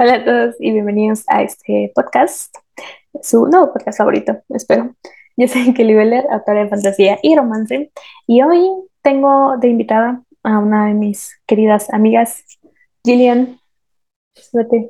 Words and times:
Hola 0.00 0.14
a 0.14 0.24
todos 0.24 0.54
y 0.60 0.70
bienvenidos 0.70 1.24
a 1.26 1.42
este 1.42 1.90
podcast, 1.92 2.54
su 3.20 3.48
nuevo 3.48 3.72
podcast 3.72 3.98
favorito, 3.98 4.40
espero. 4.50 4.94
Yo 5.36 5.48
soy 5.48 5.74
Kelly 5.74 5.92
Beller, 5.92 6.24
autora 6.30 6.62
de 6.62 6.68
fantasía 6.68 7.18
y 7.20 7.34
romance, 7.34 7.90
y 8.28 8.40
hoy 8.42 8.70
tengo 9.02 9.56
de 9.58 9.66
invitada 9.66 10.22
a 10.44 10.60
una 10.60 10.86
de 10.86 10.94
mis 10.94 11.36
queridas 11.48 11.92
amigas, 11.92 12.44
Gillian. 13.04 13.58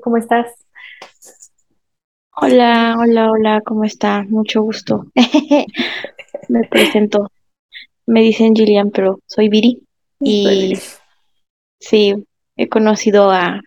¿cómo 0.02 0.18
estás? 0.18 0.52
Hola, 2.36 2.94
hola, 2.98 3.30
hola, 3.30 3.62
¿cómo 3.62 3.84
está? 3.84 4.24
Mucho 4.24 4.60
gusto. 4.60 5.06
Me 6.50 6.64
presento. 6.68 7.30
Me 8.04 8.20
dicen 8.20 8.54
Gillian, 8.54 8.90
pero 8.90 9.20
soy 9.24 9.48
Viri. 9.48 9.82
Y 10.20 10.78
sí, 11.80 12.26
he 12.56 12.68
conocido 12.68 13.30
a 13.30 13.62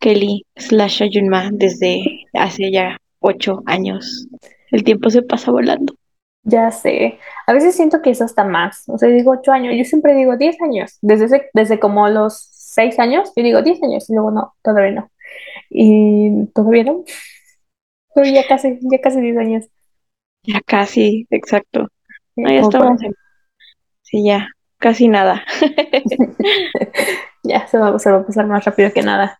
Kelly 0.00 0.46
slash 0.56 1.02
Ayunma 1.02 1.50
desde 1.52 2.02
hace 2.34 2.72
ya 2.72 2.98
ocho 3.20 3.62
años. 3.66 4.26
El 4.72 4.84
tiempo 4.84 5.10
se 5.10 5.22
pasa 5.22 5.52
volando. 5.52 5.94
Ya 6.42 6.70
sé, 6.70 7.18
a 7.46 7.52
veces 7.52 7.76
siento 7.76 8.00
que 8.00 8.10
eso 8.10 8.24
está 8.24 8.44
más, 8.44 8.84
o 8.88 8.96
sea, 8.96 9.10
digo 9.10 9.32
ocho 9.32 9.52
años, 9.52 9.74
yo 9.76 9.84
siempre 9.84 10.14
digo 10.14 10.38
diez 10.38 10.56
años, 10.62 10.96
desde, 11.02 11.26
ese- 11.26 11.50
desde 11.52 11.78
como 11.78 12.08
los 12.08 12.48
seis 12.52 12.98
años, 12.98 13.30
yo 13.36 13.42
digo 13.44 13.60
diez 13.62 13.82
años, 13.82 14.08
y 14.08 14.14
luego 14.14 14.30
no, 14.30 14.54
todavía 14.62 14.92
no. 14.92 15.10
Y 15.70 16.46
todavía 16.54 16.84
no, 16.84 17.04
pero 18.14 18.28
ya 18.30 18.46
casi, 18.46 18.78
ya 18.82 19.00
casi 19.00 19.20
diez 19.20 19.36
años, 19.38 19.66
Ya 20.42 20.60
casi, 20.60 21.26
exacto. 21.30 21.88
No, 22.36 22.50
ya 22.50 22.60
estamos 22.60 23.02
en... 23.02 23.14
Sí, 24.02 24.24
ya, 24.24 24.48
casi 24.78 25.08
nada. 25.08 25.44
ya 27.42 27.66
se 27.66 27.78
va, 27.78 27.98
se 27.98 28.10
va 28.10 28.18
a 28.18 28.26
pasar 28.26 28.46
más 28.46 28.64
rápido 28.64 28.92
que 28.92 29.02
nada. 29.02 29.39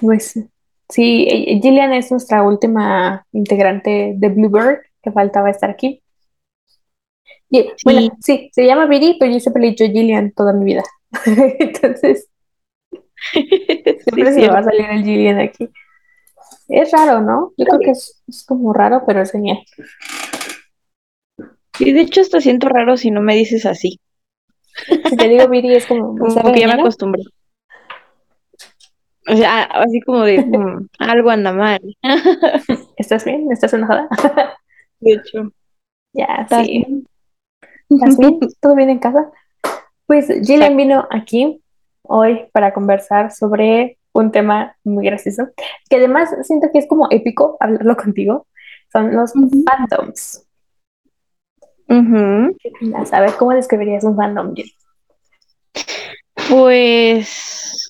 Pues 0.00 0.38
sí, 0.88 1.26
eh, 1.28 1.60
Gillian 1.62 1.92
es 1.92 2.10
nuestra 2.10 2.42
última 2.42 3.26
integrante 3.32 4.14
de 4.16 4.28
Bluebird, 4.28 4.80
que 5.02 5.12
faltaba 5.12 5.50
estar 5.50 5.70
aquí. 5.70 6.02
Y, 7.50 7.70
bueno, 7.84 8.00
Sí, 8.00 8.10
sí, 8.20 8.50
se 8.52 8.66
llama 8.66 8.86
Viri, 8.86 9.16
pero 9.18 9.32
yo 9.32 9.40
siempre 9.40 9.62
le 9.62 9.68
he 9.68 9.70
dicho 9.70 9.84
Gillian 9.86 10.32
toda 10.32 10.52
mi 10.52 10.64
vida. 10.64 10.82
Entonces, 11.58 12.28
sí, 13.32 13.48
siempre 14.04 14.32
se 14.32 14.40
me 14.40 14.48
va 14.48 14.58
a 14.58 14.64
salir 14.64 14.86
el 14.90 15.04
Gillian 15.04 15.40
aquí. 15.40 15.68
Es 16.68 16.92
raro, 16.92 17.20
¿no? 17.20 17.52
Yo 17.56 17.64
creo 17.64 17.80
que 17.80 17.90
es, 17.90 18.22
es 18.28 18.44
como 18.44 18.72
raro, 18.72 19.04
pero 19.06 19.22
es 19.22 19.32
genial. 19.32 19.58
Y 21.78 21.92
de 21.92 22.00
hecho 22.02 22.20
hasta 22.20 22.40
siento 22.40 22.68
raro 22.68 22.96
si 22.96 23.10
no 23.10 23.22
me 23.22 23.34
dices 23.34 23.64
así. 23.64 24.00
Si 25.08 25.16
te 25.16 25.28
digo 25.28 25.48
Viri 25.48 25.74
es 25.74 25.86
como, 25.86 26.12
¿me 26.12 26.28
estás 26.28 26.42
Como 26.42 26.54
que 26.54 26.60
ya 26.60 26.66
me 26.66 26.74
acostumbré. 26.74 27.22
O 29.28 29.36
sea, 29.36 29.62
así 29.64 30.00
como 30.00 30.24
de, 30.24 30.44
"Mm, 30.44 30.88
algo 30.98 31.30
anda 31.30 31.52
mal. 31.52 31.80
¿Estás 32.96 33.24
bien? 33.24 33.50
¿Estás 33.52 33.72
enojada? 33.74 34.08
De 35.00 35.12
hecho, 35.12 35.52
Ya, 36.12 36.24
¿estás 36.42 36.66
sí. 36.66 36.72
bien? 36.86 37.06
¿Estás 37.90 38.18
bien? 38.18 38.38
¿Todo 38.60 38.74
bien 38.74 38.90
en 38.90 38.98
casa? 38.98 39.30
Pues 40.06 40.26
Gillian 40.26 40.72
Exacto. 40.72 40.76
vino 40.76 41.08
aquí 41.10 41.62
hoy 42.02 42.46
para 42.52 42.72
conversar 42.72 43.30
sobre 43.32 43.98
un 44.12 44.32
tema 44.32 44.74
muy 44.82 45.04
gracioso, 45.04 45.48
que 45.88 45.96
además 45.96 46.30
siento 46.42 46.68
que 46.72 46.78
es 46.78 46.88
como 46.88 47.06
épico 47.10 47.56
hablarlo 47.60 47.96
contigo. 47.96 48.46
Son 48.90 49.14
los 49.14 49.36
Ujú. 49.36 49.62
fandoms. 49.66 50.46
Ujú. 51.88 52.56
A 52.96 53.04
saber, 53.06 53.32
¿cómo 53.38 53.52
describirías 53.52 54.04
un 54.04 54.16
fandom, 54.16 54.54
Jill? 54.54 54.72
Pues 56.48 57.87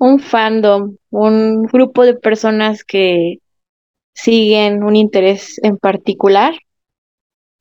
un 0.00 0.18
fandom, 0.18 0.96
un 1.10 1.64
grupo 1.64 2.04
de 2.04 2.14
personas 2.14 2.84
que 2.84 3.38
siguen 4.14 4.82
un 4.82 4.96
interés 4.96 5.60
en 5.62 5.76
particular 5.76 6.54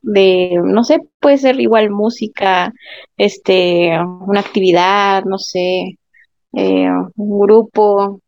de, 0.01 0.57
no 0.63 0.85
sé, 0.85 0.99
puede 1.19 1.37
ser 1.37 1.59
igual 1.59 1.89
música, 1.89 2.73
este, 3.17 3.91
una 3.99 4.39
actividad, 4.39 5.25
no 5.25 5.37
sé, 5.37 5.97
eh, 6.53 6.89
un 7.15 7.39
grupo, 7.39 8.21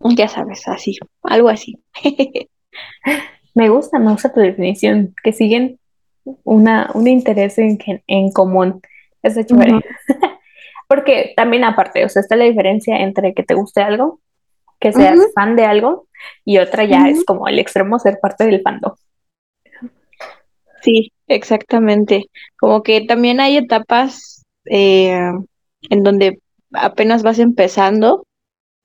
ya 0.00 0.28
sabes, 0.28 0.68
así, 0.68 0.98
algo 1.22 1.48
así. 1.48 1.78
Me 3.54 3.70
gusta, 3.70 3.98
me 3.98 4.12
gusta 4.12 4.32
tu 4.32 4.38
definición, 4.38 5.16
que 5.24 5.32
siguen 5.32 5.80
una, 6.44 6.92
un 6.94 7.08
interés 7.08 7.58
en, 7.58 7.76
en 8.06 8.30
común. 8.30 8.80
Eso 9.20 9.40
es 9.40 9.46
chévere. 9.46 9.80
Porque 10.88 11.34
también 11.36 11.64
aparte, 11.64 12.04
o 12.04 12.08
sea, 12.08 12.20
está 12.20 12.34
la 12.34 12.44
diferencia 12.44 12.98
entre 12.98 13.34
que 13.34 13.42
te 13.42 13.54
guste 13.54 13.82
algo, 13.82 14.20
que 14.80 14.92
seas 14.92 15.18
fan 15.34 15.54
de 15.54 15.64
algo, 15.64 16.06
y 16.44 16.58
otra 16.58 16.84
ya 16.84 17.08
es 17.08 17.24
como 17.24 17.46
el 17.46 17.58
extremo 17.58 17.98
ser 17.98 18.18
parte 18.20 18.44
del 18.44 18.62
fandom. 18.62 18.94
Sí, 20.82 21.12
exactamente. 21.26 22.26
Como 22.58 22.82
que 22.82 23.02
también 23.02 23.40
hay 23.40 23.56
etapas 23.56 24.44
eh, 24.64 25.20
en 25.90 26.02
donde 26.02 26.40
apenas 26.72 27.22
vas 27.22 27.38
empezando 27.38 28.26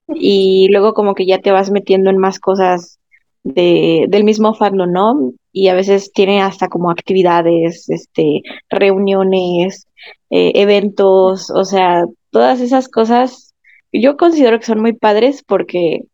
y 0.07 0.67
luego 0.71 0.93
como 0.93 1.15
que 1.15 1.25
ya 1.25 1.39
te 1.39 1.51
vas 1.51 1.71
metiendo 1.71 2.09
en 2.09 2.17
más 2.17 2.39
cosas 2.39 2.99
de, 3.43 4.05
del 4.09 4.23
mismo 4.23 4.53
fandom, 4.53 4.91
¿no? 4.91 5.33
Y 5.51 5.67
a 5.67 5.75
veces 5.75 6.11
tiene 6.13 6.41
hasta 6.41 6.67
como 6.67 6.89
actividades, 6.89 7.89
este, 7.89 8.41
reuniones, 8.69 9.87
eh, 10.35 10.51
eventos, 10.55 11.51
o 11.51 11.63
sea, 11.63 12.05
todas 12.31 12.59
esas 12.59 12.89
cosas 12.89 13.53
yo 13.91 14.17
considero 14.17 14.59
que 14.59 14.65
son 14.65 14.81
muy 14.81 14.93
padres 14.93 15.43
porque 15.43 16.05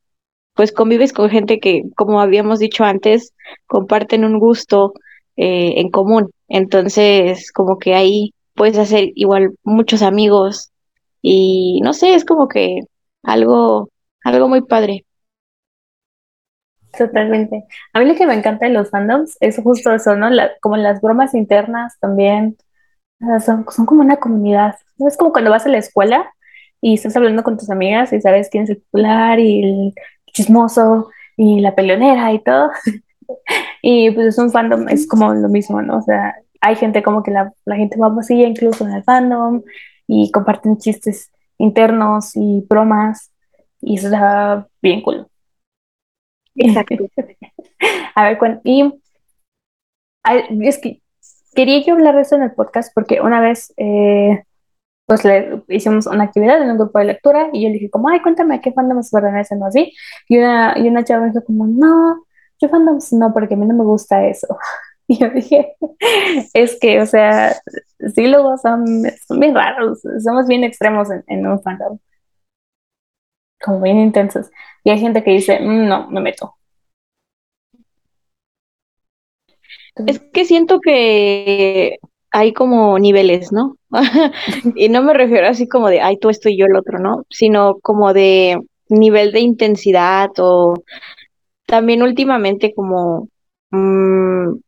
pues 0.55 0.73
convives 0.73 1.13
con 1.13 1.29
gente 1.29 1.59
que, 1.61 1.83
como 1.95 2.19
habíamos 2.19 2.59
dicho 2.59 2.83
antes, 2.83 3.33
comparten 3.65 4.25
un 4.25 4.37
gusto 4.37 4.91
eh, 5.37 5.75
en 5.77 5.89
común. 5.89 6.31
Entonces, 6.49 7.53
como 7.53 7.77
que 7.79 7.95
ahí 7.95 8.33
puedes 8.55 8.77
hacer 8.77 9.11
igual 9.15 9.55
muchos 9.63 10.01
amigos 10.01 10.71
y 11.21 11.79
no 11.81 11.93
sé, 11.93 12.13
es 12.13 12.25
como 12.25 12.49
que 12.49 12.81
algo, 13.23 13.89
algo 14.25 14.49
muy 14.49 14.61
padre. 14.63 15.05
Totalmente. 16.97 17.63
A 17.93 17.99
mí 17.99 18.05
lo 18.05 18.15
que 18.15 18.27
me 18.27 18.33
encanta 18.33 18.65
de 18.65 18.73
los 18.73 18.89
fandoms 18.89 19.37
es 19.39 19.61
justo 19.63 19.93
eso, 19.93 20.17
¿no? 20.17 20.27
Como 20.59 20.75
las 20.75 20.99
bromas 20.99 21.33
internas 21.35 21.97
también, 22.01 22.57
o 23.21 23.25
sea, 23.25 23.39
son, 23.39 23.65
son 23.71 23.85
como 23.85 24.01
una 24.01 24.17
comunidad. 24.17 24.75
¿No? 24.97 25.07
Es 25.07 25.17
como 25.17 25.31
cuando 25.31 25.51
vas 25.51 25.65
a 25.65 25.69
la 25.69 25.77
escuela 25.77 26.31
y 26.81 26.95
estás 26.95 27.15
hablando 27.15 27.43
con 27.43 27.57
tus 27.57 27.69
amigas 27.69 28.13
y 28.13 28.21
sabes 28.21 28.49
quién 28.49 28.63
es 28.63 28.69
el 28.71 28.77
popular 28.81 29.39
y 29.39 29.63
el 29.63 29.93
chismoso 30.33 31.09
y 31.37 31.59
la 31.61 31.75
peleonera 31.75 32.31
y 32.33 32.43
todo. 32.43 32.71
Y 33.81 34.11
pues 34.11 34.27
es 34.27 34.37
un 34.37 34.51
fandom, 34.51 34.87
es 34.89 35.07
como 35.07 35.33
lo 35.33 35.49
mismo, 35.49 35.81
¿no? 35.81 35.97
O 35.97 36.01
sea, 36.01 36.35
hay 36.61 36.75
gente 36.75 37.03
como 37.03 37.23
que 37.23 37.31
la, 37.31 37.53
la 37.65 37.75
gente 37.75 37.97
famosilla 37.97 38.47
incluso 38.47 38.85
en 38.85 38.93
el 38.93 39.03
fandom 39.03 39.63
y 40.07 40.31
comparten 40.31 40.77
chistes 40.77 41.31
internos 41.57 42.31
y 42.35 42.65
bromas 42.69 43.31
y 43.81 43.97
eso 43.97 44.07
está 44.07 44.67
bien 44.81 45.01
cool. 45.01 45.27
Exacto. 46.55 46.95
A 48.15 48.23
ver, 48.23 48.37
cuen- 48.39 48.61
y 48.63 48.99
es 50.61 50.77
que 50.79 51.01
quería 51.55 51.83
yo 51.85 51.93
hablar 51.93 52.15
de 52.15 52.21
eso 52.21 52.35
en 52.35 52.43
el 52.43 52.51
podcast 52.53 52.91
porque 52.93 53.21
una 53.21 53.41
vez 53.41 53.73
eh, 53.77 54.43
pues 55.05 55.25
le 55.25 55.63
hicimos 55.69 56.05
una 56.07 56.25
actividad 56.25 56.61
en 56.61 56.71
un 56.71 56.77
grupo 56.77 56.99
de 56.99 57.05
lectura 57.05 57.49
y 57.53 57.63
yo 57.63 57.69
le 57.69 57.75
dije 57.75 57.89
como, 57.89 58.09
ay, 58.09 58.21
cuéntame 58.21 58.61
qué 58.61 58.71
fandoms 58.73 59.11
pertenecen 59.11 59.61
o 59.63 59.65
así. 59.67 59.93
Y 60.27 60.37
una, 60.37 60.75
y 60.77 60.87
una 60.87 61.03
chava 61.03 61.21
me 61.25 61.31
dijo 61.31 61.43
como, 61.45 61.67
no, 61.67 62.23
yo 62.61 62.69
fandoms 62.69 63.13
no, 63.13 63.33
porque 63.33 63.55
a 63.55 63.57
mí 63.57 63.65
no 63.65 63.75
me 63.75 63.83
gusta 63.83 64.25
eso. 64.27 64.47
Y 65.11 65.17
yo 65.19 65.29
dije, 65.31 65.75
es 66.53 66.77
que, 66.79 67.01
o 67.01 67.05
sea, 67.07 67.55
sí 68.15 68.27
luego 68.27 68.57
son, 68.59 68.85
son 69.27 69.39
bien 69.39 69.55
raros, 69.55 70.01
somos 70.23 70.47
bien 70.47 70.63
extremos 70.63 71.09
en, 71.11 71.23
en 71.27 71.47
un 71.47 71.61
fandom, 71.63 71.97
como 73.61 73.81
bien 73.81 73.97
intensos. 73.99 74.49
Y 74.83 74.89
hay 74.91 74.99
gente 74.99 75.23
que 75.23 75.31
dice, 75.31 75.59
"Mm, 75.59 75.87
no, 75.87 76.09
me 76.09 76.21
meto. 76.21 76.55
Es 80.07 80.19
que 80.33 80.45
siento 80.45 80.79
que 80.79 81.97
hay 82.31 82.53
como 82.53 82.97
niveles, 82.99 83.51
¿no? 83.51 83.77
Y 84.75 84.89
no 84.89 85.03
me 85.03 85.13
refiero 85.13 85.47
así 85.47 85.67
como 85.67 85.89
de, 85.89 86.01
ay, 86.01 86.17
tú 86.17 86.29
esto 86.29 86.49
y 86.49 86.57
yo 86.57 86.65
el 86.65 86.75
otro, 86.75 86.99
¿no? 86.99 87.25
Sino 87.29 87.79
como 87.81 88.13
de 88.13 88.59
nivel 88.89 89.31
de 89.31 89.39
intensidad 89.41 90.29
o 90.37 90.75
también 91.65 92.01
últimamente 92.03 92.73
como 92.73 93.29
mm, 93.71 94.59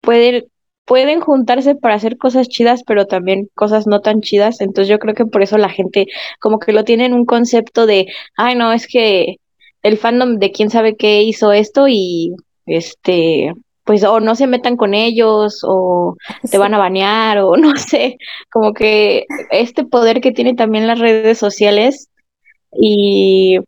pueden, 0.00 0.44
pueden 0.84 1.20
juntarse 1.20 1.74
para 1.74 1.94
hacer 1.94 2.16
cosas 2.18 2.48
chidas, 2.48 2.82
pero 2.86 3.06
también 3.06 3.48
cosas 3.54 3.86
no 3.86 4.00
tan 4.00 4.20
chidas. 4.20 4.60
Entonces 4.60 4.88
yo 4.88 4.98
creo 4.98 5.14
que 5.14 5.26
por 5.26 5.42
eso 5.42 5.58
la 5.58 5.68
gente 5.68 6.06
como 6.40 6.58
que 6.58 6.72
lo 6.72 6.84
tiene 6.84 7.06
en 7.06 7.14
un 7.14 7.26
concepto 7.26 7.86
de, 7.86 8.06
ay, 8.36 8.56
no, 8.56 8.72
es 8.72 8.86
que 8.86 9.36
el 9.82 9.98
fandom 9.98 10.38
de 10.38 10.52
quién 10.52 10.70
sabe 10.70 10.96
qué 10.96 11.22
hizo 11.22 11.52
esto 11.52 11.86
y 11.88 12.34
este, 12.66 13.52
pues 13.88 14.04
o 14.04 14.20
no 14.20 14.34
se 14.34 14.46
metan 14.46 14.76
con 14.76 14.92
ellos 14.92 15.64
o 15.66 16.14
te 16.50 16.58
van 16.58 16.74
a 16.74 16.78
banear 16.78 17.38
o 17.38 17.56
no 17.56 17.74
sé, 17.78 18.18
como 18.52 18.74
que 18.74 19.24
este 19.50 19.82
poder 19.82 20.20
que 20.20 20.30
tiene 20.30 20.54
también 20.54 20.86
las 20.86 20.98
redes 20.98 21.38
sociales 21.38 22.10
y 22.70 23.60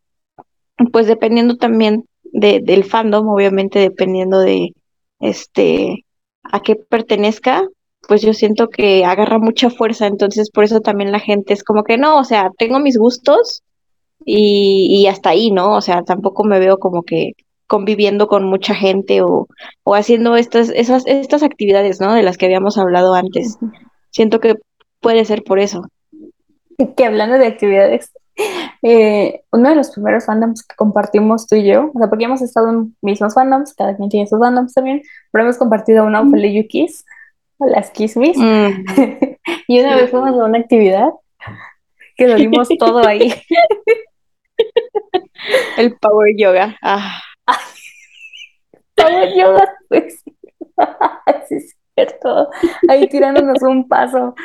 pues 0.93 1.07
dependiendo 1.07 1.57
también 1.57 2.05
de, 2.23 2.59
del 2.61 2.83
fandom, 2.83 3.29
obviamente 3.29 3.79
dependiendo 3.79 4.39
de 4.39 4.75
este 5.19 6.05
a 6.43 6.61
qué 6.61 6.75
pertenezca, 6.75 7.67
pues 8.07 8.21
yo 8.21 8.35
siento 8.35 8.69
que 8.69 9.03
agarra 9.03 9.39
mucha 9.39 9.71
fuerza, 9.71 10.05
entonces 10.05 10.51
por 10.51 10.65
eso 10.65 10.81
también 10.81 11.11
la 11.11 11.19
gente 11.19 11.53
es 11.53 11.63
como 11.63 11.83
que 11.83 11.97
no, 11.97 12.19
o 12.19 12.23
sea, 12.25 12.51
tengo 12.59 12.79
mis 12.79 12.95
gustos 12.95 13.63
y, 14.23 14.87
y 14.91 15.07
hasta 15.07 15.31
ahí, 15.31 15.49
¿no? 15.49 15.75
O 15.75 15.81
sea, 15.81 16.03
tampoco 16.03 16.43
me 16.43 16.59
veo 16.59 16.77
como 16.77 17.01
que 17.01 17.31
conviviendo 17.71 18.27
con 18.27 18.43
mucha 18.43 18.75
gente 18.75 19.21
o, 19.21 19.47
o 19.85 19.95
haciendo 19.95 20.35
estas, 20.35 20.67
esas, 20.71 21.07
estas 21.07 21.41
actividades, 21.41 22.01
¿no? 22.01 22.13
De 22.13 22.21
las 22.21 22.37
que 22.37 22.45
habíamos 22.45 22.77
hablado 22.77 23.13
antes. 23.13 23.57
Siento 24.09 24.41
que 24.41 24.57
puede 24.99 25.23
ser 25.23 25.43
por 25.43 25.57
eso. 25.57 25.87
Que 26.97 27.05
hablando 27.05 27.37
de 27.37 27.47
actividades, 27.47 28.11
eh, 28.81 29.43
uno 29.53 29.69
de 29.69 29.75
los 29.75 29.91
primeros 29.91 30.25
fandoms 30.25 30.67
que 30.67 30.75
compartimos 30.75 31.47
tú 31.47 31.55
y 31.55 31.65
yo, 31.65 31.91
o 31.93 31.97
sea, 31.97 32.09
porque 32.09 32.25
hemos 32.25 32.41
estado 32.41 32.71
en 32.71 32.97
mismos 33.01 33.35
fandoms, 33.35 33.73
cada 33.73 33.95
quien 33.95 34.09
tiene 34.09 34.27
sus 34.27 34.37
fandoms 34.37 34.73
también, 34.73 35.01
pero 35.31 35.45
hemos 35.45 35.57
compartido 35.57 36.03
una 36.03 36.29
fue 36.29 36.41
de 36.41 36.53
Yukis, 36.53 37.05
o 37.57 37.67
las 37.67 37.89
Kismis, 37.91 38.37
Mm. 38.37 38.83
y 39.69 39.79
una 39.79 39.95
vez 39.95 40.11
fuimos 40.11 40.31
a 40.31 40.43
una 40.43 40.57
actividad 40.57 41.07
que 42.17 42.27
lo 42.27 42.35
dimos 42.35 42.67
todo 42.77 43.07
ahí. 43.07 43.33
El 45.77 45.95
power 45.95 46.35
yoga. 46.37 46.75
Ah, 46.81 47.21
Power 48.95 49.33
yoga, 49.35 49.73
pues. 49.89 50.21
sí, 51.49 51.55
es 51.55 51.75
cierto. 51.95 52.49
Ahí 52.87 53.07
tirándonos 53.07 53.61
un 53.63 53.87
paso 53.87 54.35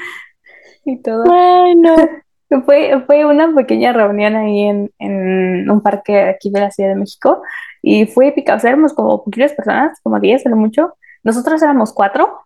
y 0.84 1.00
todo. 1.02 1.24
bueno. 1.24 1.96
Fue, 2.64 3.02
fue 3.06 3.24
una 3.24 3.52
pequeña 3.56 3.92
reunión 3.92 4.36
ahí 4.36 4.60
en, 4.60 4.92
en 5.00 5.68
un 5.68 5.80
parque 5.80 6.20
aquí 6.20 6.48
de 6.50 6.60
la 6.60 6.70
Ciudad 6.70 6.90
de 6.90 6.94
México 6.94 7.42
y 7.82 8.06
fue 8.06 8.28
épica. 8.28 8.54
O 8.54 8.60
sea, 8.60 8.70
éramos 8.70 8.94
como 8.94 9.24
poquitas 9.24 9.52
personas, 9.52 9.98
como 10.00 10.20
10 10.20 10.46
a 10.46 10.50
lo 10.50 10.56
mucho. 10.56 10.94
Nosotros 11.24 11.60
éramos 11.60 11.92
cuatro 11.92 12.38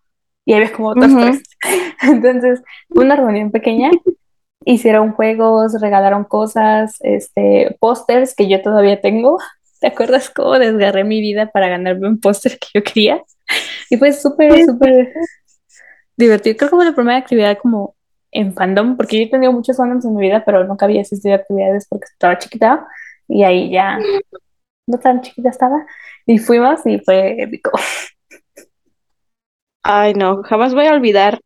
y 0.43 0.53
había 0.53 0.73
como 0.73 0.89
otros 0.89 1.11
Ujú. 1.11 1.21
tres. 1.21 1.43
Entonces, 2.01 2.63
fue 2.89 3.05
una 3.05 3.15
reunión 3.15 3.51
pequeña. 3.51 3.91
Hicieron 4.65 5.11
juegos, 5.13 5.79
regalaron 5.79 6.23
cosas, 6.23 6.97
este, 7.01 7.77
pósters 7.79 8.33
que 8.35 8.47
yo 8.49 8.59
todavía 8.63 9.01
tengo. 9.01 9.37
¿Te 9.81 9.87
acuerdas 9.87 10.29
cómo 10.29 10.59
desgarré 10.59 11.03
mi 11.03 11.21
vida 11.21 11.47
para 11.47 11.67
ganarme 11.67 12.07
un 12.07 12.19
póster 12.19 12.59
que 12.59 12.67
yo 12.75 12.83
quería? 12.83 13.23
Y 13.89 13.97
fue 13.97 14.13
súper, 14.13 14.63
súper 14.63 15.11
divertido. 16.15 16.55
Creo 16.55 16.69
que 16.69 16.75
fue 16.75 16.85
la 16.85 16.95
primera 16.95 17.17
actividad 17.17 17.57
como 17.57 17.95
en 18.31 18.53
fandom, 18.53 18.95
porque 18.95 19.17
yo 19.17 19.23
he 19.23 19.29
tenido 19.29 19.51
muchos 19.51 19.75
fandoms 19.75 20.05
en 20.05 20.15
mi 20.15 20.21
vida, 20.21 20.43
pero 20.45 20.63
nunca 20.65 20.85
había 20.85 21.01
asistido 21.01 21.33
a 21.33 21.37
actividades 21.37 21.87
porque 21.89 22.05
estaba 22.05 22.37
chiquita 22.37 22.87
y 23.27 23.43
ahí 23.43 23.71
ya 23.71 23.97
no 24.85 24.99
tan 24.99 25.21
chiquita 25.21 25.49
estaba. 25.49 25.85
Y 26.27 26.37
fuimos 26.37 26.85
y 26.85 26.99
fue 26.99 27.41
épico. 27.41 27.71
Ay, 29.81 30.13
no, 30.13 30.43
jamás 30.43 30.75
voy 30.75 30.85
a 30.85 30.93
olvidar 30.93 31.41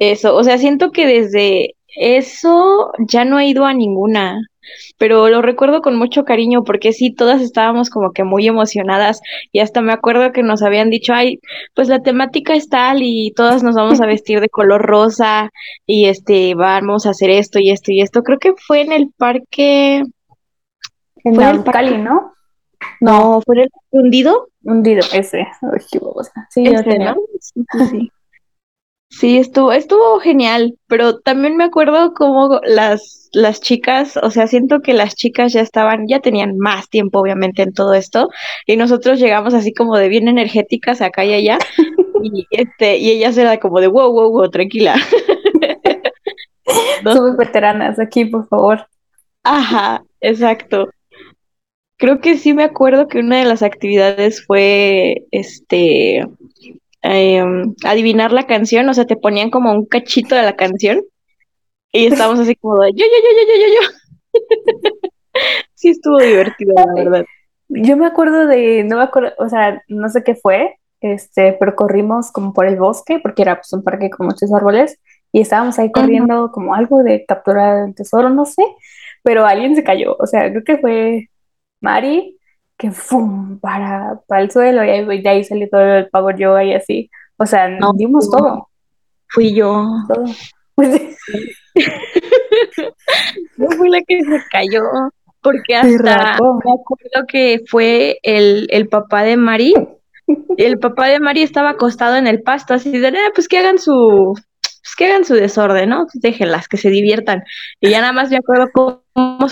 eso. 0.00 0.34
O 0.34 0.42
sea, 0.42 0.58
siento 0.58 0.90
que 0.90 1.06
desde 1.06 1.76
eso 1.96 2.92
ya 3.06 3.24
no 3.24 3.38
he 3.38 3.46
ido 3.46 3.64
a 3.64 3.72
ninguna, 3.72 4.40
pero 4.98 5.28
lo 5.28 5.42
recuerdo 5.42 5.80
con 5.80 5.96
mucho 5.96 6.24
cariño 6.24 6.64
porque 6.64 6.92
sí, 6.92 7.14
todas 7.14 7.40
estábamos 7.40 7.90
como 7.90 8.12
que 8.12 8.24
muy 8.24 8.46
emocionadas 8.46 9.20
y 9.52 9.60
hasta 9.60 9.80
me 9.80 9.92
acuerdo 9.92 10.32
que 10.32 10.42
nos 10.42 10.62
habían 10.62 10.90
dicho, 10.90 11.12
ay, 11.14 11.40
pues 11.74 11.88
la 11.88 12.02
temática 12.02 12.54
es 12.54 12.68
tal 12.68 13.02
y 13.02 13.32
todas 13.34 13.62
nos 13.62 13.74
vamos 13.74 14.00
a 14.00 14.06
vestir 14.06 14.40
de 14.40 14.48
color 14.48 14.82
rosa 14.82 15.50
y 15.86 16.06
este, 16.06 16.54
vamos 16.54 17.06
a 17.06 17.10
hacer 17.10 17.30
esto 17.30 17.58
y 17.58 17.70
esto 17.70 17.92
y 17.92 18.00
esto. 18.00 18.22
Creo 18.22 18.38
que 18.38 18.54
fue 18.56 18.82
en 18.82 18.92
el 18.92 19.10
parque, 19.16 20.02
En 21.24 21.34
Fue 21.34 21.50
el 21.50 21.64
Cali, 21.64 21.98
¿no? 21.98 22.32
no, 23.00 23.40
fue 23.44 23.62
el 23.62 23.68
hundido. 23.90 24.48
Hundido, 24.64 25.02
ese. 25.12 25.38
Ay, 25.38 25.80
qué. 25.90 26.00
Sí, 26.50 26.64
tenía. 26.84 27.14
¿no? 27.14 27.20
Sí, 27.40 27.64
sí, 27.90 28.12
sí. 29.10 29.38
Estuvo, 29.38 29.72
estuvo 29.72 30.20
genial, 30.20 30.78
pero 30.86 31.18
también 31.20 31.56
me 31.56 31.64
acuerdo 31.64 32.14
como 32.14 32.60
las, 32.64 33.28
las 33.32 33.60
chicas, 33.60 34.16
o 34.16 34.30
sea, 34.30 34.46
siento 34.46 34.80
que 34.80 34.94
las 34.94 35.14
chicas 35.14 35.52
ya 35.52 35.60
estaban, 35.60 36.06
ya 36.08 36.20
tenían 36.20 36.56
más 36.58 36.88
tiempo 36.88 37.20
obviamente 37.20 37.62
en 37.62 37.72
todo 37.72 37.94
esto, 37.94 38.28
y 38.66 38.76
nosotros 38.76 39.18
llegamos 39.18 39.54
así 39.54 39.72
como 39.72 39.96
de 39.96 40.08
bien 40.08 40.28
energéticas 40.28 41.00
acá 41.00 41.24
y 41.24 41.34
allá, 41.34 41.58
y 42.22 42.46
este, 42.50 42.98
y 42.98 43.10
ellas 43.10 43.36
era 43.36 43.58
como 43.58 43.80
de 43.80 43.88
wow, 43.88 44.12
wow, 44.12 44.30
wow, 44.30 44.50
tranquila. 44.50 44.96
Somos 47.02 47.36
veteranas 47.36 47.98
aquí, 47.98 48.26
por 48.26 48.46
favor. 48.48 48.86
Ajá, 49.42 50.04
exacto. 50.20 50.90
Creo 51.96 52.20
que 52.20 52.36
sí 52.36 52.52
me 52.52 52.64
acuerdo 52.64 53.08
que 53.08 53.18
una 53.18 53.38
de 53.38 53.44
las 53.44 53.62
actividades 53.62 54.44
fue 54.46 55.26
este 55.30 56.24
em, 57.08 57.74
adivinar 57.84 58.32
la 58.32 58.46
canción, 58.46 58.88
o 58.88 58.94
sea, 58.94 59.06
te 59.06 59.16
ponían 59.16 59.50
como 59.50 59.72
un 59.72 59.86
cachito 59.86 60.34
de 60.34 60.42
la 60.42 60.56
canción 60.56 61.02
y 61.92 62.06
estábamos 62.06 62.40
así 62.40 62.54
como 62.56 62.78
de 62.82 62.92
yo, 62.92 63.04
yo, 63.04 63.18
yo, 63.24 63.30
yo, 63.38 63.54
yo, 63.54 63.66
yo, 63.66 63.80
yo. 63.80 65.08
Sí 65.74 65.90
estuvo 65.90 66.18
divertido, 66.18 66.74
la 66.74 66.92
verdad. 66.94 67.24
Yo 67.68 67.96
me 67.96 68.06
acuerdo 68.06 68.46
de, 68.46 68.82
no 68.84 68.96
me 68.96 69.04
acuerdo, 69.04 69.32
o 69.38 69.48
sea, 69.48 69.82
no 69.88 70.08
sé 70.08 70.24
qué 70.24 70.34
fue, 70.34 70.76
este, 71.00 71.52
pero 71.52 71.76
corrimos 71.76 72.32
como 72.32 72.52
por 72.52 72.66
el 72.66 72.76
bosque, 72.76 73.20
porque 73.20 73.42
era 73.42 73.56
pues 73.56 73.72
un 73.72 73.84
parque 73.84 74.10
con 74.10 74.26
muchos 74.26 74.52
árboles, 74.52 74.98
y 75.30 75.40
estábamos 75.40 75.78
ahí 75.78 75.92
corriendo 75.92 76.50
como 76.52 76.74
algo 76.74 77.02
de 77.02 77.24
capturar 77.26 77.88
el 77.88 77.94
tesoro, 77.94 78.30
no 78.30 78.46
sé, 78.46 78.64
pero 79.22 79.46
alguien 79.46 79.76
se 79.76 79.84
cayó, 79.84 80.16
o 80.18 80.26
sea, 80.26 80.50
creo 80.50 80.64
que 80.64 80.78
fue 80.78 81.28
Mari, 81.80 82.37
que 82.78 82.90
¡fum! 82.92 83.58
para, 83.60 84.20
para 84.28 84.42
el 84.42 84.50
suelo, 84.50 84.84
y 84.84 84.88
ahí, 84.90 85.20
de 85.22 85.28
ahí 85.28 85.44
salió 85.44 85.68
todo 85.68 85.80
el 85.82 86.08
power 86.10 86.36
yoga 86.38 86.64
y 86.64 86.72
así, 86.74 87.10
o 87.36 87.44
sea, 87.44 87.68
No. 87.68 87.92
dimos 87.94 88.30
todo, 88.30 88.68
Fui 89.28 89.52
yo. 89.54 89.84
todo. 90.08 90.24
Pues, 90.74 91.16
Yo 93.56 93.66
fui 93.76 93.88
la 93.90 94.00
que 94.06 94.22
se 94.22 94.40
cayó, 94.50 94.82
porque 95.42 95.74
hasta 95.76 96.38
me 96.38 96.72
acuerdo 96.72 97.26
que 97.28 97.60
fue 97.68 98.18
el, 98.22 98.66
el 98.70 98.88
papá 98.88 99.22
de 99.22 99.36
Mari. 99.36 99.74
El 100.56 100.78
papá 100.78 101.06
de 101.08 101.20
Mari 101.20 101.42
estaba 101.42 101.70
acostado 101.70 102.16
en 102.16 102.26
el 102.26 102.42
pasto, 102.42 102.74
así 102.74 102.90
de, 102.96 103.08
"Ah, 103.08 103.30
pues 103.34 103.48
que 103.48 103.58
hagan 103.58 103.78
su, 103.78 104.34
pues 104.88 104.96
que 104.96 105.04
hagan 105.04 105.24
su 105.26 105.34
desorden, 105.34 105.90
¿no? 105.90 106.06
Pues 106.06 106.22
déjenlas, 106.22 106.66
que 106.66 106.78
se 106.78 106.88
diviertan. 106.88 107.44
Y 107.80 107.90
ya 107.90 108.00
nada 108.00 108.14
más 108.14 108.30
me 108.30 108.38
acuerdo 108.38 108.70
cómo 108.72 109.02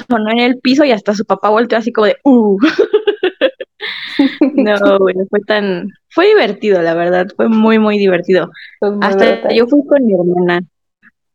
sonó 0.08 0.30
en 0.30 0.38
el 0.38 0.58
piso 0.60 0.84
y 0.84 0.92
hasta 0.92 1.12
su 1.14 1.26
papá 1.26 1.50
volteó 1.50 1.76
así 1.78 1.92
como 1.92 2.06
de, 2.06 2.16
uh. 2.24 2.58
No, 4.54 4.98
bueno, 4.98 5.24
fue 5.28 5.40
tan, 5.40 5.92
fue 6.08 6.28
divertido, 6.28 6.80
la 6.80 6.94
verdad, 6.94 7.26
fue 7.36 7.48
muy, 7.48 7.78
muy 7.78 7.98
divertido. 7.98 8.50
Pues, 8.80 8.92
muy 8.92 9.06
Hasta 9.06 9.32
brutal. 9.32 9.54
yo 9.54 9.66
fui 9.66 9.86
con 9.86 10.06
mi 10.06 10.14
hermana. 10.14 10.62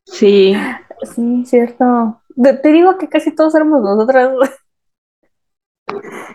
Sí. 0.05 0.55
Sí, 1.03 1.43
cierto. 1.45 2.21
Te, 2.41 2.53
te 2.53 2.71
digo 2.71 2.97
que 2.97 3.07
casi 3.07 3.35
todos 3.35 3.53
éramos 3.53 3.81
nosotras. 3.81 4.31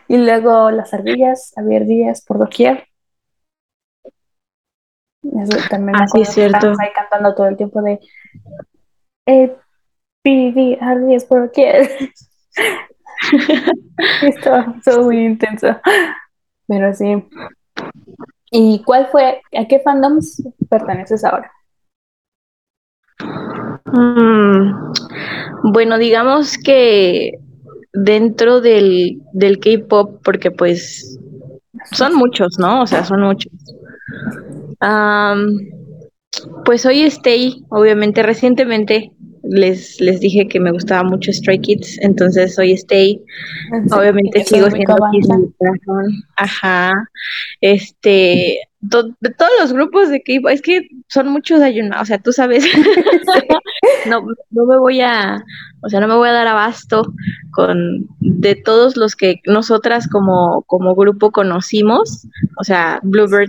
Y 0.08 0.18
luego 0.18 0.70
las 0.70 0.94
ardillas, 0.94 1.52
había 1.56 1.78
ardillas 1.78 2.24
por 2.24 2.38
doquier. 2.38 2.86
Eso 5.42 5.56
también 5.70 5.98
me 5.98 6.02
Ah, 6.02 6.06
sí, 6.08 6.18
acuerdo 6.18 6.22
es 6.22 6.28
cierto. 6.34 6.66
ahí 6.78 6.88
cantando 6.94 7.34
todo 7.34 7.46
el 7.48 7.56
tiempo 7.56 7.82
de 7.82 8.00
eh, 9.26 9.56
pidi, 10.22 10.76
ardillas 10.80 11.24
por 11.24 11.42
doquier. 11.42 11.88
Esto 14.22 14.56
estuvo 14.78 15.04
muy 15.04 15.24
intenso. 15.26 15.68
Pero 16.66 16.92
sí. 16.94 17.24
¿Y 18.50 18.82
cuál 18.84 19.06
fue, 19.08 19.40
a 19.56 19.66
qué 19.66 19.80
fandoms 19.80 20.42
perteneces 20.68 21.24
ahora? 21.24 21.50
Mm, 23.86 24.92
bueno, 25.72 25.98
digamos 25.98 26.58
que 26.58 27.32
dentro 27.92 28.60
del, 28.60 29.20
del 29.32 29.58
K-pop, 29.58 30.20
porque 30.24 30.50
pues 30.50 31.18
son 31.92 32.14
muchos, 32.14 32.58
¿no? 32.58 32.82
O 32.82 32.86
sea, 32.86 33.04
son 33.04 33.22
muchos. 33.22 33.52
Am, 34.80 35.58
pues 36.64 36.82
soy 36.82 37.02
Stay, 37.04 37.64
obviamente 37.70 38.22
recientemente 38.22 39.12
les, 39.48 40.00
les 40.00 40.20
dije 40.20 40.48
que 40.48 40.60
me 40.60 40.72
gustaba 40.72 41.02
mucho 41.02 41.32
Stray 41.32 41.60
Kids, 41.60 41.98
entonces 42.00 42.54
soy 42.54 42.72
Stay. 42.72 43.22
Obviamente 43.92 44.40
Esa 44.40 44.56
sigo 44.56 44.66
única 44.66 44.96
siendo. 45.10 45.52
Ajá. 46.36 46.92
Este, 47.60 48.58
to- 48.90 49.14
de 49.20 49.30
todos 49.30 49.50
los 49.60 49.72
grupos 49.72 50.10
de 50.10 50.22
K-pop, 50.22 50.50
es 50.50 50.62
que 50.62 50.88
son 51.08 51.28
muchos 51.28 51.60
ayunados, 51.60 52.02
o 52.02 52.06
sea, 52.06 52.18
tú 52.18 52.32
sabes. 52.32 52.64
no, 54.08 54.26
no 54.50 54.66
me 54.66 54.78
voy 54.78 55.00
a, 55.00 55.42
o 55.82 55.88
sea, 55.88 56.00
no 56.00 56.08
me 56.08 56.16
voy 56.16 56.28
a 56.28 56.32
dar 56.32 56.48
abasto 56.48 57.02
con 57.52 58.08
de 58.20 58.56
todos 58.56 58.96
los 58.96 59.14
que 59.14 59.40
nosotras 59.46 60.08
como, 60.08 60.62
como 60.66 60.94
grupo 60.94 61.30
conocimos, 61.30 62.26
o 62.58 62.64
sea, 62.64 63.00
Bluebird 63.02 63.48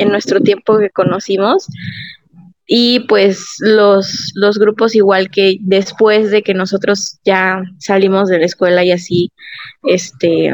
en 0.00 0.10
nuestro 0.10 0.40
tiempo 0.40 0.78
que 0.78 0.90
conocimos. 0.90 1.66
y 2.72 3.00
pues 3.08 3.56
los, 3.58 4.32
los 4.34 4.58
grupos 4.58 4.94
igual 4.94 5.28
que 5.30 5.56
después 5.60 6.30
de 6.30 6.42
que 6.42 6.54
nosotros 6.54 7.18
ya 7.24 7.62
salimos 7.78 8.28
de 8.28 8.38
la 8.38 8.46
escuela 8.46 8.84
y 8.84 8.92
así, 8.92 9.32
este, 9.82 10.52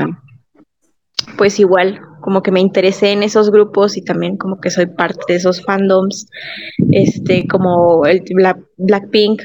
pues 1.36 1.60
igual 1.60 2.00
como 2.22 2.42
que 2.42 2.50
me 2.50 2.60
interesé 2.60 3.12
en 3.12 3.22
esos 3.22 3.50
grupos 3.50 3.96
y 3.96 4.02
también 4.02 4.36
como 4.36 4.60
que 4.60 4.70
soy 4.70 4.86
parte 4.86 5.20
de 5.28 5.36
esos 5.36 5.62
fandoms, 5.62 6.26
este, 6.90 7.46
como 7.46 8.04
el 8.06 8.22
Black, 8.34 8.58
Blackpink, 8.78 9.42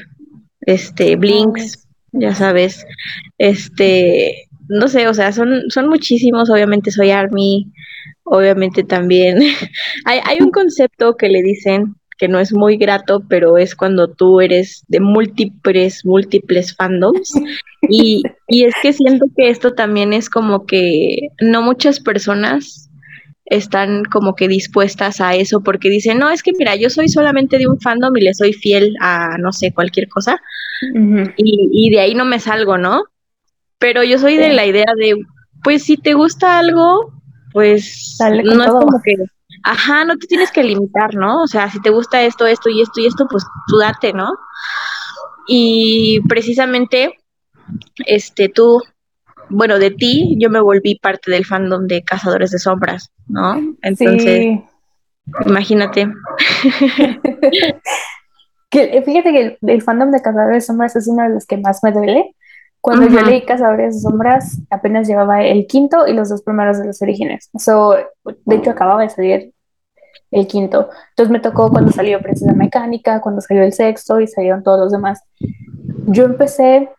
este, 0.62 1.16
Blinks, 1.16 1.86
ya 2.12 2.34
sabes, 2.34 2.84
este, 3.38 4.48
no 4.68 4.88
sé, 4.88 5.08
o 5.08 5.14
sea, 5.14 5.32
son, 5.32 5.70
son 5.70 5.88
muchísimos, 5.88 6.50
obviamente 6.50 6.90
soy 6.90 7.10
Army, 7.10 7.72
obviamente 8.24 8.84
también. 8.84 9.38
hay, 10.04 10.20
hay 10.24 10.38
un 10.40 10.50
concepto 10.50 11.16
que 11.16 11.28
le 11.28 11.42
dicen 11.42 11.94
que 12.18 12.28
no 12.28 12.38
es 12.38 12.52
muy 12.52 12.76
grato, 12.76 13.24
pero 13.28 13.58
es 13.58 13.74
cuando 13.74 14.08
tú 14.08 14.40
eres 14.40 14.84
de 14.86 15.00
múltiples, 15.00 16.04
múltiples 16.04 16.74
fandoms. 16.76 17.32
Y, 17.88 18.22
y 18.46 18.64
es 18.64 18.74
que 18.80 18.92
siento 18.92 19.26
que 19.36 19.50
esto 19.50 19.72
también 19.72 20.12
es 20.12 20.30
como 20.30 20.64
que 20.64 21.30
no 21.40 21.62
muchas 21.62 21.98
personas 21.98 22.88
están 23.46 24.04
como 24.04 24.34
que 24.34 24.46
dispuestas 24.46 25.20
a 25.20 25.34
eso 25.34 25.62
porque 25.62 25.90
dicen, 25.90 26.18
no, 26.18 26.30
es 26.30 26.42
que 26.42 26.52
mira, 26.56 26.76
yo 26.76 26.90
soy 26.90 27.08
solamente 27.08 27.58
de 27.58 27.66
un 27.66 27.80
fandom 27.80 28.16
y 28.16 28.20
le 28.20 28.34
soy 28.34 28.52
fiel 28.52 28.94
a, 29.00 29.36
no 29.38 29.52
sé, 29.52 29.72
cualquier 29.74 30.08
cosa. 30.08 30.40
y, 31.36 31.68
y, 31.72 31.90
de 31.90 32.00
ahí 32.00 32.14
no 32.14 32.24
me 32.24 32.38
salgo, 32.38 32.78
¿no? 32.78 33.02
Pero 33.82 34.02
yo 34.02 34.18
soy 34.18 34.38
de 34.38 34.54
la 34.54 34.64
idea 34.64 34.86
de, 34.96 35.16
pues 35.62 35.82
si 35.82 35.98
te 35.98 36.14
gusta 36.14 36.58
algo, 36.58 37.12
pues 37.52 38.16
no 38.18 38.64
es 38.64 38.70
como 38.70 39.02
que 39.04 39.14
ajá, 39.64 40.04
no 40.04 40.16
te 40.16 40.26
tienes 40.26 40.50
que 40.50 40.62
limitar, 40.62 41.14
¿no? 41.14 41.42
O 41.42 41.46
sea, 41.46 41.70
si 41.70 41.80
te 41.80 41.90
gusta 41.90 42.22
esto, 42.22 42.46
esto 42.46 42.68
y 42.70 42.80
esto 42.80 43.00
y 43.00 43.06
esto, 43.06 43.26
pues 43.30 43.44
tú 43.66 43.78
date, 43.78 44.12
¿no? 44.12 44.36
Y 45.46 46.20
precisamente, 46.28 47.18
este, 48.06 48.48
tú, 48.48 48.82
bueno, 49.48 49.78
de 49.78 49.90
ti, 49.90 50.36
yo 50.38 50.50
me 50.50 50.60
volví 50.60 50.98
parte 50.98 51.30
del 51.30 51.44
fandom 51.44 51.86
de 51.86 52.02
Cazadores 52.02 52.50
de 52.50 52.58
Sombras, 52.58 53.12
¿no? 53.26 53.60
Entonces, 53.82 54.60
imagínate. 55.46 56.08
que, 58.70 59.02
fíjate 59.04 59.32
que 59.32 59.58
el, 59.60 59.82
fandom 59.82 60.10
de 60.10 60.22
Cazadores 60.22 60.62
de 60.62 60.66
Sombras 60.66 60.96
es 60.96 61.08
uno 61.08 61.24
de 61.24 61.30
los 61.30 61.46
que 61.46 61.58
más 61.58 61.82
me 61.82 61.92
duele. 61.92 62.34
Cuando 62.82 63.06
yo 63.06 63.22
leí 63.22 63.42
Cazadores 63.42 63.94
de 63.94 64.00
Sombras, 64.00 64.58
apenas 64.68 65.06
llevaba 65.06 65.42
el 65.42 65.68
quinto 65.68 66.08
y 66.08 66.14
los 66.14 66.28
dos 66.28 66.42
primeros 66.42 66.78
de 66.80 66.86
los 66.86 67.00
orígenes. 67.00 67.48
So, 67.56 67.94
de 68.24 68.56
hecho, 68.56 68.72
acababa 68.72 69.02
de 69.02 69.08
salir 69.08 69.54
el 70.32 70.48
quinto. 70.48 70.90
Entonces 71.10 71.30
me 71.30 71.38
tocó 71.38 71.70
cuando 71.70 71.92
salió 71.92 72.20
Princesa 72.20 72.52
Mecánica, 72.54 73.20
cuando 73.20 73.40
salió 73.40 73.62
el 73.62 73.72
sexto 73.72 74.20
y 74.20 74.26
salieron 74.26 74.64
todos 74.64 74.80
los 74.80 74.90
demás. 74.90 75.22
Yo 76.06 76.24
empecé, 76.24 76.90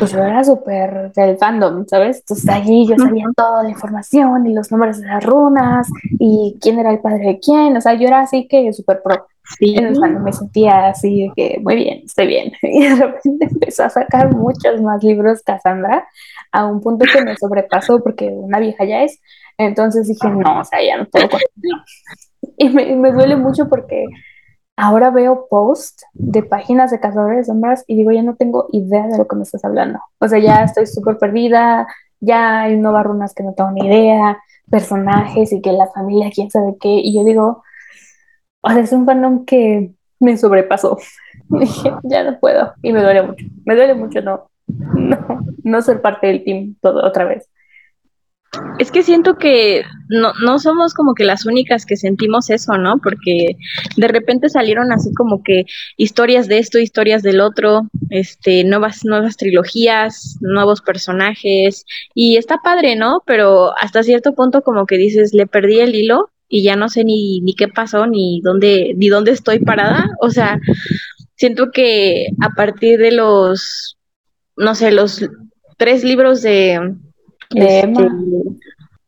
pues 0.00 0.10
yo 0.10 0.18
era 0.18 0.42
súper 0.42 1.12
del 1.12 1.38
fandom, 1.38 1.86
¿sabes? 1.86 2.18
Entonces 2.18 2.48
allí 2.48 2.88
yo 2.88 2.96
sabía 2.98 3.26
toda 3.36 3.62
la 3.62 3.70
información 3.70 4.46
y 4.48 4.54
los 4.54 4.72
nombres 4.72 5.00
de 5.00 5.06
las 5.06 5.24
runas 5.24 5.88
y 6.18 6.58
quién 6.60 6.80
era 6.80 6.90
el 6.90 6.98
padre 6.98 7.26
de 7.26 7.38
quién. 7.38 7.76
O 7.76 7.80
sea, 7.80 7.94
yo 7.94 8.08
era 8.08 8.20
así 8.20 8.48
que 8.48 8.72
súper 8.72 9.02
pro. 9.04 9.26
Sí. 9.58 9.74
El 9.76 9.96
fandom 9.96 10.22
me 10.22 10.32
sentía 10.32 10.88
así 10.88 11.22
de 11.22 11.32
que 11.36 11.60
muy 11.60 11.74
bien, 11.76 12.02
estoy 12.04 12.26
bien. 12.26 12.52
Y 12.62 12.86
de 12.86 12.94
repente 12.94 13.48
empezó 13.50 13.84
a 13.84 13.90
sacar 13.90 14.34
muchos 14.34 14.80
más 14.80 15.02
libros 15.02 15.42
Cassandra 15.42 16.06
a 16.50 16.66
un 16.66 16.80
punto 16.80 17.04
que 17.10 17.22
me 17.22 17.36
sobrepasó 17.36 18.02
porque 18.02 18.28
una 18.28 18.58
vieja 18.58 18.84
ya 18.84 19.02
es. 19.02 19.20
Entonces 19.58 20.08
dije, 20.08 20.28
no, 20.28 20.60
o 20.60 20.64
sea, 20.64 20.82
ya 20.82 20.96
no 20.98 21.06
puedo. 21.06 21.28
Y 22.56 22.68
me, 22.70 22.96
me, 22.96 23.12
duele 23.12 23.36
mucho 23.36 23.68
porque 23.68 24.04
ahora 24.76 25.10
veo 25.10 25.46
posts 25.48 26.04
de 26.12 26.42
páginas 26.42 26.90
de 26.90 27.00
cazadores 27.00 27.38
de 27.38 27.44
sombras 27.44 27.84
y 27.86 27.96
digo, 27.96 28.10
ya 28.12 28.22
no 28.22 28.36
tengo 28.36 28.68
idea 28.72 29.06
de 29.06 29.18
lo 29.18 29.28
que 29.28 29.36
me 29.36 29.42
estás 29.42 29.64
hablando. 29.64 30.00
O 30.18 30.28
sea, 30.28 30.38
ya 30.38 30.64
estoy 30.64 30.86
súper 30.86 31.18
perdida, 31.18 31.86
ya 32.20 32.62
hay 32.62 32.76
nuevas 32.76 33.04
runas 33.04 33.34
que 33.34 33.42
no 33.42 33.54
tengo 33.54 33.70
ni 33.72 33.86
idea, 33.86 34.38
personajes 34.70 35.52
y 35.52 35.60
que 35.60 35.72
la 35.72 35.88
familia, 35.88 36.30
quién 36.34 36.50
sabe 36.50 36.76
qué. 36.80 36.88
Y 36.88 37.14
yo 37.14 37.24
digo, 37.24 37.62
o 38.62 38.70
sea, 38.70 38.80
es 38.80 38.92
un 38.92 39.04
fandom 39.04 39.44
que 39.44 39.92
me 40.20 40.36
sobrepasó. 40.36 40.98
Dije, 41.48 41.92
ya 42.04 42.24
no 42.24 42.38
puedo. 42.38 42.72
Y 42.82 42.92
me 42.92 43.02
duele 43.02 43.22
mucho. 43.22 43.44
Me 43.64 43.74
duele 43.74 43.94
mucho 43.94 44.22
no, 44.22 44.48
no, 44.66 45.44
no 45.62 45.82
ser 45.82 46.00
parte 46.00 46.28
del 46.28 46.44
team 46.44 46.76
todo 46.80 47.04
otra 47.04 47.24
vez. 47.24 47.48
Es 48.78 48.90
que 48.90 49.02
siento 49.02 49.36
que 49.36 49.82
no, 50.10 50.32
no 50.44 50.58
somos 50.58 50.92
como 50.92 51.14
que 51.14 51.24
las 51.24 51.46
únicas 51.46 51.86
que 51.86 51.96
sentimos 51.96 52.50
eso, 52.50 52.76
¿no? 52.76 52.98
Porque 53.02 53.56
de 53.96 54.08
repente 54.08 54.50
salieron 54.50 54.92
así 54.92 55.12
como 55.14 55.42
que 55.42 55.64
historias 55.96 56.48
de 56.48 56.58
esto, 56.58 56.78
historias 56.78 57.22
del 57.22 57.40
otro, 57.40 57.88
este, 58.10 58.62
nuevas, 58.64 59.06
nuevas 59.06 59.38
trilogías, 59.38 60.36
nuevos 60.42 60.82
personajes, 60.82 61.86
y 62.14 62.36
está 62.36 62.58
padre, 62.62 62.94
¿no? 62.94 63.22
Pero 63.24 63.72
hasta 63.78 64.02
cierto 64.02 64.34
punto 64.34 64.60
como 64.60 64.84
que 64.84 64.98
dices, 64.98 65.32
le 65.32 65.46
perdí 65.46 65.80
el 65.80 65.94
hilo 65.94 66.31
y 66.54 66.62
ya 66.62 66.76
no 66.76 66.90
sé 66.90 67.02
ni, 67.02 67.40
ni 67.40 67.54
qué 67.54 67.66
pasó, 67.66 68.06
ni 68.06 68.42
dónde, 68.42 68.92
ni 68.98 69.08
dónde 69.08 69.30
estoy 69.30 69.58
parada. 69.58 70.06
O 70.20 70.28
sea, 70.28 70.60
siento 71.34 71.70
que 71.72 72.26
a 72.42 72.50
partir 72.50 72.98
de 72.98 73.10
los, 73.10 73.96
no 74.58 74.74
sé, 74.74 74.92
los 74.92 75.26
tres 75.78 76.04
libros 76.04 76.42
de 76.42 76.94
este, 77.54 77.94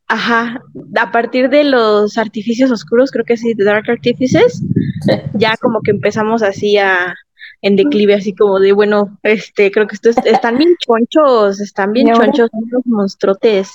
ajá, 0.06 0.62
a 0.98 1.12
partir 1.12 1.50
de 1.50 1.64
los 1.64 2.16
artificios 2.16 2.70
oscuros, 2.70 3.10
creo 3.10 3.26
que 3.26 3.36
sí, 3.36 3.52
de 3.52 3.64
Dark 3.64 3.90
Artifices, 3.90 4.62
ya 5.34 5.54
como 5.60 5.82
que 5.82 5.90
empezamos 5.90 6.42
así 6.42 6.78
a 6.78 7.14
en 7.60 7.76
declive, 7.76 8.14
así 8.14 8.34
como 8.34 8.58
de, 8.58 8.72
bueno, 8.72 9.18
este, 9.22 9.70
creo 9.70 9.86
que 9.86 9.96
estos 9.96 10.16
están 10.24 10.56
bien 10.56 10.76
chonchos, 10.78 11.60
están 11.60 11.92
bien 11.92 12.10
chonchos, 12.10 12.48
los 12.70 12.86
monstruotes. 12.86 13.70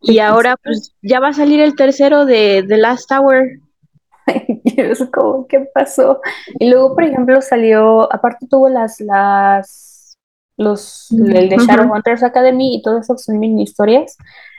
Y 0.00 0.18
ahora, 0.20 0.56
pues, 0.62 0.94
ya 1.02 1.20
va 1.20 1.28
a 1.28 1.32
salir 1.32 1.60
el 1.60 1.76
tercero 1.76 2.24
de 2.24 2.64
The 2.66 2.76
Last 2.76 3.08
Tower. 3.08 3.60
es 4.64 5.04
como, 5.12 5.46
¿qué 5.46 5.60
pasó? 5.72 6.20
Y 6.58 6.70
luego, 6.70 6.94
por 6.94 7.04
ejemplo, 7.04 7.40
salió, 7.40 8.12
aparte 8.12 8.46
tuvo 8.48 8.68
las, 8.68 9.00
las 9.00 10.16
los, 10.58 11.10
el 11.12 11.48
de 11.48 11.56
Shadowhunters 11.56 12.22
Academy 12.22 12.76
y 12.76 12.82
todo 12.82 12.98
eso 12.98 13.16
son 13.16 13.38
mini 13.38 13.62
historias. 13.62 14.16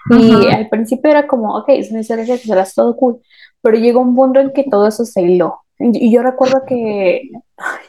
Y 0.10 0.48
al 0.48 0.70
principio 0.70 1.12
era 1.12 1.28
como, 1.28 1.56
ok, 1.58 1.70
son 1.88 2.00
historias 2.00 2.28
que 2.28 2.38
se 2.38 2.56
las 2.56 2.74
todo 2.74 2.96
cool, 2.96 3.22
pero 3.62 3.78
llegó 3.78 4.00
un 4.00 4.16
punto 4.16 4.40
en 4.40 4.52
que 4.54 4.64
todo 4.64 4.88
eso 4.88 5.06
se 5.06 5.22
hiló. 5.22 5.62
Y 5.78 6.12
yo 6.12 6.24
recuerdo 6.24 6.64
que, 6.66 7.30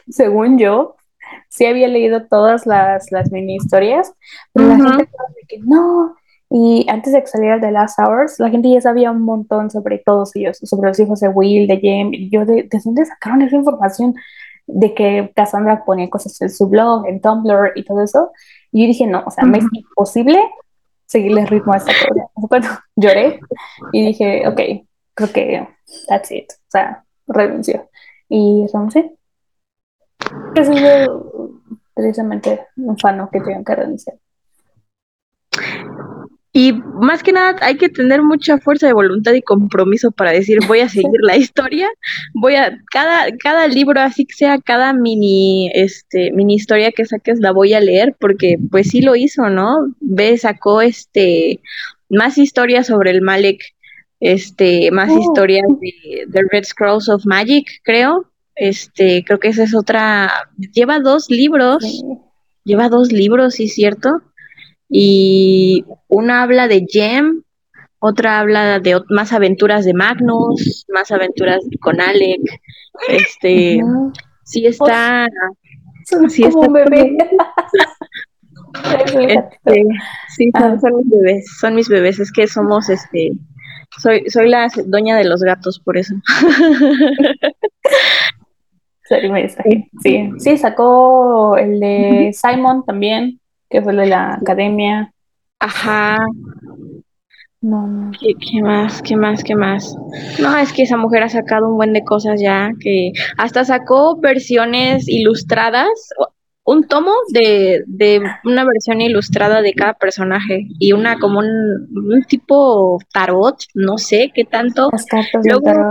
según 0.09 0.59
yo, 0.59 0.95
sí 1.49 1.65
había 1.65 1.87
leído 1.87 2.27
todas 2.27 2.65
las, 2.65 3.11
las 3.11 3.31
mini 3.31 3.55
historias, 3.55 4.13
pero 4.53 4.67
la 4.67 4.75
gente 4.75 5.09
que 5.47 5.59
no. 5.59 6.15
Y 6.51 6.85
antes 6.89 7.13
de 7.13 7.21
que 7.21 7.27
saliera 7.27 7.61
The 7.61 7.71
Last 7.71 7.97
Hours, 7.97 8.39
la 8.39 8.49
gente 8.49 8.69
ya 8.69 8.81
sabía 8.81 9.09
un 9.09 9.21
montón 9.21 9.71
sobre 9.71 9.99
todos 9.99 10.35
ellos, 10.35 10.57
sobre 10.57 10.89
los 10.89 10.99
hijos 10.99 11.21
de 11.21 11.29
Will, 11.29 11.67
de 11.67 11.79
James. 11.81 12.29
Yo, 12.29 12.45
¿de, 12.45 12.63
¿de 12.63 12.81
dónde 12.83 13.05
sacaron 13.05 13.41
esa 13.41 13.55
información? 13.55 14.15
de 14.67 14.93
que 14.93 15.31
Cassandra 15.35 15.83
ponía 15.83 16.09
cosas 16.09 16.39
en 16.41 16.49
su 16.49 16.67
blog, 16.67 17.05
en 17.07 17.21
Tumblr 17.21 17.73
y 17.75 17.83
todo 17.83 18.03
eso. 18.03 18.31
Y 18.71 18.83
yo 18.83 18.87
dije, 18.87 19.07
no, 19.07 19.23
o 19.25 19.31
sea, 19.31 19.43
me 19.43 19.57
es 19.57 19.65
imposible 19.71 20.39
seguirle 21.05 21.41
el 21.41 21.47
ritmo 21.47 21.73
a 21.73 21.77
esta 21.77 21.91
cosa. 21.91 22.29
Cuando 22.47 22.67
lloré 22.95 23.39
y 23.91 24.05
dije, 24.07 24.47
ok, 24.47 24.61
creo 25.13 25.31
que 25.33 25.67
that's 26.07 26.31
it. 26.31 26.51
O 26.51 26.69
sea, 26.69 27.03
renuncio. 27.27 27.89
Y 28.29 28.65
renuncié. 28.71 29.13
Eso 30.55 30.71
es 30.71 31.09
precisamente 31.93 32.67
un 32.77 32.97
fano 32.97 33.29
que 33.29 33.41
tengo 33.41 33.63
que 33.63 33.75
renunciar. 33.75 34.17
Y 36.53 36.73
más 36.73 37.23
que 37.23 37.31
nada 37.31 37.55
hay 37.61 37.77
que 37.77 37.87
tener 37.87 38.21
mucha 38.21 38.57
fuerza 38.57 38.85
de 38.85 38.93
voluntad 38.93 39.31
y 39.33 39.41
compromiso 39.41 40.11
para 40.11 40.31
decir 40.31 40.59
voy 40.67 40.81
a 40.81 40.89
seguir 40.89 41.21
la 41.21 41.37
historia, 41.37 41.89
voy 42.33 42.55
a 42.55 42.77
cada 42.91 43.35
cada 43.37 43.69
libro 43.69 44.01
así 44.01 44.25
que 44.25 44.33
sea 44.33 44.57
cada 44.59 44.91
mini 44.91 45.71
este 45.73 46.31
mini 46.33 46.55
historia 46.55 46.91
que 46.91 47.05
saques 47.05 47.39
la 47.39 47.53
voy 47.53 47.73
a 47.73 47.79
leer 47.79 48.15
porque 48.19 48.57
pues 48.69 48.89
sí 48.89 49.01
lo 49.01 49.15
hizo, 49.15 49.49
¿no? 49.49 49.95
Ve 50.01 50.37
sacó 50.37 50.81
este 50.81 51.61
más 52.09 52.37
historias 52.37 52.87
sobre 52.87 53.11
el 53.11 53.21
Malek, 53.21 53.61
este 54.19 54.91
más 54.91 55.09
oh. 55.09 55.19
historias 55.19 55.65
de 55.79 56.25
The 56.33 56.41
Red 56.51 56.65
Scrolls 56.65 57.07
of 57.07 57.25
Magic, 57.25 57.65
creo. 57.83 58.25
Este, 58.55 59.23
creo 59.23 59.39
que 59.39 59.47
esa 59.47 59.63
es 59.63 59.73
otra 59.73 60.29
lleva 60.73 60.99
dos 60.99 61.29
libros. 61.29 62.03
Lleva 62.63 62.89
dos 62.89 63.11
libros, 63.11 63.55
sí, 63.55 63.69
cierto 63.69 64.21
y 64.93 65.85
una 66.09 66.43
habla 66.43 66.67
de 66.67 66.85
Jem, 66.85 67.43
otra 67.99 68.39
habla 68.39 68.79
de 68.79 69.01
más 69.09 69.31
aventuras 69.31 69.85
de 69.85 69.93
Magnus, 69.93 70.85
más 70.89 71.11
aventuras 71.11 71.63
con 71.79 72.01
Alec. 72.01 72.41
Este, 73.07 73.79
sí 74.43 74.65
está. 74.65 75.27
sí 76.27 76.43
está 76.43 76.59
un 76.59 76.73
bebé. 76.73 77.17
este, 79.29 79.85
sí, 80.35 80.51
son, 80.59 80.81
son, 80.81 80.97
mis 80.97 81.09
bebés, 81.09 81.57
son 81.59 81.75
mis 81.75 81.87
bebés. 81.87 82.19
Es 82.19 82.31
que 82.33 82.47
somos, 82.47 82.89
este, 82.89 83.31
soy, 83.97 84.29
soy 84.29 84.49
la 84.49 84.67
doña 84.87 85.15
de 85.15 85.23
los 85.23 85.41
gatos, 85.41 85.79
por 85.79 85.97
eso. 85.97 86.13
Sí, 90.01 90.31
sí, 90.37 90.57
sacó 90.57 91.57
el 91.57 91.81
de 91.81 92.31
Simon 92.31 92.85
también, 92.85 93.40
que 93.71 93.81
fue 93.81 93.93
el 93.93 93.99
de 93.99 94.05
la 94.07 94.33
academia. 94.35 95.13
Ajá. 95.59 96.17
No, 97.61 97.85
no. 97.85 98.11
¿Qué, 98.19 98.33
qué 98.33 98.61
más? 98.61 99.01
¿Qué 99.01 99.15
más? 99.15 99.43
¿Qué 99.43 99.55
más? 99.55 99.95
No, 100.39 100.57
es 100.57 100.73
que 100.73 100.83
esa 100.83 100.97
mujer 100.97 101.23
ha 101.23 101.29
sacado 101.29 101.69
un 101.69 101.77
buen 101.77 101.93
de 101.93 102.03
cosas 102.03 102.41
ya, 102.41 102.71
que 102.79 103.11
hasta 103.37 103.63
sacó 103.63 104.17
versiones 104.19 105.07
ilustradas, 105.07 105.89
un 106.63 106.87
tomo 106.87 107.11
de, 107.29 107.83
de 107.85 108.21
una 108.43 108.65
versión 108.65 109.01
ilustrada 109.01 109.61
de 109.61 109.73
cada 109.73 109.93
personaje 109.93 110.67
y 110.79 110.93
una 110.93 111.19
como 111.19 111.39
un, 111.39 111.87
un 111.95 112.23
tipo 112.23 112.99
tarot, 113.13 113.57
no 113.75 113.97
sé 113.99 114.31
qué 114.33 114.43
tanto. 114.43 114.89
Las 114.91 115.05
cartas 115.05 115.45
Luego, 115.45 115.61
tarot. 115.61 115.85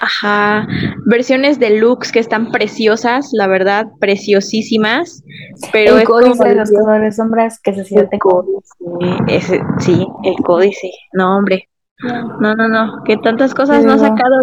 Ajá, 0.00 0.66
versiones 1.06 1.58
deluxe 1.58 2.12
que 2.12 2.20
están 2.20 2.52
preciosas, 2.52 3.30
la 3.32 3.48
verdad, 3.48 3.86
preciosísimas, 3.98 5.24
pero 5.72 5.96
el 5.96 6.02
es 6.02 6.08
códice 6.08 6.38
como 6.38 6.44
de 6.44 6.54
los 6.54 6.70
colores 6.70 7.16
sombras, 7.16 7.60
que 7.60 7.74
se 7.74 7.84
tengo. 7.84 8.18
códice, 8.20 9.24
ese, 9.26 9.60
sí, 9.80 10.06
el 10.22 10.36
códice, 10.44 10.90
no 11.14 11.38
hombre, 11.38 11.68
no, 12.00 12.54
no, 12.54 12.68
no, 12.68 13.02
que 13.04 13.16
tantas 13.16 13.52
cosas 13.54 13.84
no 13.84 13.92
ha 13.92 13.98
sacado. 13.98 14.42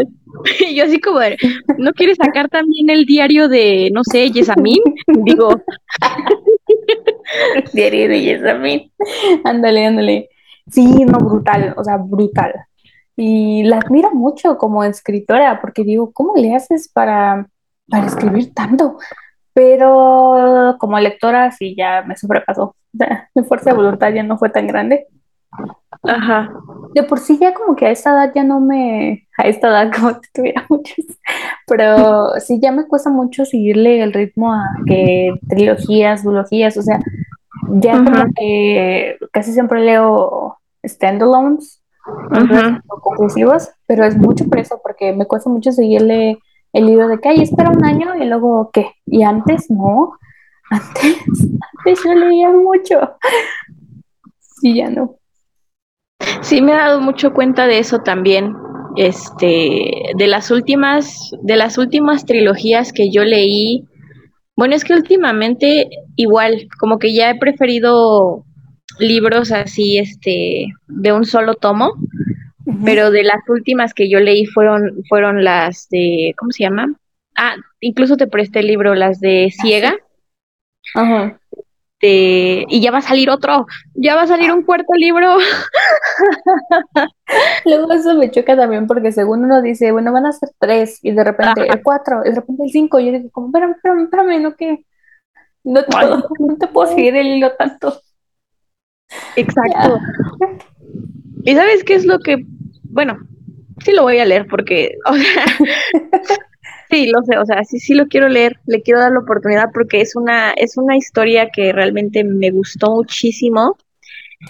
Y 0.60 0.76
yo 0.76 0.84
así 0.84 1.00
como, 1.00 1.20
de, 1.20 1.38
¿no 1.78 1.94
quieres 1.94 2.18
sacar 2.18 2.50
también 2.50 2.90
el 2.90 3.06
diario 3.06 3.48
de, 3.48 3.90
no 3.94 4.04
sé, 4.04 4.30
Yesamín? 4.32 4.82
Digo, 5.24 5.50
Diario 7.74 8.10
de 8.10 8.22
Yesamin. 8.22 8.92
Ándale, 9.44 9.86
ándale. 9.86 10.30
Sí, 10.70 11.06
no, 11.06 11.18
brutal, 11.20 11.74
o 11.78 11.84
sea, 11.84 11.98
brutal. 11.98 12.54
Y 13.18 13.64
la 13.64 13.78
admiro 13.80 14.12
mucho 14.12 14.58
como 14.58 14.84
escritora, 14.84 15.62
porque 15.62 15.84
digo, 15.84 16.12
¿cómo 16.14 16.36
le 16.36 16.56
haces 16.56 16.90
para, 16.92 17.48
para 17.90 18.08
escribir 18.08 18.54
tanto? 18.54 18.98
Pero 19.54 20.78
como 20.80 21.00
lectora 21.00 21.52
sí 21.52 21.76
ya 21.78 22.04
me 22.04 22.18
sobrepasó. 22.18 22.76
Mi 23.36 23.44
fuerza 23.44 23.72
de 23.72 23.78
voluntad 23.78 24.14
ya 24.14 24.24
no 24.24 24.38
fue 24.38 24.50
tan 24.50 24.68
grande. 24.68 25.08
ajá, 26.04 26.50
De 26.94 27.04
por 27.04 27.20
sí 27.20 27.38
ya 27.40 27.54
como 27.54 27.76
que 27.76 27.88
a 27.88 27.92
esta 27.92 28.12
edad 28.12 28.32
ya 28.34 28.44
no 28.44 28.62
me, 28.62 29.28
a 29.38 29.44
esta 29.48 29.68
edad 29.68 29.92
como 29.94 30.12
si 30.14 30.32
tuviera 30.34 30.66
muchos, 30.70 31.06
pero 31.68 32.30
sí 32.40 32.60
ya 32.62 32.72
me 32.72 32.88
cuesta 32.88 33.10
mucho 33.10 33.46
seguirle 33.46 34.02
el 34.02 34.14
ritmo 34.14 34.54
a 34.54 34.82
que 34.86 35.42
trilogías, 35.48 36.24
duologías, 36.24 36.78
o 36.78 36.82
sea, 36.82 37.02
ya 37.68 38.04
como 38.04 38.26
Ujú. 38.26 38.34
que 38.36 39.18
casi 39.34 39.54
siempre 39.54 39.82
leo 39.82 40.58
standalones, 40.86 41.84
entonces 42.32 42.82
conclusivos, 42.88 43.70
pero 43.86 44.06
es 44.06 44.18
mucho 44.18 44.46
por 44.46 44.60
eso, 44.60 44.80
porque 44.82 45.14
me 45.14 45.26
cuesta 45.26 45.50
mucho 45.50 45.72
seguirle 45.72 46.40
el 46.74 46.90
hilo 46.90 47.08
de 47.08 47.20
que, 47.20 47.30
ay, 47.30 47.42
espera 47.42 47.72
un 47.72 47.84
año 47.86 48.16
y 48.16 48.26
luego, 48.26 48.70
¿qué? 48.74 48.92
Y 49.06 49.24
antes, 49.24 49.70
no, 49.70 50.18
antes, 50.70 51.18
antes 51.78 52.04
yo 52.04 52.14
leía 52.14 52.52
mucho 52.52 53.18
y 54.62 54.76
ya 54.76 54.90
no. 54.90 55.16
Sí, 56.42 56.62
me 56.62 56.74
he 56.74 56.76
dado 56.76 57.02
mucho 57.02 57.34
cuenta 57.34 57.68
de 57.68 57.80
eso 57.80 58.00
también. 58.00 58.56
Este, 58.98 60.14
de 60.16 60.28
las 60.28 60.52
últimas, 60.52 61.32
de 61.42 61.56
las 61.58 61.78
últimas 61.78 62.26
trilogías 62.26 62.94
que 62.94 63.12
yo 63.12 63.24
leí, 63.24 63.86
bueno, 64.56 64.76
es 64.76 64.86
que 64.86 64.94
últimamente 64.94 65.90
igual, 66.16 66.68
como 66.80 66.98
que 66.98 67.14
ya 67.14 67.30
he 67.30 67.36
preferido 67.38 68.46
libros 69.00 69.52
así, 69.52 69.98
este, 69.98 70.68
de 70.88 71.12
un 71.14 71.26
solo 71.26 71.56
tomo, 71.56 71.94
pero 72.84 73.12
de 73.12 73.24
las 73.24 73.40
últimas 73.48 73.94
que 73.94 74.10
yo 74.10 74.20
leí 74.20 74.46
fueron, 74.46 75.04
fueron 75.10 75.44
las 75.44 75.88
de, 75.90 76.34
¿cómo 76.38 76.52
se 76.52 76.64
llama? 76.64 76.94
Ah, 77.36 77.56
incluso 77.82 78.18
te 78.18 78.28
presté 78.28 78.60
el 78.60 78.68
libro, 78.68 78.96
las 78.96 79.20
de 79.20 79.52
Ah, 79.60 79.62
Ciega. 79.62 79.96
Ajá. 80.96 81.40
de, 82.02 82.66
y 82.70 82.82
ya 82.82 82.92
va 82.92 83.00
a 83.00 83.02
salir 83.02 83.30
otro, 83.30 83.66
ya 83.94 84.16
va 84.16 84.24
a 84.24 84.28
salir 84.28 84.52
un 84.52 84.64
cuarto 84.64 84.94
libro. 84.96 85.38
Luego 87.66 87.92
eso 87.94 88.16
me 88.16 88.32
choca 88.32 88.56
también 88.56 88.88
porque 88.88 89.12
según 89.12 89.44
uno 89.46 89.62
dice, 89.62 89.92
bueno, 89.92 90.12
van 90.14 90.26
a 90.26 90.32
ser 90.32 90.50
tres 90.60 91.00
y 91.04 91.12
de 91.12 91.24
repente 91.24 91.62
Ajá, 91.62 91.74
el 91.74 91.84
cuatro 91.84 92.22
y 92.26 92.30
de 92.30 92.36
repente 92.36 92.64
el 92.64 92.70
cinco. 92.72 93.00
Y 93.00 93.06
yo 93.08 93.12
digo, 93.14 93.30
como, 93.32 93.48
espérame, 93.48 93.72
espérame, 93.76 94.04
espérame, 94.04 94.42
no 94.42 94.56
que 94.56 94.86
no 95.64 95.84
puedo, 95.86 96.28
no 96.40 96.58
te 96.58 96.68
puedo 96.68 96.90
seguir 96.92 97.16
el 97.16 97.28
hilo 97.28 97.52
tanto. 97.58 98.00
Exacto. 99.36 100.00
¿Y 101.44 101.56
sabes 101.56 101.84
qué 101.84 101.96
es 101.96 102.06
lo 102.06 102.20
que, 102.20 102.38
bueno, 102.84 103.18
sí 103.84 103.92
lo 103.94 104.04
voy 104.04 104.18
a 104.20 104.26
leer 104.26 104.48
porque, 104.48 104.92
o 105.06 105.14
sea, 105.16 105.46
sí, 106.90 107.08
lo 107.08 107.22
sé, 107.24 107.38
o 107.38 107.46
sea, 107.46 107.64
sí, 107.64 107.80
sí 107.80 107.94
lo 107.94 108.08
quiero 108.08 108.30
leer, 108.30 108.60
le 108.66 108.82
quiero 108.82 109.00
dar 109.00 109.12
la 109.12 109.20
oportunidad 109.20 109.70
porque 109.74 110.02
es 110.02 110.16
una, 110.16 110.52
es 110.54 110.78
una 110.78 110.98
historia 110.98 111.50
que 111.52 111.72
realmente 111.72 112.24
me 112.24 112.52
gustó 112.52 112.92
muchísimo 112.96 113.78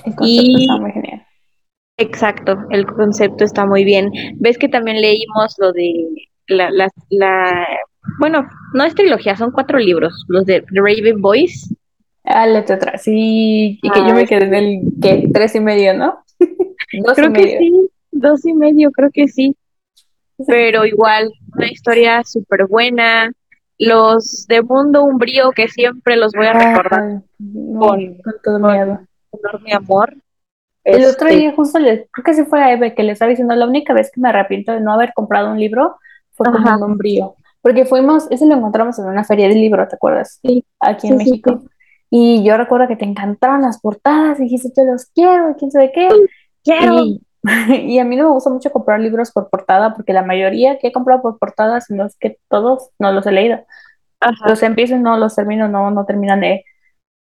El 0.05 0.15
concepto 0.15 0.57
está 0.57 0.75
y 0.75 0.77
muy 0.77 0.91
genial. 0.93 1.27
exacto, 1.97 2.57
el 2.71 2.85
concepto 2.85 3.43
está 3.43 3.65
muy 3.65 3.83
bien. 3.85 4.11
¿Ves 4.35 4.57
que 4.57 4.69
también 4.69 5.01
leímos 5.01 5.55
lo 5.59 5.71
de 5.73 6.29
la, 6.47 6.69
la, 6.71 6.89
la 7.09 7.67
bueno, 8.19 8.47
no 8.73 8.83
es 8.83 8.95
trilogía, 8.95 9.35
son 9.35 9.51
cuatro 9.51 9.79
libros, 9.79 10.25
los 10.27 10.45
de 10.45 10.61
The 10.61 10.79
Raven 10.81 11.21
Boys? 11.21 11.73
Ah, 12.25 12.43
atrás. 12.57 13.03
Sí, 13.03 13.79
y 13.81 13.91
que 13.91 14.05
yo 14.05 14.13
Ah, 14.13 14.15
me 14.15 14.25
quedé 14.25 14.45
en 14.45 14.53
el, 14.55 14.81
¿qué? 15.01 15.29
Tres 15.33 15.55
y 15.55 15.59
medio, 15.59 15.93
¿no? 15.93 16.23
Dos 16.91 17.21
y 17.23 17.27
creo 17.27 17.31
que 17.31 17.47
medio. 17.47 17.57
sí, 17.57 17.89
dos 18.11 18.45
y 18.45 18.53
medio, 18.53 18.91
creo 18.91 19.09
que 19.11 19.27
sí. 19.27 19.55
pero 20.47 20.85
igual, 20.85 21.31
una 21.55 21.67
historia 21.67 22.23
súper 22.23 22.67
buena. 22.67 23.31
Los 23.79 24.45
de 24.47 24.61
Mundo 24.63 25.03
Umbrío, 25.03 25.51
que 25.53 25.67
siempre 25.69 26.15
los 26.17 26.33
voy 26.35 26.47
a 26.47 26.53
recordar 26.53 27.03
no, 27.39 27.79
con, 27.79 28.17
con 28.23 28.33
todo 28.43 28.59
con 28.59 28.71
miedo. 28.71 29.07
enorme 29.33 29.73
amor. 29.73 30.15
El 30.83 31.05
otro 31.05 31.29
Este, 31.29 31.33
día 31.33 31.53
justo 31.55 31.79
le, 31.79 32.07
creo 32.11 32.23
que 32.25 32.33
sí 32.33 32.45
fue 32.45 32.61
a 32.63 32.73
Eve 32.73 32.95
que 32.95 33.03
le 33.03 33.13
estaba 33.13 33.29
diciendo, 33.29 33.55
la 33.55 33.67
única 33.67 33.93
vez 33.93 34.11
que 34.13 34.21
me 34.21 34.29
arrepiento 34.29 34.71
de 34.73 34.81
no 34.81 34.93
haber 34.93 35.13
comprado 35.13 35.51
un 35.51 35.59
libro 35.59 35.97
fue 36.33 36.47
ajá, 36.51 36.77
un 36.77 36.83
umbrío, 36.83 37.35
porque 37.61 37.85
fuimos, 37.85 38.27
ese 38.31 38.45
lo 38.47 38.55
encontramos 38.55 38.99
en 38.99 39.05
una 39.07 39.23
feria 39.25 39.47
de 39.49 39.55
libro, 39.55 39.87
¿te 39.87 39.95
acuerdas? 39.95 40.43
sí, 40.43 40.63
Aquí 40.79 41.07
en 41.09 41.17
sí, 41.17 41.19
sí, 41.19 41.19
México. 41.19 41.63
sí. 41.63 41.69
Y 42.17 42.43
yo 42.43 42.55
recuerdo 42.55 42.87
que 42.87 42.95
te 42.95 43.05
encantaron 43.05 43.61
las 43.61 43.81
portadas, 43.81 44.39
y 44.39 44.43
dijiste, 44.43 44.71
yo 44.77 44.83
los 44.85 45.07
quiero, 45.07 45.51
y 45.51 45.53
quién 45.55 45.71
sabe 45.71 45.91
qué. 45.91 46.07
Quiero. 46.63 46.99
Y, 46.99 47.21
y 47.93 47.99
a 47.99 48.05
mí 48.05 48.15
no 48.15 48.23
me 48.23 48.31
gusta 48.31 48.49
mucho 48.49 48.71
comprar 48.71 48.99
libros 48.99 49.31
por 49.31 49.49
portada, 49.49 49.93
porque 49.93 50.13
la 50.13 50.23
mayoría 50.23 50.77
que 50.79 50.87
he 50.87 50.91
comprado 50.91 51.21
por 51.21 51.37
portadas, 51.37 51.89
no 51.89 52.05
es 52.05 52.15
que 52.17 52.37
todos 52.47 52.89
no 52.99 53.11
los 53.11 53.25
he 53.25 53.31
leído. 53.31 53.59
Ajá. 54.21 54.47
Los 54.47 54.63
empiezo 54.63 54.95
y 54.95 54.99
no 54.99 55.17
los 55.17 55.35
termino, 55.35 55.67
no, 55.67 55.91
no 55.91 56.05
terminan 56.05 56.39
de 56.39 56.63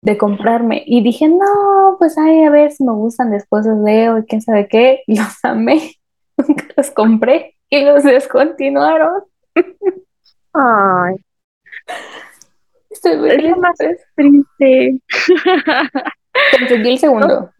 de 0.01 0.17
comprarme. 0.17 0.83
Y 0.85 1.03
dije, 1.03 1.27
no, 1.27 1.97
pues 1.99 2.17
ay, 2.17 2.43
a 2.43 2.49
ver 2.49 2.71
si 2.71 2.83
me 2.83 2.93
gustan, 2.93 3.31
después 3.31 3.65
los 3.65 3.79
leo 3.79 4.19
y 4.19 4.25
quién 4.25 4.41
sabe 4.41 4.67
qué. 4.67 5.03
Y 5.07 5.17
los 5.19 5.43
amé, 5.43 5.95
nunca 6.37 6.65
los 6.75 6.91
compré 6.91 7.55
y 7.69 7.83
los 7.83 8.03
descontinuaron. 8.03 9.23
Ay, 10.53 11.15
Estoy 12.97 13.17
muy 13.17 13.29
es 13.29 13.35
lo 13.35 13.41
triste. 13.41 13.59
más 13.61 13.77
por 13.77 13.87
eso. 13.87 14.03
triste. 14.15 15.01
Conseguí 16.59 16.89
el 16.91 16.97
segundo, 16.99 17.51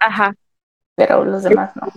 Ajá. 0.00 0.34
pero 0.96 1.24
los 1.24 1.42
demás 1.44 1.74
no. 1.76 1.88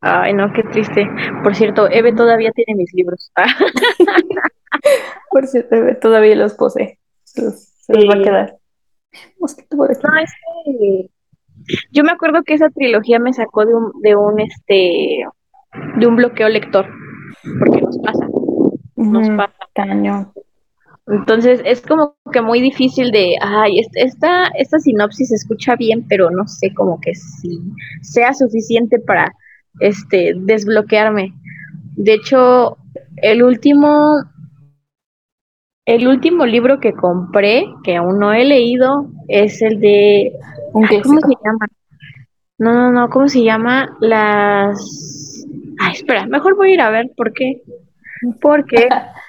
Ay, 0.00 0.34
no, 0.34 0.52
qué 0.52 0.62
triste. 0.64 1.08
Por 1.42 1.54
cierto, 1.54 1.88
Eve 1.90 2.12
todavía 2.12 2.50
tiene 2.52 2.74
mis 2.76 2.92
libros. 2.94 3.32
Por 5.30 5.46
cierto, 5.46 5.76
todavía 6.00 6.36
los 6.36 6.54
posee. 6.54 6.98
Se 7.24 7.42
los, 7.42 7.60
se 7.60 7.94
los 7.94 8.04
va 8.04 8.14
a 8.20 8.22
quedar. 8.22 8.56
Mosquito 9.38 9.76
por 9.76 9.88
No, 9.90 10.18
es 10.20 10.30
que 10.76 11.10
yo 11.90 12.04
me 12.04 12.12
acuerdo 12.12 12.42
que 12.44 12.54
esa 12.54 12.68
trilogía 12.70 13.18
me 13.18 13.32
sacó 13.32 13.64
de 13.64 13.74
un, 13.74 13.90
de 14.02 14.14
un 14.16 14.40
este 14.40 15.24
de 15.96 16.06
un 16.06 16.16
bloqueo 16.16 16.48
lector, 16.48 16.86
porque 17.58 17.80
nos 17.80 17.98
pasa, 17.98 18.26
nos 18.96 19.28
Ujú, 19.28 19.36
pasa. 19.36 19.54
Cañón. 19.74 20.32
Entonces 21.08 21.60
es 21.64 21.82
como 21.82 22.16
que 22.32 22.40
muy 22.40 22.60
difícil 22.60 23.10
de, 23.12 23.36
ay, 23.40 23.78
est- 23.80 23.96
esta, 23.96 24.48
esta 24.58 24.78
sinopsis 24.78 25.28
se 25.28 25.36
escucha 25.36 25.76
bien, 25.76 26.06
pero 26.08 26.30
no 26.30 26.46
sé 26.48 26.74
como 26.74 27.00
que 27.00 27.14
si 27.14 27.60
sea 28.02 28.32
suficiente 28.34 28.98
para 28.98 29.32
este 29.80 30.32
desbloquearme. 30.36 31.32
De 31.96 32.14
hecho, 32.14 32.76
el 33.18 33.42
último, 33.44 34.16
el 35.86 36.08
último 36.08 36.44
libro 36.46 36.80
que 36.80 36.92
compré, 36.92 37.66
que 37.84 37.96
aún 37.96 38.18
no 38.18 38.32
he 38.32 38.44
leído, 38.44 39.06
es 39.28 39.62
el 39.62 39.80
de, 39.80 40.32
ay, 40.82 40.98
¿cómo 41.02 41.20
se 41.20 41.34
llama? 41.44 41.66
No, 42.58 42.72
no, 42.74 42.90
no, 42.92 43.08
¿cómo 43.10 43.28
se 43.28 43.42
llama? 43.44 43.96
Las, 44.00 45.46
ay, 45.80 45.92
espera, 45.92 46.26
mejor 46.26 46.56
voy 46.56 46.70
a 46.70 46.74
ir 46.74 46.80
a 46.80 46.90
ver 46.90 47.10
por 47.16 47.32
qué. 47.32 47.62
Porque 48.40 48.88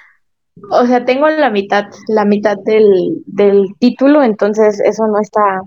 O 0.70 0.86
sea, 0.86 1.04
tengo 1.04 1.28
la 1.28 1.50
mitad, 1.50 1.86
la 2.08 2.24
mitad 2.24 2.56
del, 2.56 3.22
del 3.26 3.74
título, 3.78 4.22
entonces 4.22 4.80
eso 4.80 5.06
no 5.06 5.20
está, 5.20 5.62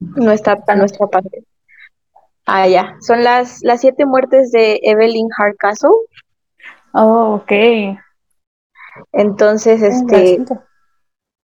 no 0.00 0.32
está, 0.32 0.56
noche. 0.74 0.86
está 0.86 1.06
padre. 1.06 1.44
Ah, 2.46 2.66
ya. 2.66 2.96
Son 3.00 3.22
las, 3.22 3.62
las 3.62 3.80
siete 3.80 4.06
muertes 4.06 4.50
de 4.50 4.80
Evelyn 4.82 5.28
Hardcastle. 5.28 5.90
Oh, 6.92 7.34
ok. 7.42 7.52
Entonces, 9.12 9.82
este, 9.82 10.44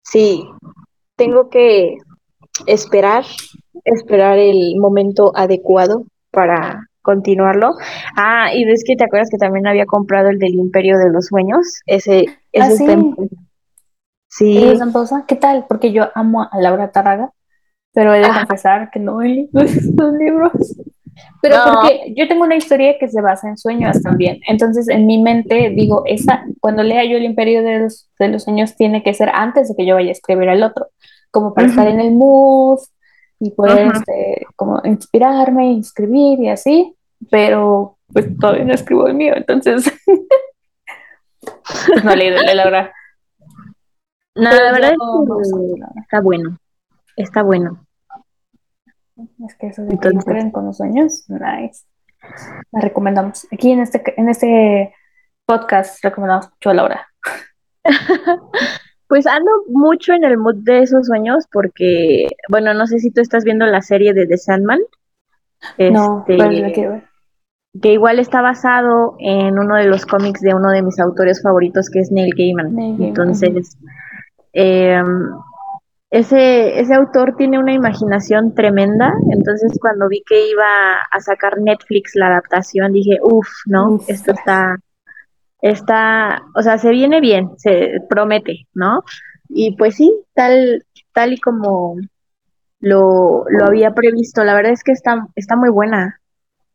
sí, 0.03 0.45
tengo 1.17 1.49
que 1.49 1.97
esperar, 2.67 3.25
esperar 3.83 4.37
el 4.37 4.75
momento 4.77 5.31
adecuado 5.35 6.05
para 6.31 6.87
continuarlo. 7.03 7.69
Ah, 8.17 8.51
y 8.53 8.65
ves 8.65 8.83
que 8.85 8.95
te 8.95 9.03
acuerdas 9.03 9.29
que 9.29 9.37
también 9.37 9.67
había 9.67 9.85
comprado 9.85 10.29
el 10.29 10.39
del 10.39 10.55
Imperio 10.55 10.97
de 10.97 11.11
los 11.11 11.27
Sueños, 11.27 11.81
ese, 11.85 12.25
Ah, 12.29 12.35
ese 12.53 12.77
sí. 12.77 12.85
en- 12.89 13.15
Sí, 14.29 14.57
¿Eres 14.63 14.79
Zamposa? 14.79 15.25
¿Qué 15.27 15.35
tal? 15.35 15.65
Porque 15.67 15.91
yo 15.91 16.09
amo 16.15 16.47
a 16.51 16.59
Laura 16.59 16.89
Tarraga, 16.91 17.29
pero 17.93 18.15
he 18.15 18.19
de 18.19 18.25
Ajá. 18.25 18.39
confesar 18.47 18.89
que 18.89 18.99
no 18.99 19.21
he 19.21 19.27
leído 19.29 19.61
esos 19.61 20.13
libros. 20.13 20.51
Pero 21.43 21.57
No. 21.57 21.63
porque 21.81 22.13
yo 22.17 22.27
tengo 22.27 22.43
una 22.43 22.55
historia 22.55 22.97
que 22.97 23.07
se 23.07 23.21
basa 23.21 23.47
en 23.47 23.57
sueños 23.57 24.01
también. 24.01 24.39
Entonces, 24.47 24.87
en 24.89 25.05
mi 25.05 25.21
mente, 25.21 25.69
digo, 25.75 26.01
esa, 26.07 26.43
cuando 26.59 26.81
lea 26.81 27.05
yo 27.05 27.17
el 27.17 27.25
Imperio 27.25 27.61
de 27.61 27.81
los, 27.81 28.09
de 28.17 28.29
los 28.29 28.43
Sueños, 28.43 28.75
tiene 28.75 29.03
que 29.03 29.13
ser 29.13 29.29
antes 29.31 29.69
de 29.69 29.75
que 29.75 29.85
yo 29.85 29.93
vaya 29.95 30.09
a 30.09 30.13
escribir 30.13 30.49
el 30.49 30.63
otro, 30.63 30.87
como 31.29 31.53
para 31.53 31.67
estar 31.67 31.87
en 31.87 31.99
el 31.99 32.13
mood 32.13 32.79
y 33.43 33.51
poder, 33.51 33.91
este, 33.93 34.47
como 34.55 34.79
inspirarme, 34.85 35.77
escribir 35.77 36.39
y 36.39 36.49
así. 36.49 36.95
Pero, 37.29 37.97
pues 38.11 38.27
todavía 38.37 38.63
no 38.63 38.73
escribo 38.73 39.07
el 39.07 39.15
mío, 39.15 39.33
entonces, 39.35 39.91
pues 40.05 42.03
no 42.05 42.15
leído 42.15 42.37
el 42.39 42.45
de 42.45 42.55
Laura. 42.55 42.93
No, 44.35 44.49
Pero 44.49 44.63
la 44.63 44.71
verdad 44.71 44.91
es 44.91 44.97
que 44.97 46.01
está 46.01 46.21
bueno, 46.21 46.57
está 47.17 47.43
bueno. 47.43 47.85
Es 49.45 49.55
que 49.55 49.67
eso 49.67 49.83
de 49.83 49.97
que 49.97 50.09
creen 50.25 50.51
con 50.51 50.65
los 50.65 50.77
sueños, 50.77 51.25
nice. 51.29 51.83
La 52.71 52.79
recomendamos. 52.79 53.45
Aquí 53.51 53.71
en 53.71 53.81
este, 53.81 54.01
en 54.17 54.29
este 54.29 54.95
podcast 55.45 56.01
recomendamos 56.03 56.49
mucho 56.49 56.69
a 56.69 56.73
Laura. 56.73 57.07
pues 59.13 59.27
ando 59.27 59.51
mucho 59.67 60.11
en 60.13 60.23
el 60.23 60.39
mood 60.39 60.55
de 60.63 60.79
esos 60.79 61.05
sueños 61.05 61.45
porque, 61.51 62.25
bueno, 62.49 62.73
no 62.73 62.87
sé 62.87 62.97
si 62.97 63.11
tú 63.11 63.21
estás 63.21 63.43
viendo 63.43 63.63
la 63.67 63.83
serie 63.83 64.11
de 64.11 64.25
The 64.25 64.37
Sandman, 64.37 64.79
No, 65.91 66.25
este, 66.27 66.37
la 66.37 66.71
quiero 66.71 66.93
ver. 66.93 67.03
que 67.79 67.93
igual 67.93 68.17
está 68.17 68.41
basado 68.41 69.15
en 69.19 69.59
uno 69.59 69.75
de 69.75 69.85
los 69.85 70.07
cómics 70.07 70.41
de 70.41 70.55
uno 70.55 70.71
de 70.71 70.81
mis 70.81 70.99
autores 70.99 71.43
favoritos 71.43 71.91
que 71.91 71.99
es 71.99 72.11
Neil 72.11 72.33
Gaiman. 72.35 72.73
Neil 72.73 72.91
Gaiman, 72.93 73.07
Entonces, 73.09 73.77
eh, 74.51 74.99
ese, 76.09 76.79
ese 76.79 76.95
autor 76.95 77.35
tiene 77.37 77.59
una 77.59 77.73
imaginación 77.73 78.55
tremenda, 78.55 79.13
entonces 79.31 79.77
cuando 79.79 80.07
vi 80.07 80.23
que 80.27 80.49
iba 80.49 80.93
a 81.11 81.19
sacar 81.19 81.59
Netflix 81.61 82.15
la 82.15 82.29
adaptación, 82.29 82.93
dije, 82.93 83.19
uff, 83.21 83.47
¿no? 83.67 83.91
Uf. 83.91 84.09
Esto 84.09 84.31
está, 84.31 84.75
está, 85.63 86.43
o 86.55 86.61
sea, 86.61 86.77
se 86.77 86.91
viene 86.91 87.21
bien, 87.21 87.51
se 87.57 88.01
promete, 88.09 88.67
¿no? 88.73 89.03
Y 89.47 89.75
pues 89.77 89.95
sí, 89.95 90.13
tal, 90.33 90.85
tal 91.13 91.33
y 91.33 91.39
como 91.39 91.95
lo, 92.81 93.45
lo 93.49 93.65
había 93.65 93.93
previsto, 93.93 94.43
la 94.43 94.55
verdad 94.55 94.73
es 94.73 94.83
que 94.83 94.91
está, 94.91 95.25
está 95.35 95.55
muy 95.55 95.69
buena 95.69 96.19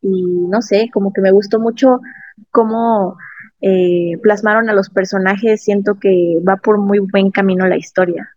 y 0.01 0.23
no 0.49 0.63
sé, 0.63 0.89
como 0.93 1.13
que 1.13 1.21
me 1.21 1.33
gustó 1.33 1.61
mucho 1.61 2.01
cómo 2.51 3.19
eh, 3.61 4.17
plasmaron 4.23 4.71
a 4.71 4.73
los 4.73 4.89
personajes, 4.89 5.63
siento 5.63 5.99
que 6.01 6.39
va 6.49 6.57
por 6.57 6.79
muy 6.79 6.99
buen 7.01 7.31
camino 7.31 7.67
la 7.67 7.77
historia. 7.77 8.37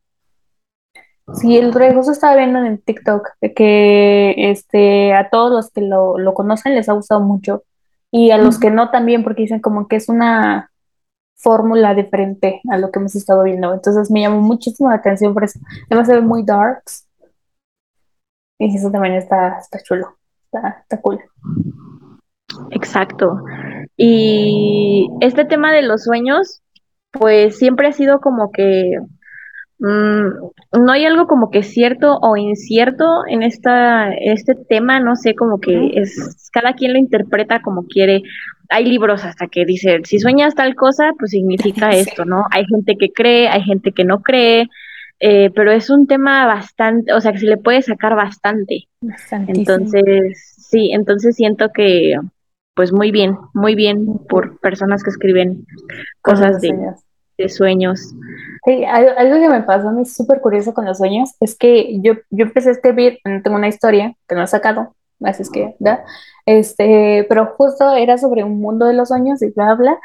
Sí, 1.33 1.57
el 1.57 1.71
justo 1.93 2.11
estaba 2.11 2.35
viendo 2.35 2.59
en 2.59 2.77
TikTok 2.77 3.29
que 3.55 4.33
este, 4.37 5.13
a 5.13 5.29
todos 5.29 5.49
los 5.49 5.71
que 5.71 5.79
lo, 5.79 6.17
lo 6.17 6.33
conocen 6.33 6.75
les 6.75 6.89
ha 6.89 6.93
gustado 6.93 7.21
mucho 7.21 7.63
y 8.11 8.31
a 8.31 8.37
los 8.37 8.59
que 8.59 8.69
no 8.69 8.91
también 8.91 9.23
porque 9.23 9.43
dicen 9.43 9.61
como 9.61 9.87
que 9.87 9.95
es 9.95 10.09
una 10.09 10.71
fórmula 11.35 11.95
diferente 11.95 12.61
a 12.69 12.77
lo 12.77 12.91
que 12.91 12.99
hemos 12.99 13.15
estado 13.15 13.43
viendo. 13.43 13.73
Entonces 13.73 14.11
me 14.11 14.21
llamó 14.21 14.41
muchísimo 14.41 14.89
la 14.89 14.95
atención 14.95 15.33
por 15.33 15.45
eso. 15.45 15.59
Además 15.89 16.07
se 16.07 16.15
ve 16.15 16.21
muy 16.21 16.43
darks 16.43 17.07
y 18.59 18.75
eso 18.75 18.91
también 18.91 19.15
está, 19.15 19.57
está 19.57 19.81
chulo, 19.81 20.17
está, 20.45 20.81
está 20.81 21.01
cool. 21.01 21.19
Exacto. 22.71 23.43
Y 23.97 25.09
este 25.21 25.45
tema 25.45 25.71
de 25.71 25.81
los 25.81 26.03
sueños, 26.03 26.61
pues 27.11 27.57
siempre 27.57 27.87
ha 27.87 27.93
sido 27.93 28.19
como 28.19 28.51
que 28.51 28.97
no 29.81 30.91
hay 30.91 31.05
algo 31.05 31.25
como 31.25 31.49
que 31.49 31.63
cierto 31.63 32.19
o 32.21 32.37
incierto 32.37 33.23
en 33.27 33.41
esta, 33.41 34.13
este 34.13 34.53
tema, 34.53 34.99
no 34.99 35.15
sé, 35.15 35.33
como 35.33 35.59
que 35.59 35.93
es, 35.95 36.49
cada 36.53 36.73
quien 36.73 36.93
lo 36.93 36.99
interpreta 36.99 37.61
como 37.61 37.87
quiere. 37.87 38.21
Hay 38.69 38.85
libros 38.85 39.25
hasta 39.25 39.47
que 39.47 39.65
dicen, 39.65 40.05
si 40.05 40.19
sueñas 40.19 40.53
tal 40.53 40.75
cosa, 40.75 41.11
pues 41.17 41.31
significa 41.31 41.91
Sí. 41.91 41.99
esto, 41.99 42.25
¿no? 42.25 42.45
Hay 42.51 42.65
gente 42.65 42.95
que 42.95 43.11
cree, 43.11 43.49
hay 43.49 43.63
gente 43.63 43.91
que 43.91 44.03
no 44.03 44.21
cree, 44.21 44.69
eh, 45.19 45.49
pero 45.55 45.71
es 45.71 45.89
un 45.89 46.05
tema 46.05 46.45
bastante, 46.45 47.11
o 47.13 47.19
sea, 47.19 47.31
que 47.31 47.39
se 47.39 47.47
le 47.47 47.57
puede 47.57 47.81
sacar 47.81 48.15
bastante. 48.15 48.87
Entonces, 49.47 50.55
sí, 50.57 50.91
entonces 50.93 51.35
siento 51.35 51.69
que, 51.73 52.17
pues 52.75 52.93
muy 52.93 53.11
bien, 53.11 53.35
muy 53.55 53.73
bien 53.73 54.19
por 54.29 54.59
personas 54.59 55.03
que 55.03 55.09
escriben 55.09 55.65
Cosas 56.21 56.53
cosas 56.53 56.61
de. 56.61 56.71
De 57.41 57.49
sueños. 57.49 58.13
Sí, 58.65 58.83
algo, 58.85 59.39
que 59.39 59.49
me 59.49 59.63
pasó 59.63 59.89
a 59.89 59.91
mí 59.91 60.05
súper 60.05 60.39
curioso 60.39 60.73
con 60.73 60.85
los 60.85 60.97
sueños 60.97 61.31
es 61.39 61.57
que 61.57 61.99
yo, 62.01 62.13
yo 62.29 62.45
empecé 62.45 62.69
a 62.69 62.73
escribir, 62.73 63.19
tengo 63.23 63.55
una 63.55 63.67
historia 63.67 64.15
que 64.27 64.35
no 64.35 64.43
he 64.43 64.47
sacado, 64.47 64.93
así 65.23 65.41
es 65.41 65.49
que, 65.49 65.75
¿da? 65.79 66.03
Este, 66.45 67.25
pero 67.29 67.53
justo 67.57 67.95
era 67.95 68.17
sobre 68.17 68.43
un 68.43 68.59
mundo 68.59 68.85
de 68.85 68.93
los 68.93 69.09
sueños 69.09 69.41
y 69.41 69.49
bla, 69.51 69.75
bla. 69.75 69.99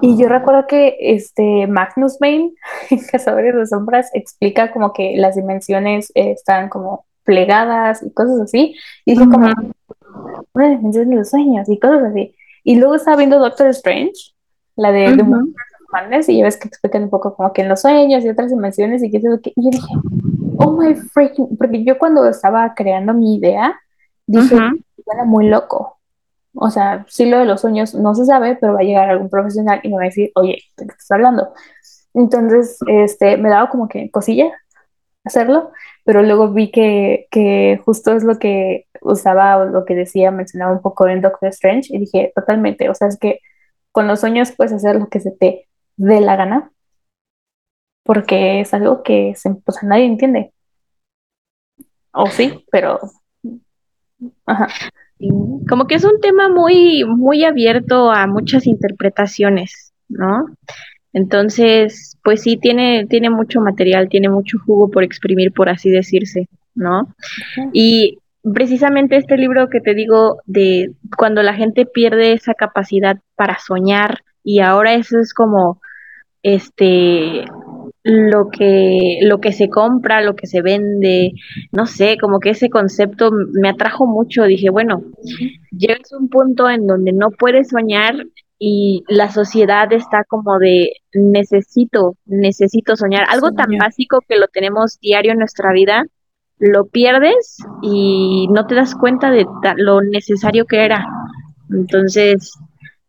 Y 0.00 0.16
yo 0.16 0.28
recuerdo 0.28 0.66
que 0.66 0.96
este 0.98 1.66
Magnus 1.66 2.18
Bane, 2.18 2.52
en 2.90 3.00
Cazadores 3.10 3.54
de 3.54 3.66
Sombras, 3.66 4.10
explica 4.14 4.72
como 4.72 4.92
que 4.92 5.14
las 5.16 5.36
dimensiones 5.36 6.10
eh, 6.14 6.32
están 6.32 6.68
como 6.68 7.04
plegadas 7.24 8.02
y 8.02 8.10
cosas 8.12 8.40
así. 8.40 8.76
Y 9.04 9.12
dije 9.12 9.28
como, 9.28 9.50
una 10.52 10.68
dimensión 10.68 11.10
de 11.10 11.16
los 11.16 11.30
sueños 11.30 11.68
y 11.68 11.78
cosas 11.78 12.04
así. 12.04 12.34
Y 12.62 12.76
luego 12.76 12.94
estaba 12.94 13.16
viendo 13.16 13.38
Doctor 13.38 13.68
Strange, 13.68 14.34
la 14.76 14.90
de, 14.90 15.16
de 15.16 15.24
Y 16.26 16.38
ya 16.38 16.44
ves 16.44 16.56
que 16.56 16.68
explican 16.68 17.04
un 17.04 17.10
poco 17.10 17.34
como 17.34 17.52
que 17.52 17.62
en 17.62 17.68
los 17.68 17.80
sueños 17.80 18.24
y 18.24 18.28
otras 18.28 18.50
dimensiones 18.50 19.02
y 19.02 19.10
qué 19.10 19.20
sé 19.20 19.28
yo 19.28 19.40
qué. 19.40 19.52
Y 19.54 19.64
yo 19.64 19.70
dije, 19.70 19.94
oh 20.58 20.72
my 20.72 20.94
freaking, 20.94 21.56
porque 21.56 21.84
yo 21.84 21.98
cuando 21.98 22.26
estaba 22.28 22.74
creando 22.74 23.14
mi 23.14 23.36
idea, 23.36 23.78
dije, 24.26 24.54
Ujú. 24.54 24.80
suena 25.04 25.24
muy 25.24 25.48
loco. 25.48 25.98
O 26.56 26.70
sea, 26.70 27.04
sí 27.08 27.26
lo 27.26 27.38
de 27.38 27.46
los 27.46 27.60
sueños 27.60 27.94
no 27.94 28.14
se 28.14 28.24
sabe, 28.26 28.56
pero 28.56 28.74
va 28.74 28.80
a 28.80 28.84
llegar 28.84 29.08
algún 29.08 29.28
profesional 29.28 29.80
y 29.82 29.88
me 29.88 29.96
va 29.96 30.02
a 30.02 30.06
decir, 30.06 30.30
oye, 30.34 30.58
¿de 30.76 30.86
qué 30.86 30.92
estás 30.92 31.10
hablando? 31.10 31.52
Entonces, 32.14 32.78
este, 32.86 33.36
me 33.36 33.50
daba 33.50 33.68
como 33.70 33.88
que 33.88 34.10
cosilla 34.10 34.52
hacerlo, 35.24 35.72
pero 36.04 36.22
luego 36.22 36.52
vi 36.52 36.70
que, 36.70 37.26
que 37.30 37.80
justo 37.84 38.12
es 38.12 38.24
lo 38.24 38.38
que 38.38 38.86
usaba 39.00 39.56
o 39.58 39.64
lo 39.64 39.84
que 39.84 39.94
decía, 39.94 40.30
mencionaba 40.30 40.72
un 40.72 40.82
poco 40.82 41.08
en 41.08 41.22
Doctor 41.22 41.48
Strange 41.48 41.88
y 41.94 41.98
dije, 41.98 42.32
totalmente, 42.34 42.88
o 42.88 42.94
sea, 42.94 43.08
es 43.08 43.18
que 43.18 43.40
con 43.90 44.06
los 44.06 44.20
sueños 44.20 44.52
puedes 44.52 44.72
hacer 44.72 44.96
lo 44.96 45.08
que 45.08 45.20
se 45.20 45.30
te 45.30 45.66
dé 45.96 46.20
la 46.20 46.36
gana, 46.36 46.70
porque 48.02 48.60
es 48.60 48.74
algo 48.74 49.02
que 49.02 49.34
se, 49.34 49.50
sea, 49.50 49.88
nadie 49.88 50.04
entiende. 50.04 50.52
O 52.12 52.26
sí, 52.26 52.64
pero... 52.70 53.00
Ajá. 54.46 54.68
Como 55.68 55.86
que 55.86 55.94
es 55.94 56.04
un 56.04 56.20
tema 56.20 56.48
muy, 56.48 57.04
muy 57.04 57.44
abierto 57.44 58.10
a 58.10 58.26
muchas 58.26 58.66
interpretaciones, 58.66 59.92
¿no? 60.08 60.46
Entonces, 61.12 62.18
pues 62.22 62.42
sí, 62.42 62.56
tiene, 62.56 63.06
tiene 63.06 63.30
mucho 63.30 63.60
material, 63.60 64.08
tiene 64.08 64.28
mucho 64.28 64.58
jugo 64.58 64.90
por 64.90 65.04
exprimir, 65.04 65.52
por 65.52 65.68
así 65.68 65.90
decirse, 65.90 66.48
¿no? 66.74 67.14
Y 67.72 68.18
precisamente 68.52 69.16
este 69.16 69.36
libro 69.36 69.70
que 69.70 69.80
te 69.80 69.94
digo 69.94 70.42
de 70.44 70.92
cuando 71.16 71.42
la 71.42 71.54
gente 71.54 71.86
pierde 71.86 72.32
esa 72.32 72.54
capacidad 72.54 73.18
para 73.36 73.58
soñar 73.58 74.18
y 74.42 74.60
ahora 74.60 74.94
eso 74.94 75.18
es 75.18 75.32
como 75.32 75.80
este 76.44 77.44
lo 78.04 78.50
que 78.50 79.18
lo 79.22 79.40
que 79.40 79.52
se 79.52 79.70
compra, 79.70 80.20
lo 80.20 80.36
que 80.36 80.46
se 80.46 80.60
vende, 80.60 81.32
no 81.72 81.86
sé, 81.86 82.18
como 82.20 82.38
que 82.38 82.50
ese 82.50 82.68
concepto 82.68 83.30
me 83.32 83.70
atrajo 83.70 84.06
mucho, 84.06 84.44
dije, 84.44 84.68
bueno, 84.68 85.02
llegas 85.70 86.12
a 86.12 86.18
un 86.18 86.28
punto 86.28 86.68
en 86.68 86.86
donde 86.86 87.12
no 87.12 87.30
puedes 87.30 87.70
soñar 87.70 88.14
y 88.58 89.04
la 89.08 89.30
sociedad 89.30 89.90
está 89.92 90.24
como 90.24 90.58
de 90.58 90.92
necesito, 91.14 92.16
necesito 92.26 92.94
soñar, 92.94 93.26
algo 93.28 93.52
tan 93.52 93.70
básico 93.78 94.20
que 94.28 94.36
lo 94.36 94.48
tenemos 94.48 94.98
diario 95.00 95.32
en 95.32 95.38
nuestra 95.38 95.72
vida, 95.72 96.04
lo 96.58 96.84
pierdes 96.86 97.58
y 97.82 98.48
no 98.50 98.66
te 98.66 98.74
das 98.74 98.94
cuenta 98.94 99.30
de 99.30 99.46
lo 99.76 100.02
necesario 100.02 100.66
que 100.66 100.84
era. 100.84 101.06
Entonces, 101.70 102.52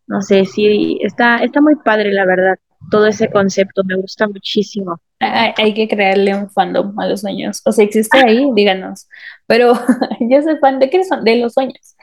no 0.06 0.22
sé, 0.22 0.46
sí, 0.46 0.98
está, 1.02 1.38
está 1.38 1.60
muy 1.60 1.76
padre, 1.76 2.12
la 2.12 2.24
verdad, 2.24 2.56
todo 2.90 3.06
ese 3.06 3.30
concepto, 3.30 3.82
me 3.84 3.96
gusta 3.96 4.26
muchísimo. 4.26 5.00
Hay, 5.20 5.52
hay 5.56 5.74
que 5.74 5.88
crearle 5.88 6.34
un 6.34 6.50
fandom 6.50 6.98
a 6.98 7.06
los 7.06 7.22
sueños. 7.22 7.62
O 7.64 7.72
sea, 7.72 7.84
existe 7.84 8.18
ahí, 8.18 8.48
díganos. 8.54 9.08
Pero 9.46 9.72
yo 10.20 10.42
soy 10.42 10.56
fan 10.58 10.78
de 10.78 10.90
qué 10.90 11.04
son, 11.04 11.24
de 11.24 11.36
los 11.36 11.54
sueños. 11.54 11.96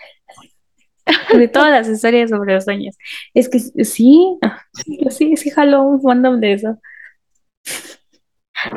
de 1.34 1.48
todas 1.48 1.72
las 1.72 1.88
historias 1.88 2.30
sobre 2.30 2.54
los 2.54 2.64
sueños. 2.64 2.98
Es 3.34 3.50
que 3.50 3.60
sí, 3.60 4.38
yo 4.88 5.12
sí, 5.12 5.36
sí 5.38 5.50
jaló 5.50 5.84
un 5.84 6.02
fandom 6.02 6.40
de 6.40 6.54
eso. 6.54 6.78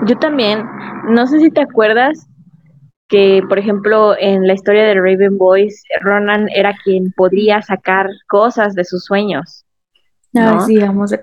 Yo 0.07 0.19
también, 0.19 0.65
no 1.09 1.27
sé 1.27 1.41
si 1.41 1.51
te 1.51 1.61
acuerdas 1.61 2.27
que, 3.09 3.43
por 3.49 3.59
ejemplo, 3.59 4.17
en 4.19 4.47
la 4.47 4.55
historia 4.55 4.85
de 4.85 4.95
Raven 4.95 5.39
Boys, 5.39 5.83
Ronan 6.01 6.49
era 6.55 6.75
quien 6.83 7.13
podría 7.13 7.63
sacar 7.63 8.09
cosas 8.29 8.75
de 8.75 8.85
sus 8.85 9.05
sueños. 9.05 9.65
¿no? 10.33 10.61
sí, 10.67 10.79
vamos 10.79 11.13
a. 11.13 11.21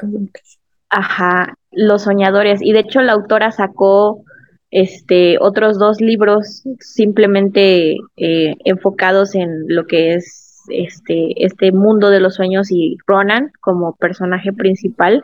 Ajá, 0.96 1.58
los 1.72 2.04
soñadores. 2.04 2.62
Y 2.62 2.72
de 2.72 2.82
hecho 2.82 3.02
la 3.02 3.14
autora 3.14 3.52
sacó 3.52 4.24
este 4.70 5.38
otros 5.40 5.80
dos 5.80 6.00
libros 6.02 6.64
simplemente 6.80 7.98
eh, 8.16 8.56
enfocados 8.64 9.34
en 9.34 9.66
lo 9.68 9.88
que 9.88 10.14
es 10.14 10.62
este, 10.70 11.44
este 11.44 11.72
mundo 11.72 12.12
de 12.12 12.20
los 12.20 12.36
sueños 12.36 12.72
y 12.72 12.98
Ronan 13.08 13.52
como 13.60 13.96
personaje 13.96 14.54
principal. 14.54 15.24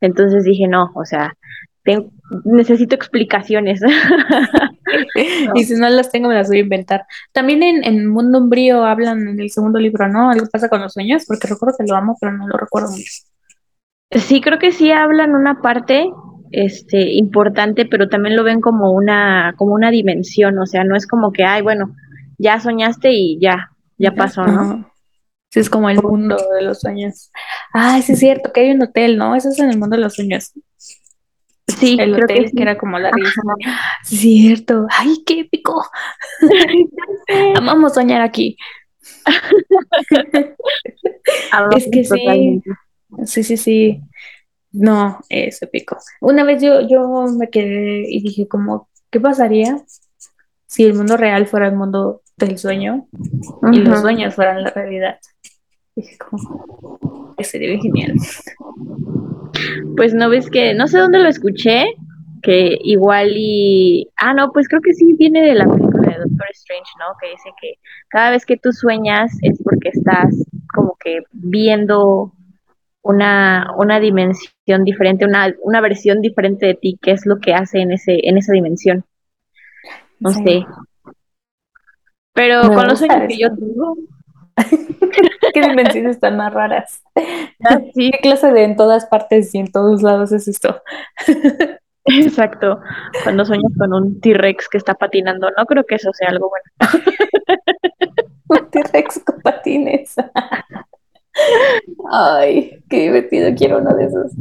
Entonces 0.00 0.44
dije, 0.44 0.66
no, 0.66 0.90
o 0.94 1.04
sea, 1.04 1.36
necesito 2.44 2.94
explicaciones. 2.94 3.80
Y 5.54 5.64
si 5.64 5.74
no 5.74 5.88
las 5.88 6.10
tengo, 6.10 6.28
me 6.28 6.34
las 6.34 6.48
voy 6.48 6.58
a 6.58 6.60
inventar. 6.60 7.06
También 7.32 7.62
en, 7.62 7.84
en 7.84 8.06
Mundo 8.08 8.38
Umbrío 8.38 8.84
hablan 8.84 9.26
en 9.26 9.40
el 9.40 9.50
segundo 9.50 9.78
libro, 9.78 10.06
¿no? 10.08 10.30
Algo 10.30 10.46
pasa 10.52 10.68
con 10.68 10.82
los 10.82 10.92
sueños, 10.92 11.24
porque 11.26 11.48
recuerdo 11.48 11.76
que 11.78 11.86
lo 11.86 11.96
amo, 11.96 12.16
pero 12.20 12.32
no 12.32 12.46
lo 12.46 12.58
recuerdo 12.58 12.90
mucho. 12.90 13.31
Sí, 14.12 14.40
creo 14.40 14.58
que 14.58 14.72
sí 14.72 14.90
hablan 14.90 15.34
una 15.34 15.60
parte 15.60 16.10
este 16.50 17.12
importante, 17.12 17.86
pero 17.86 18.08
también 18.08 18.36
lo 18.36 18.44
ven 18.44 18.60
como 18.60 18.92
una 18.92 19.54
como 19.56 19.72
una 19.74 19.90
dimensión, 19.90 20.58
o 20.58 20.66
sea, 20.66 20.84
no 20.84 20.96
es 20.96 21.06
como 21.06 21.32
que, 21.32 21.44
ay, 21.44 21.62
bueno, 21.62 21.94
ya 22.38 22.60
soñaste 22.60 23.12
y 23.12 23.38
ya, 23.40 23.70
ya 23.96 24.12
pasó, 24.12 24.44
¿no? 24.44 24.90
Sí, 25.50 25.60
es 25.60 25.70
como 25.70 25.88
el 25.90 26.02
mundo 26.02 26.36
de 26.54 26.62
los 26.62 26.80
sueños. 26.80 27.30
Ay, 27.72 28.02
sí 28.02 28.12
es 28.12 28.18
cierto, 28.18 28.52
que 28.52 28.60
hay 28.60 28.70
un 28.70 28.82
hotel, 28.82 29.16
¿no? 29.16 29.34
Eso 29.34 29.48
es 29.50 29.58
en 29.58 29.70
el 29.70 29.78
mundo 29.78 29.96
de 29.96 30.02
los 30.02 30.14
sueños. 30.14 30.52
Sí, 31.68 31.96
El 31.98 32.14
creo 32.14 32.24
hotel 32.24 32.50
que 32.54 32.62
era 32.62 32.76
como 32.76 32.98
la 32.98 33.10
es 33.10 34.08
cierto. 34.08 34.86
Ay, 34.90 35.22
qué 35.24 35.40
épico. 35.40 35.84
Amamos 37.56 37.94
soñar 37.94 38.22
aquí. 38.22 38.56
Es 41.76 41.88
que 41.90 42.04
sí. 42.04 42.08
totalmente. 42.08 42.70
Sí, 43.24 43.42
sí, 43.42 43.56
sí. 43.56 44.00
No, 44.72 45.18
es 45.28 45.62
épico. 45.62 45.98
Una 46.20 46.44
vez 46.44 46.62
yo, 46.62 46.80
yo 46.88 47.26
me 47.38 47.50
quedé 47.50 48.04
y 48.08 48.22
dije 48.22 48.48
como, 48.48 48.88
¿qué 49.10 49.20
pasaría 49.20 49.82
si 50.66 50.84
el 50.84 50.94
mundo 50.94 51.16
real 51.16 51.46
fuera 51.46 51.68
el 51.68 51.76
mundo 51.76 52.22
del 52.38 52.56
sueño 52.56 53.06
y 53.70 53.78
los 53.78 54.00
sueños 54.00 54.34
fueran 54.34 54.62
la 54.62 54.70
realidad? 54.70 55.18
Dije 55.94 56.16
como, 56.16 57.34
que 57.36 57.44
sería 57.44 57.78
genial. 57.80 58.14
Pues 59.96 60.14
no 60.14 60.30
ves 60.30 60.48
que, 60.48 60.72
no 60.72 60.88
sé 60.88 60.98
dónde 60.98 61.18
lo 61.18 61.28
escuché, 61.28 61.84
que 62.42 62.76
igual 62.82 63.32
y, 63.36 64.08
ah, 64.16 64.32
no, 64.32 64.50
pues 64.52 64.68
creo 64.68 64.80
que 64.80 64.94
sí 64.94 65.14
viene 65.18 65.42
de 65.42 65.54
la 65.54 65.66
película 65.66 66.12
de 66.12 66.18
Doctor 66.18 66.46
Strange, 66.52 66.90
¿no? 66.98 67.14
Que 67.20 67.30
dice 67.30 67.50
que 67.60 67.74
cada 68.08 68.30
vez 68.30 68.46
que 68.46 68.56
tú 68.56 68.72
sueñas 68.72 69.32
es 69.42 69.62
porque 69.62 69.90
estás 69.90 70.34
como 70.74 70.96
que 70.98 71.20
viendo 71.32 72.32
una, 73.02 73.72
una 73.76 74.00
dimensión 74.00 74.84
diferente, 74.84 75.24
una, 75.24 75.52
una 75.62 75.80
versión 75.80 76.20
diferente 76.20 76.66
de 76.66 76.74
ti, 76.74 76.98
qué 77.02 77.12
es 77.12 77.26
lo 77.26 77.38
que 77.40 77.54
hace 77.54 77.80
en 77.80 77.92
ese, 77.92 78.20
en 78.22 78.38
esa 78.38 78.52
dimensión. 78.52 79.04
No 80.20 80.30
Sí. 80.30 80.42
sé. 80.44 80.66
Pero 82.34 82.62
Me 82.64 82.74
con 82.74 82.86
los 82.86 82.98
sueños 82.98 83.28
que 83.28 83.38
yo 83.38 83.48
tengo, 83.54 83.96
¿Qué 85.54 85.60
dimensiones 85.60 86.20
tan 86.20 86.36
más 86.36 86.52
raras? 86.52 87.02
sí, 87.94 88.10
¿Qué 88.10 88.18
clase 88.20 88.52
de 88.52 88.64
en 88.64 88.76
todas 88.76 89.06
partes 89.06 89.54
y 89.54 89.58
en 89.58 89.70
todos 89.72 90.02
lados 90.02 90.32
es 90.32 90.48
esto? 90.48 90.80
exacto. 92.04 92.80
Cuando 93.22 93.44
sueñas 93.44 93.72
con 93.78 93.92
un 93.94 94.20
T-Rex 94.20 94.68
que 94.68 94.78
está 94.78 94.94
patinando, 94.94 95.48
no 95.56 95.66
creo 95.66 95.84
que 95.84 95.96
eso 95.96 96.10
sea 96.12 96.28
algo 96.30 96.50
bueno. 96.50 96.92
Un 98.48 98.70
T-Rex 98.70 99.20
con 99.24 99.40
patines. 99.40 100.14
Ay, 102.10 102.82
qué 102.88 103.00
divertido, 103.00 103.50
quiero 103.56 103.78
uno 103.78 103.94
de 103.94 104.04
esos. 104.04 104.32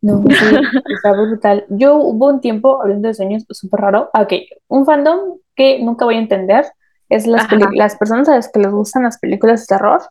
No, 0.00 0.22
sí, 0.22 0.30
está 0.94 1.12
brutal. 1.12 1.66
Yo 1.68 1.96
hubo 1.96 2.28
un 2.28 2.40
tiempo, 2.40 2.80
hablando 2.80 3.08
de 3.08 3.14
sueños, 3.14 3.44
súper 3.50 3.80
raro. 3.80 4.10
Ah, 4.12 4.22
Ok, 4.22 4.32
un 4.68 4.86
fandom 4.86 5.38
que 5.56 5.82
nunca 5.82 6.04
voy 6.04 6.16
a 6.16 6.20
entender 6.20 6.66
es 7.08 7.26
las, 7.26 7.46
las 7.74 7.96
personas 7.96 8.28
a 8.28 8.36
las 8.36 8.50
que 8.50 8.60
les 8.60 8.70
gustan 8.70 9.02
las 9.02 9.18
películas 9.18 9.60
de 9.60 9.76
terror. 9.76 10.02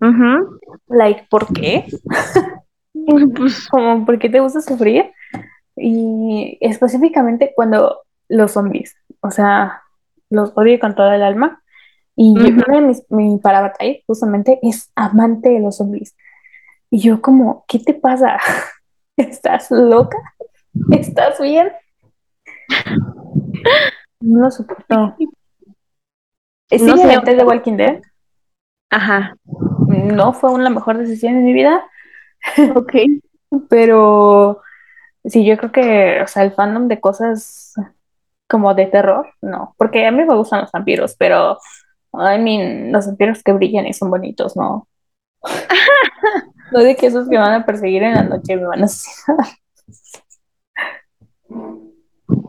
Ujú. 0.00 0.58
Like, 0.88 1.26
¿por 1.30 1.52
qué? 1.52 1.86
Pues, 2.92 3.68
Como, 3.70 4.04
¿por 4.04 4.18
qué 4.18 4.28
te 4.28 4.40
gusta 4.40 4.60
sufrir? 4.60 5.12
Y 5.76 6.58
específicamente 6.60 7.52
cuando 7.54 8.00
los 8.28 8.52
zombies, 8.52 8.96
o 9.20 9.30
sea, 9.30 9.82
los 10.30 10.52
odio 10.56 10.78
con 10.80 10.94
toda 10.94 11.14
el 11.14 11.22
alma. 11.22 11.61
Y 12.16 12.34
yo- 12.34 12.48
Ujú. 12.48 12.62
una 12.68 12.80
de 12.80 12.86
mis, 12.86 13.02
mi 13.10 13.38
para 13.38 13.60
batalla 13.62 13.94
justamente 14.06 14.58
es 14.62 14.90
amante 14.94 15.48
de 15.50 15.60
los 15.60 15.76
zombies. 15.78 16.14
Y 16.90 17.00
yo 17.00 17.22
como, 17.22 17.64
¿qué 17.68 17.78
te 17.78 17.94
pasa? 17.94 18.38
¿Estás 19.16 19.70
loca? 19.70 20.18
¿Estás 20.90 21.40
bien? 21.40 21.72
No 24.20 24.40
lo 24.44 24.50
soporto. 24.50 25.16
Eh, 26.70 26.78
Sí 26.78 26.84
No 26.84 26.96
me 26.96 27.34
de 27.34 27.44
Walking 27.44 27.76
Dead. 27.76 28.00
ajá, 28.90 29.36
No 29.88 30.32
fue 30.32 30.50
una 30.50 30.70
mejor 30.70 30.98
decisión 30.98 31.34
en 31.36 31.44
mi 31.44 31.52
vida, 31.52 31.84
ok. 32.74 32.94
pero 33.68 34.62
sí, 35.24 35.44
yo 35.44 35.56
creo 35.58 35.72
que, 35.72 36.22
o 36.22 36.26
sea, 36.26 36.42
el 36.44 36.52
fandom 36.52 36.88
de 36.88 37.00
cosas 37.00 37.74
como 38.48 38.74
de 38.74 38.86
terror, 38.86 39.28
no, 39.40 39.74
porque 39.78 40.06
a 40.06 40.10
mí 40.12 40.24
me 40.24 40.34
gustan 40.34 40.62
los 40.62 40.72
vampiros, 40.72 41.14
pero 41.18 41.58
I 42.14 42.38
mean, 42.38 42.92
los 42.92 43.06
vampiros 43.06 43.42
que 43.42 43.52
brillan 43.52 43.86
y 43.86 43.92
son 43.92 44.10
bonitos, 44.10 44.56
¿no? 44.56 44.88
No 46.72 46.80
de 46.80 46.96
que 46.96 47.06
esos 47.06 47.28
que 47.28 47.38
van 47.38 47.52
a 47.54 47.66
perseguir 47.66 48.02
en 48.02 48.14
la 48.14 48.22
noche 48.24 48.56
me 48.56 48.64
van 48.66 48.82
a 48.82 48.84
asesinar. 48.86 49.46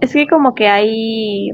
Es 0.02 0.13
que 0.13 0.28
como 0.28 0.54
que 0.54 0.67
hay, 0.67 1.49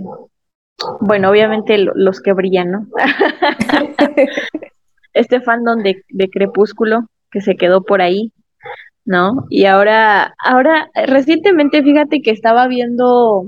bueno, 1.01 1.29
obviamente 1.29 1.77
lo- 1.77 1.93
los 1.95 2.21
que 2.21 2.33
brillan, 2.33 2.71
¿no? 2.71 2.87
Este 5.13 5.41
fandom 5.41 5.81
de, 5.83 6.03
de 6.09 6.29
Crepúsculo 6.29 7.05
que 7.31 7.41
se 7.41 7.55
quedó 7.55 7.83
por 7.83 8.01
ahí, 8.01 8.31
¿no? 9.05 9.45
Y 9.49 9.65
ahora, 9.65 10.35
ahora, 10.43 10.89
recientemente, 11.07 11.83
fíjate 11.83 12.21
que 12.21 12.31
estaba 12.31 12.67
viendo, 12.67 13.47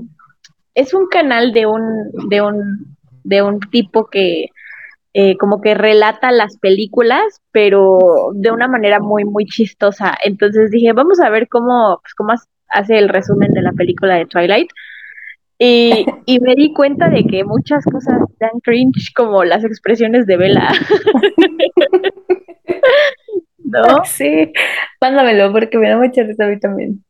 es 0.74 0.94
un 0.94 1.08
canal 1.08 1.52
de 1.52 1.66
un, 1.66 1.82
de 2.30 2.42
un, 2.42 2.96
de 3.24 3.42
un 3.42 3.60
tipo 3.60 4.06
que 4.06 4.48
eh, 5.14 5.36
como 5.36 5.60
que 5.60 5.74
relata 5.74 6.32
las 6.32 6.58
películas, 6.58 7.42
pero 7.50 8.30
de 8.34 8.50
una 8.50 8.68
manera 8.68 8.98
muy, 8.98 9.24
muy 9.24 9.44
chistosa. 9.44 10.16
Entonces 10.24 10.70
dije, 10.70 10.92
vamos 10.92 11.20
a 11.20 11.28
ver 11.28 11.48
cómo, 11.48 11.98
pues, 12.02 12.14
cómo 12.14 12.32
hace 12.68 12.98
el 12.98 13.08
resumen 13.08 13.52
de 13.52 13.62
la 13.62 13.72
película 13.72 14.16
de 14.16 14.26
Twilight. 14.26 14.70
Y, 15.58 16.06
y 16.26 16.40
me 16.40 16.54
di 16.54 16.72
cuenta 16.72 17.08
de 17.08 17.24
que 17.24 17.44
muchas 17.44 17.84
cosas 17.84 18.20
dan 18.40 18.60
cringe, 18.62 19.12
como 19.14 19.44
las 19.44 19.64
expresiones 19.64 20.26
de 20.26 20.36
Bella, 20.36 20.70
¿no? 23.64 24.04
Sí, 24.04 24.52
mándamelo 25.00 25.52
porque 25.52 25.78
me 25.78 25.88
da 25.88 25.98
mucha 25.98 26.22
risa 26.22 26.44
a 26.44 26.48
mí 26.48 26.58
también. 26.58 27.04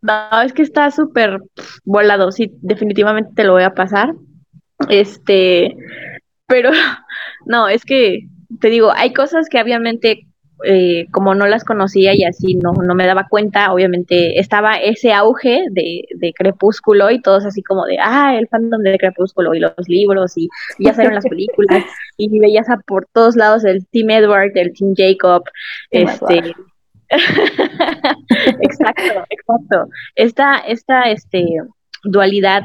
No, 0.00 0.42
es 0.42 0.52
que 0.52 0.62
está 0.62 0.90
súper 0.90 1.40
volado, 1.84 2.30
sí, 2.30 2.52
definitivamente 2.62 3.32
te 3.34 3.44
lo 3.44 3.54
voy 3.54 3.64
a 3.64 3.74
pasar. 3.74 4.14
Este, 4.88 5.76
pero 6.46 6.70
no, 7.46 7.68
es 7.68 7.84
que 7.84 8.28
te 8.60 8.70
digo, 8.70 8.92
hay 8.94 9.12
cosas 9.12 9.48
que 9.48 9.60
obviamente 9.60 10.28
eh, 10.64 11.06
como 11.12 11.36
no 11.36 11.46
las 11.46 11.62
conocía 11.62 12.14
y 12.14 12.24
así 12.24 12.54
no, 12.54 12.72
no 12.72 12.94
me 12.96 13.06
daba 13.06 13.28
cuenta, 13.28 13.72
obviamente 13.72 14.40
estaba 14.40 14.74
ese 14.74 15.12
auge 15.12 15.62
de, 15.70 16.02
de 16.16 16.32
Crepúsculo 16.32 17.12
y 17.12 17.22
todos 17.22 17.44
así 17.44 17.62
como 17.62 17.84
de, 17.86 17.98
ah, 18.00 18.36
el 18.36 18.48
fandom 18.48 18.82
de 18.82 18.98
Crepúsculo 18.98 19.54
y 19.54 19.60
los 19.60 19.72
libros 19.86 20.36
y, 20.36 20.48
y 20.78 20.86
ya 20.86 20.94
salieron 20.94 21.14
las 21.14 21.26
películas 21.26 21.84
y 22.16 22.38
veías 22.40 22.68
a 22.70 22.78
por 22.78 23.06
todos 23.12 23.36
lados 23.36 23.64
el 23.64 23.86
Team 23.86 24.10
Edward, 24.10 24.50
el 24.56 24.72
Team 24.72 24.94
Jacob, 24.96 25.44
Team 25.90 26.08
este... 26.08 26.38
Edward. 26.38 26.56
exacto, 28.60 29.24
exacto. 29.30 29.88
Esta, 30.14 30.58
esta 30.58 31.02
este, 31.04 31.46
dualidad 32.02 32.64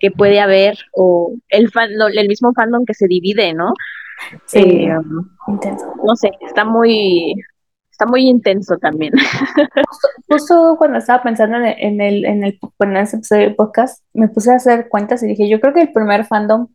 que 0.00 0.10
puede 0.10 0.40
haber 0.40 0.78
o 0.92 1.34
el, 1.48 1.70
fan, 1.70 1.90
el 2.14 2.28
mismo 2.28 2.52
fandom 2.54 2.84
que 2.84 2.94
se 2.94 3.06
divide, 3.06 3.54
¿no? 3.54 3.72
Sí, 4.46 4.58
Eh, 4.60 4.96
intenso. 5.48 5.86
no 6.04 6.14
sé, 6.16 6.30
está 6.40 6.64
muy, 6.64 7.34
está 7.90 8.06
muy 8.06 8.28
intenso 8.28 8.76
también. 8.78 9.12
Justo, 9.88 10.08
justo 10.28 10.74
cuando 10.78 10.98
estaba 10.98 11.22
pensando 11.22 11.56
en 11.58 11.64
el, 11.66 11.74
en 11.78 12.00
el, 12.00 12.24
en 12.24 12.44
el, 12.44 12.58
bueno, 12.78 12.96
en 12.98 13.02
ese 13.04 13.16
episodio 13.16 13.42
del 13.44 13.56
podcast, 13.56 14.02
me 14.14 14.28
puse 14.28 14.52
a 14.52 14.56
hacer 14.56 14.88
cuentas 14.88 15.22
y 15.22 15.28
dije, 15.28 15.48
yo 15.48 15.60
creo 15.60 15.74
que 15.74 15.82
el 15.82 15.92
primer 15.92 16.24
fandom 16.26 16.68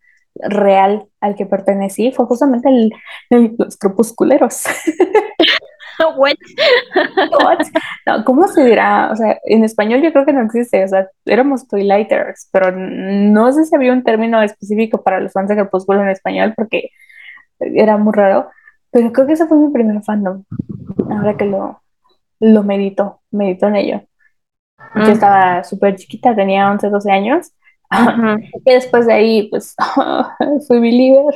real 0.50 1.08
al 1.22 1.36
que 1.36 1.46
pertenecí 1.46 2.12
fue 2.12 2.26
justamente 2.26 2.68
el, 2.70 2.92
el- 3.30 3.56
los 3.58 3.78
crepusculeros. 3.78 4.64
What? 6.18 6.34
What? 7.44 7.60
No, 8.06 8.26
¿cómo 8.26 8.48
se 8.50 8.66
dirá? 8.66 9.10
O 9.12 9.16
sea, 9.16 9.38
en 9.46 9.64
español 9.64 10.02
yo 10.02 10.12
creo 10.12 10.26
que 10.26 10.34
no 10.34 10.42
existe, 10.42 10.84
o 10.84 10.88
sea, 10.88 11.08
éramos 11.26 11.68
Twilighters, 11.68 12.50
pero 12.52 12.72
no 12.76 13.52
sé 13.54 13.66
si 13.66 13.76
había 13.76 13.94
un 13.94 14.04
término 14.04 14.42
específico 14.42 15.02
para 15.04 15.22
los 15.22 15.32
fans 15.32 15.48
de 15.50 15.56
Crepúsculo 15.56 16.02
en 16.04 16.10
español 16.10 16.54
porque 16.56 16.90
era 17.60 17.98
muy 17.98 18.14
raro, 18.14 18.50
pero 18.92 19.12
creo 19.14 19.28
que 19.28 19.34
ese 19.34 19.48
fue 19.48 19.58
mi 19.58 19.72
primer 19.72 20.04
fandom, 20.04 20.44
ahora 21.12 21.38
que 21.38 21.46
lo, 21.46 21.82
lo 22.40 22.64
medito, 22.64 23.22
medito 23.32 23.68
en 23.68 23.76
ello. 23.78 24.02
Yo 24.96 25.12
Mm, 25.12 25.14
estaba 25.14 25.64
súper 25.64 25.96
chiquita, 25.98 26.36
tenía 26.36 26.70
11 26.72 26.90
12 26.90 27.12
años, 27.12 27.52
y 28.66 28.72
después 28.74 29.06
de 29.08 29.14
ahí, 29.14 29.50
pues, 29.50 29.76
fui 30.68 30.80
believer, 30.80 31.36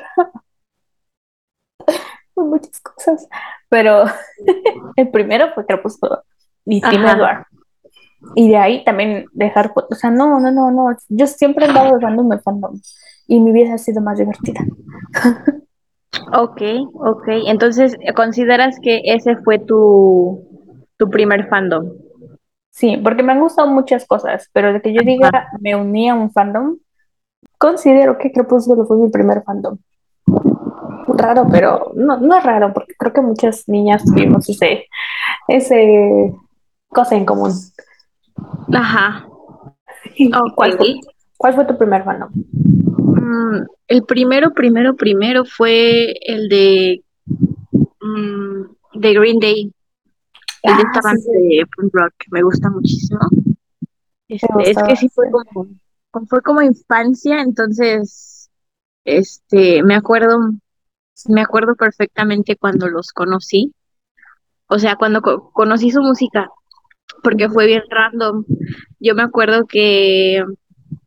muchas 2.36 2.80
cosas, 2.82 3.28
pero 3.70 4.06
el 4.96 5.10
primero 5.12 5.54
fue 5.54 5.66
Crepúsculo 5.66 6.24
y 6.66 6.82
Tim. 6.82 7.06
Edward. 7.06 7.46
Y 8.36 8.50
de 8.50 8.58
ahí 8.58 8.84
también 8.84 9.26
dejar, 9.34 9.74
o 9.76 9.96
sea, 9.96 10.12
no, 10.12 10.40
no, 10.40 10.52
no, 10.52 10.72
no, 10.72 10.98
yo 11.08 11.28
siempre 11.28 11.66
he 11.66 11.70
andado 11.70 11.96
de 11.96 12.02
fandom 12.02 12.34
en 12.34 12.42
fandom 12.42 12.82
y 13.28 13.40
mi 13.40 13.52
vida 13.52 13.74
ha 13.76 13.78
sido 13.78 14.02
más 14.02 14.18
divertida. 14.18 14.62
Ok, 16.34 16.62
ok. 16.94 17.28
Entonces, 17.48 17.98
¿consideras 18.16 18.78
que 18.82 19.02
ese 19.06 19.38
fue 19.38 19.60
tu, 19.60 20.48
tu 20.98 21.10
primer 21.10 21.48
fandom? 21.48 21.94
Sí, 22.70 22.98
porque 23.04 23.24
me 23.24 23.34
han 23.34 23.40
gustado 23.40 23.68
muchas 23.68 24.06
cosas, 24.06 24.50
pero 24.54 24.72
de 24.72 24.82
que 24.82 24.94
yo 24.94 25.02
diga 25.04 25.48
me 25.60 25.76
uní 25.76 26.10
a 26.10 26.16
un 26.16 26.32
fandom, 26.32 26.78
considero 27.58 28.18
que 28.18 28.32
Crepúsculo 28.32 28.86
fue 28.86 28.98
mi 28.98 29.10
primer 29.10 29.44
fandom. 29.44 29.78
Raro, 31.08 31.48
pero 31.52 31.92
no, 31.96 32.18
no 32.18 32.38
es 32.38 32.44
raro, 32.44 32.74
porque 32.74 32.94
creo 32.98 33.12
que 33.12 33.22
muchas 33.22 33.68
niñas 33.68 34.06
tuvimos 34.06 34.48
ese, 34.48 34.86
ese 35.48 36.34
cosa 36.88 37.16
en 37.16 37.26
común. 37.26 37.52
Ajá. 38.74 39.28
¿Y 40.16 40.34
Ok. 40.34 40.54
cuál 40.56 40.78
fue, 40.78 41.00
cuál 41.38 41.54
fue 41.56 41.66
tu 41.66 41.78
primer 41.78 42.04
fandom? 42.04 42.30
Mm, 43.16 43.66
el 43.88 44.04
primero, 44.06 44.54
primero, 44.54 44.96
primero 44.96 45.46
fue 45.46 46.14
el 46.26 46.50
de, 46.50 47.04
mm, 48.02 49.00
de 49.00 49.14
Green 49.14 49.40
Day, 49.40 49.74
el 50.64 50.78
de 50.78 50.84
esta 50.84 51.00
Ah, 51.00 51.02
sí, 51.02 51.18
banda 51.18 51.22
sí, 51.22 51.32
de 51.34 51.66
punk 51.76 51.94
rock, 51.94 52.14
que 52.20 52.28
me 52.32 52.44
gusta 52.44 52.70
muchísimo. 52.70 53.22
Este, 54.28 54.72
es 54.72 54.78
que 54.84 54.96
sí 54.96 55.10
fue 55.10 55.26
como, 55.32 55.68
fue 56.28 56.42
como 56.42 56.62
infancia, 56.62 57.42
entonces, 57.42 58.50
este, 59.06 59.84
me 59.84 59.96
acuerdo, 59.96 60.40
me 61.30 61.42
acuerdo 61.42 61.76
perfectamente 61.76 62.56
cuando 62.58 62.88
los 62.90 63.12
conocí. 63.14 63.74
O 64.68 64.80
sea, 64.80 64.96
cuando 64.98 65.22
co- 65.22 65.52
conocí 65.54 65.92
su 65.92 66.02
música, 66.02 66.50
porque 67.24 67.50
fue 67.50 67.68
bien 67.68 67.84
random. 67.90 68.46
Yo 69.00 69.16
me 69.16 69.24
acuerdo 69.24 69.66
que 69.68 70.44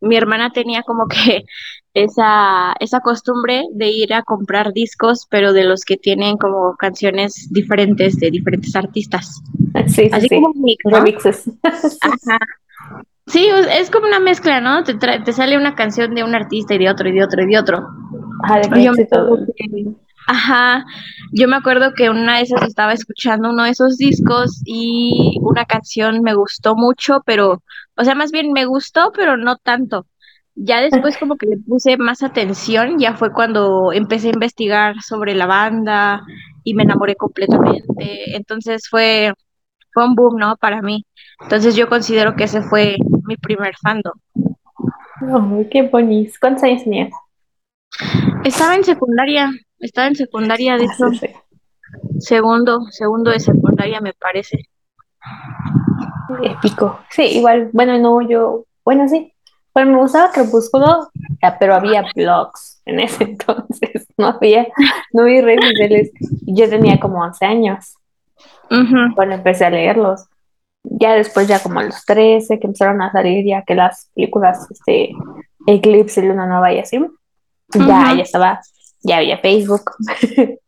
mi 0.01 0.17
hermana 0.17 0.51
tenía 0.53 0.83
como 0.83 1.07
que 1.09 1.45
esa, 1.95 2.75
esa 2.81 3.01
costumbre 3.01 3.65
de 3.73 3.89
ir 3.89 4.15
a 4.15 4.23
comprar 4.23 4.73
discos, 4.73 5.27
pero 5.31 5.53
de 5.53 5.65
los 5.65 5.85
que 5.85 5.97
tienen 5.97 6.37
como 6.39 6.77
canciones 6.77 7.49
diferentes 7.53 8.17
de 8.17 8.31
diferentes 8.31 8.75
artistas. 8.77 9.43
Sí, 9.89 10.09
sí, 10.09 10.11
Así 10.11 10.29
como 10.29 10.53
sí, 10.53 10.61
mix, 10.61 10.85
¿no? 10.85 10.99
remixes. 10.99 11.45
Ajá. 12.01 12.39
Sí, 13.27 13.49
es 13.49 13.91
como 13.91 14.07
una 14.07 14.21
mezcla, 14.21 14.61
¿no? 14.61 14.83
Te, 14.85 14.95
trae- 14.99 15.23
te 15.25 15.33
sale 15.33 15.57
una 15.57 15.75
canción 15.75 16.15
de 16.15 16.25
un 16.25 16.35
artista 16.35 16.75
y 16.75 16.79
de 16.79 16.91
otro 16.91 17.09
y 17.09 17.13
de 17.13 17.25
otro 17.25 17.43
y 17.43 17.47
de 17.47 17.59
otro. 17.59 17.87
Ajá, 18.45 18.59
de 18.61 18.83
Yo 18.83 18.93
me 18.93 19.07
que, 19.07 19.67
ajá, 20.27 20.85
yo 21.33 21.49
me 21.49 21.57
acuerdo 21.57 21.93
que 21.95 22.11
una 22.11 22.37
de 22.39 22.43
esas 22.43 22.63
estaba 22.63 22.93
escuchando 22.93 23.51
uno 23.51 23.65
de 23.65 23.71
esos 23.71 23.97
discos 23.97 24.61
y 24.65 25.39
una 25.43 25.65
canción 25.65 26.23
me 26.23 26.35
gustó 26.35 26.75
mucho, 26.75 27.23
pero, 27.25 27.63
o 27.97 28.05
sea, 28.05 28.15
más 28.15 28.33
bien 28.33 28.53
me 28.53 28.65
gustó, 28.67 29.13
pero 29.15 29.37
no 29.37 29.57
tanto. 29.57 30.07
Ya 30.55 30.81
después 30.83 31.17
como 31.17 31.37
que 31.37 31.47
le 31.47 31.57
puse 31.57 31.97
más 31.97 32.23
atención, 32.23 32.99
ya 32.99 33.15
fue 33.15 33.33
cuando 33.33 33.93
empecé 33.93 34.29
a 34.29 34.33
investigar 34.35 35.01
sobre 35.03 35.35
la 35.35 35.47
banda 35.47 36.23
y 36.63 36.75
me 36.75 36.83
enamoré 36.83 37.17
completamente. 37.17 38.37
Entonces 38.37 38.89
fue, 38.89 39.33
fue 39.93 40.05
un 40.05 40.15
boom, 40.15 40.37
¿no? 40.39 40.57
Para 40.57 40.83
mí. 40.83 41.05
Entonces 41.41 41.75
yo 41.75 41.89
considero 41.89 42.37
que 42.37 42.45
ese 42.45 42.63
fue 42.63 42.97
mi 43.27 43.37
primer 43.37 43.75
fandom. 43.83 44.13
Ay, 45.21 45.69
qué 45.71 45.83
bonito. 45.83 46.35
¿Cuántos 46.41 46.65
años 46.65 46.85
tenías? 46.85 47.13
Estaba 48.45 48.75
en 48.75 48.85
secundaria, 48.85 49.51
estaba 49.79 50.09
en 50.09 50.17
secundaria, 50.17 50.77
de 50.77 50.85
Ah, 50.85 50.95
sí, 50.97 51.03
hecho. 51.05 51.27
sí. 51.27 51.27
Segundo, 52.19 52.81
segundo 52.91 53.31
de 53.31 53.41
secundaria 53.41 54.01
me 54.01 54.13
parece. 54.13 54.59
Épico. 56.43 57.01
Sí, 57.11 57.23
igual, 57.39 57.71
bueno, 57.73 57.99
no, 57.99 58.21
yo, 58.27 58.65
bueno, 58.85 59.09
sí. 59.09 59.33
Bueno, 59.75 59.93
me 59.93 59.99
gustaba 59.99 60.33
Crepúsculo, 60.33 61.09
pero 61.59 61.75
había 61.75 62.05
blogs 62.15 62.81
en 62.85 63.01
ese 63.01 63.25
entonces. 63.25 64.07
No 64.17 64.29
había, 64.29 64.67
no 65.13 65.23
había 65.23 65.43
redes 65.43 65.65
sociales. 65.65 66.11
Y 66.47 66.55
Yo 66.55 66.69
tenía 66.69 67.01
como 67.01 67.23
11 67.23 67.45
años 67.45 67.95
cuando 69.15 69.35
empecé 69.35 69.65
a 69.65 69.71
leerlos. 69.71 70.27
Ya 70.85 71.15
después, 71.15 71.47
ya 71.47 71.63
como 71.63 71.81
a 71.81 71.85
los 71.85 72.05
13 72.05 72.59
que 72.59 72.67
empezaron 72.67 73.01
a 73.03 73.13
salir, 73.13 73.47
ya 73.47 73.63
que 73.63 73.75
las 73.75 74.11
películas, 74.15 74.67
este, 74.71 75.13
Eclipse, 75.67 76.23
Luna 76.23 76.47
Nueva 76.47 76.73
y 76.73 76.81
así, 76.81 76.99
ya, 77.75 78.15
ya 78.17 78.23
estaba, 78.23 78.61
ya 79.03 79.19
había 79.19 79.39
Facebook. 79.39 79.93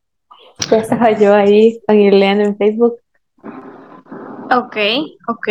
Ya 0.71 0.79
estaba 0.79 1.11
yo 1.11 1.35
ahí 1.35 1.81
leyendo 1.89 2.45
en 2.45 2.57
Facebook. 2.57 2.95
Ok, 4.53 4.77
ok. 5.27 5.49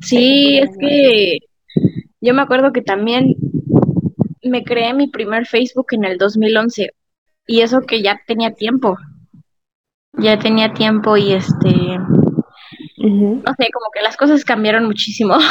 Sí, 0.00 0.58
es 0.58 0.70
que 0.78 1.38
yo 2.22 2.32
me 2.32 2.42
acuerdo 2.42 2.72
que 2.72 2.80
también 2.80 3.36
me 4.42 4.64
creé 4.64 4.94
mi 4.94 5.08
primer 5.08 5.46
Facebook 5.46 5.88
en 5.90 6.04
el 6.04 6.16
2011 6.18 6.94
y 7.46 7.60
eso 7.60 7.82
que 7.82 8.02
ya 8.02 8.20
tenía 8.26 8.54
tiempo, 8.54 8.96
ya 10.14 10.38
tenía 10.38 10.72
tiempo 10.72 11.16
y 11.16 11.32
este, 11.32 11.68
no 11.68 13.52
sé, 13.58 13.70
como 13.72 13.86
que 13.92 14.02
las 14.02 14.16
cosas 14.16 14.44
cambiaron 14.44 14.86
muchísimo. 14.86 15.36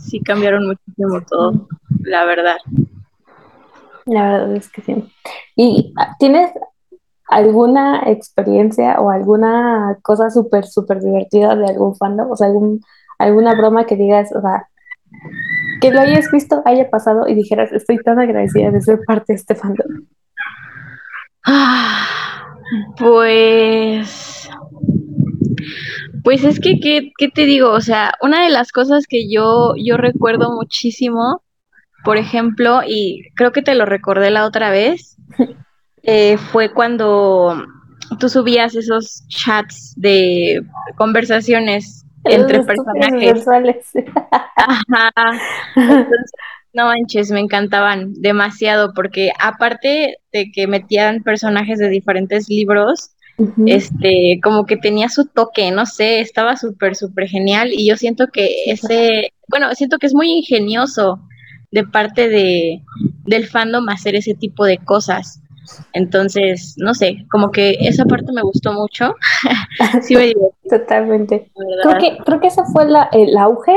Sí, 0.00 0.20
cambiaron 0.20 0.66
muchísimo 0.66 1.20
todo, 1.28 1.68
la 2.00 2.24
verdad. 2.24 2.56
La 4.04 4.32
verdad 4.32 4.56
es 4.56 4.68
que 4.68 4.82
sí. 4.82 5.04
¿Y 5.54 5.94
tienes 6.18 6.50
alguna 7.28 8.02
experiencia 8.06 9.00
o 9.00 9.10
alguna 9.10 9.96
cosa 10.02 10.28
súper, 10.30 10.66
súper 10.66 11.00
divertida 11.00 11.54
de 11.56 11.66
algún 11.66 11.94
fandom? 11.96 12.30
O 12.30 12.36
sea, 12.36 12.48
algún, 12.48 12.80
alguna 13.18 13.54
broma 13.54 13.86
que 13.86 13.96
digas, 13.96 14.30
o 14.34 14.40
sea, 14.40 14.68
que 15.80 15.90
lo 15.90 16.00
hayas 16.00 16.30
visto, 16.30 16.62
haya 16.64 16.90
pasado 16.90 17.28
y 17.28 17.34
dijeras, 17.34 17.72
estoy 17.72 17.98
tan 17.98 18.18
agradecida 18.18 18.70
de 18.70 18.80
ser 18.80 19.00
parte 19.06 19.32
de 19.32 19.36
este 19.36 19.54
fandom. 19.54 20.04
Ah, 21.44 22.06
Pues, 22.98 24.48
pues 26.24 26.42
es 26.42 26.58
que, 26.58 26.80
¿qué, 26.80 27.12
qué 27.16 27.28
te 27.28 27.46
digo? 27.46 27.70
O 27.70 27.80
sea, 27.80 28.14
una 28.22 28.42
de 28.42 28.50
las 28.50 28.72
cosas 28.72 29.06
que 29.06 29.30
yo, 29.30 29.74
yo 29.76 29.96
recuerdo 29.96 30.50
muchísimo, 30.50 31.42
por 32.04 32.16
ejemplo, 32.16 32.80
y 32.86 33.22
creo 33.36 33.52
que 33.52 33.62
te 33.62 33.74
lo 33.74 33.84
recordé 33.84 34.30
la 34.30 34.46
otra 34.46 34.70
vez, 34.70 35.16
eh, 36.02 36.38
fue 36.38 36.72
cuando 36.72 37.64
tú 38.18 38.28
subías 38.28 38.74
esos 38.74 39.26
chats 39.28 39.94
de 39.96 40.64
conversaciones 40.96 42.05
entre 42.28 42.58
Los 42.58 42.66
personajes. 42.66 43.30
sensuales. 43.30 43.90
Ajá. 44.56 45.12
Entonces, 45.76 46.32
no 46.72 46.86
manches, 46.86 47.30
me 47.30 47.40
encantaban 47.40 48.12
demasiado 48.14 48.92
porque 48.94 49.30
aparte 49.40 50.18
de 50.32 50.50
que 50.52 50.66
metían 50.66 51.22
personajes 51.22 51.78
de 51.78 51.88
diferentes 51.88 52.48
libros, 52.48 53.12
este, 53.66 54.40
como 54.42 54.64
que 54.64 54.76
tenía 54.76 55.08
su 55.08 55.26
toque, 55.26 55.70
no 55.70 55.84
sé, 55.84 56.20
estaba 56.20 56.56
súper, 56.56 56.96
súper 56.96 57.28
genial 57.28 57.70
y 57.72 57.86
yo 57.86 57.96
siento 57.96 58.28
que 58.28 58.48
ese, 58.66 59.32
bueno, 59.48 59.74
siento 59.74 59.98
que 59.98 60.06
es 60.06 60.14
muy 60.14 60.30
ingenioso 60.30 61.20
de 61.70 61.84
parte 61.84 62.28
de, 62.28 62.82
del 63.24 63.46
fandom 63.46 63.88
hacer 63.88 64.14
ese 64.14 64.34
tipo 64.34 64.64
de 64.64 64.78
cosas. 64.78 65.42
Entonces, 65.92 66.74
no 66.78 66.94
sé, 66.94 67.26
como 67.30 67.50
que 67.50 67.76
esa 67.80 68.04
parte 68.06 68.32
me 68.32 68.42
gustó 68.42 68.72
mucho. 68.72 69.14
Sí 70.00 70.16
me 70.16 70.24
divertí, 70.26 70.68
Totalmente. 70.68 71.52
Creo 71.80 71.98
que, 71.98 72.22
creo 72.24 72.40
que 72.40 72.48
ese 72.48 72.62
fue 72.72 72.86
la, 72.86 73.08
el 73.12 73.36
auge 73.36 73.72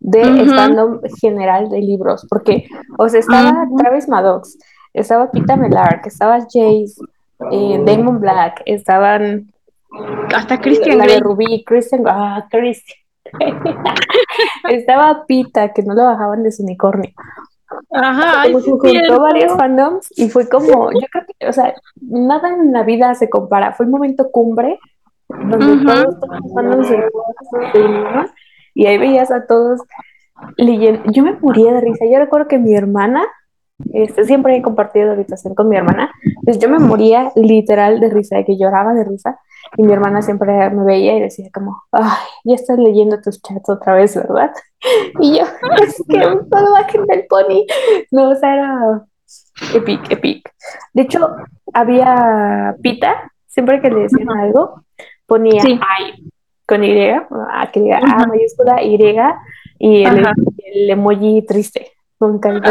del 0.00 0.48
Ujú, 0.48 0.50
fandom 0.50 1.00
general 1.20 1.70
de 1.70 1.80
libros, 1.80 2.26
porque, 2.28 2.66
o 2.98 3.08
sea, 3.08 3.20
estaba 3.20 3.52
ujú. 3.52 3.76
Travis 3.76 4.08
Maddox, 4.08 4.58
estaba 4.92 5.32
Pita 5.32 5.56
Mellark, 5.56 6.06
estaba 6.06 6.40
Jace, 6.40 7.04
eh, 7.50 7.82
Damon 7.84 8.20
Black, 8.20 8.62
estaban 8.66 9.52
Hasta 10.34 10.60
Christian 10.60 10.98
de 10.98 11.02
Grey. 11.02 11.20
Ruby, 11.20 11.64
Kristen, 11.64 12.04
ah, 12.06 12.46
Christian. 12.50 12.98
Estaba 14.66 15.24
Pita, 15.26 15.72
que 15.72 15.82
no 15.82 15.94
lo 15.94 16.04
bajaban 16.04 16.42
de 16.42 16.52
su 16.52 16.62
unicornio. 16.62 17.10
Ajá, 17.94 18.42
como 18.44 18.58
es 18.58 18.64
juntó 18.64 19.20
varios 19.20 19.52
fandoms 19.56 20.08
y 20.18 20.28
fue 20.28 20.48
como, 20.48 20.90
yo 20.92 21.06
creo 21.12 21.24
que, 21.26 21.48
o 21.48 21.52
sea, 21.52 21.74
nada 22.00 22.48
en 22.48 22.72
la 22.72 22.82
vida 22.82 23.14
se 23.14 23.30
compara. 23.30 23.72
Fue 23.72 23.86
el 23.86 23.92
momento 23.92 24.30
cumbre 24.32 24.78
donde 25.28 25.84
todos, 25.84 26.20
todos 26.20 26.40
los 26.42 26.54
fandoms 26.54 26.88
se, 26.88 26.96
se 27.72 27.78
unieron 27.78 28.30
y 28.74 28.86
ahí 28.86 28.98
veías 28.98 29.30
a 29.30 29.46
todos 29.46 29.80
leyendo. 30.56 31.02
Yo 31.12 31.22
me 31.22 31.34
moría 31.40 31.72
de 31.72 31.80
risa. 31.80 32.04
Yo 32.10 32.18
recuerdo 32.18 32.48
que 32.48 32.58
mi 32.58 32.74
hermana, 32.74 33.24
este, 33.92 34.24
siempre 34.24 34.56
he 34.56 34.62
compartido 34.62 35.12
habitación 35.12 35.54
con 35.54 35.68
mi 35.68 35.76
hermana, 35.76 36.10
pues 36.44 36.58
yo 36.58 36.68
me 36.68 36.78
moría 36.78 37.32
literal 37.34 38.00
de 38.00 38.10
risa, 38.10 38.36
de 38.36 38.44
que 38.44 38.56
lloraba 38.56 38.94
de 38.94 39.04
risa. 39.04 39.40
Y 39.76 39.82
mi 39.82 39.92
hermana 39.92 40.22
siempre 40.22 40.70
me 40.70 40.84
veía 40.84 41.16
y 41.16 41.20
decía 41.20 41.48
como, 41.52 41.82
ay, 41.90 42.28
ya 42.44 42.54
estás 42.54 42.78
leyendo 42.78 43.20
tus 43.20 43.40
chats 43.42 43.68
otra 43.68 43.94
vez, 43.94 44.14
¿verdad? 44.14 44.52
Y 45.20 45.38
yo, 45.38 45.44
es 45.82 46.02
que 46.08 46.20
solo 46.20 46.72
bajen 46.72 47.06
del 47.06 47.26
pony. 47.26 47.64
No, 48.10 48.30
o 48.30 48.34
sea, 48.34 48.54
era 48.54 49.04
epic, 49.74 50.10
epic. 50.10 50.52
De 50.92 51.02
hecho, 51.02 51.30
había 51.72 52.76
Pita, 52.82 53.32
siempre 53.46 53.80
que 53.80 53.90
le 53.90 54.02
decían 54.02 54.28
algo, 54.30 54.82
ponía 55.26 55.62
Sí. 55.62 55.80
ay 55.96 56.28
con 56.66 56.82
Y, 56.82 57.08
a, 57.08 57.70
que 57.72 57.80
diga 57.80 57.98
A 57.98 58.26
mayúscula, 58.26 58.82
Y 58.82 58.98
y 59.78 60.04
el, 60.04 60.26
el 60.74 60.90
emoji 60.90 61.42
triste, 61.42 61.88
con 62.18 62.40
triste. 62.40 62.62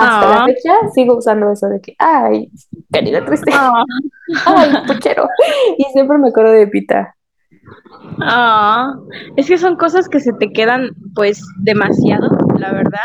Hasta 0.00 0.26
la 0.28 0.38
Ah, 0.38 0.44
fecha 0.44 0.72
sigo 0.94 1.18
usando 1.18 1.52
eso 1.52 1.68
de 1.68 1.80
que, 1.80 1.94
ay, 1.98 2.50
carita 2.92 3.24
triste, 3.24 3.50
ah, 3.54 3.84
ay, 4.46 4.78
puchero. 4.86 5.28
Y 5.78 5.84
siempre 5.92 6.18
me 6.18 6.28
acuerdo 6.30 6.52
de 6.52 6.66
Pita. 6.68 7.16
ah. 8.20 8.94
Es 9.36 9.46
que 9.48 9.58
son 9.58 9.76
cosas 9.76 10.08
que 10.08 10.20
se 10.20 10.32
te 10.34 10.52
quedan 10.52 10.90
pues 11.14 11.42
demasiado, 11.58 12.28
la 12.58 12.72
verdad. 12.72 13.00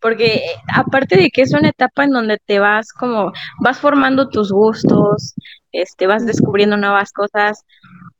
Porque 0.00 0.34
eh, 0.36 0.42
aparte 0.74 1.16
de 1.16 1.30
que 1.30 1.42
es 1.42 1.52
una 1.54 1.70
etapa 1.70 2.04
en 2.04 2.10
donde 2.12 2.38
te 2.46 2.58
vas 2.58 2.92
como, 2.92 3.32
vas 3.62 3.78
formando 3.80 4.30
tus 4.30 4.52
gustos, 4.52 5.34
este, 5.72 6.06
vas 6.06 6.26
descubriendo 6.26 6.76
nuevas 6.76 7.12
cosas 7.12 7.64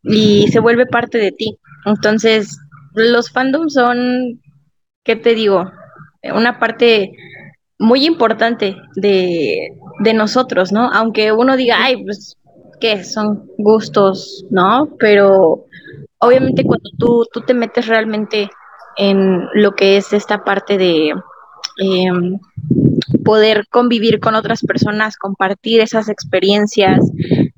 y 0.02 0.48
se 0.48 0.60
vuelve 0.60 0.86
parte 0.86 1.18
de 1.18 1.32
ti. 1.32 1.58
Entonces, 1.86 2.58
los 2.94 3.30
fandoms 3.32 3.74
son, 3.74 4.40
¿qué 5.04 5.16
te 5.16 5.34
digo? 5.34 5.70
Una 6.34 6.58
parte 6.58 7.12
muy 7.80 8.06
importante 8.06 8.76
de, 8.94 9.72
de 10.00 10.14
nosotros, 10.14 10.70
¿no? 10.70 10.90
Aunque 10.92 11.32
uno 11.32 11.56
diga, 11.56 11.76
ay, 11.78 12.04
pues, 12.04 12.36
¿qué? 12.78 13.02
Son 13.02 13.50
gustos, 13.58 14.44
¿no? 14.50 14.90
Pero 14.98 15.64
obviamente 16.18 16.62
cuando 16.62 16.90
tú, 16.98 17.26
tú 17.32 17.40
te 17.40 17.54
metes 17.54 17.88
realmente 17.88 18.50
en 18.96 19.46
lo 19.54 19.72
que 19.72 19.96
es 19.96 20.12
esta 20.12 20.44
parte 20.44 20.76
de 20.76 21.14
eh, 21.80 22.10
poder 23.24 23.66
convivir 23.70 24.20
con 24.20 24.34
otras 24.34 24.60
personas, 24.62 25.16
compartir 25.16 25.80
esas 25.80 26.10
experiencias, 26.10 27.00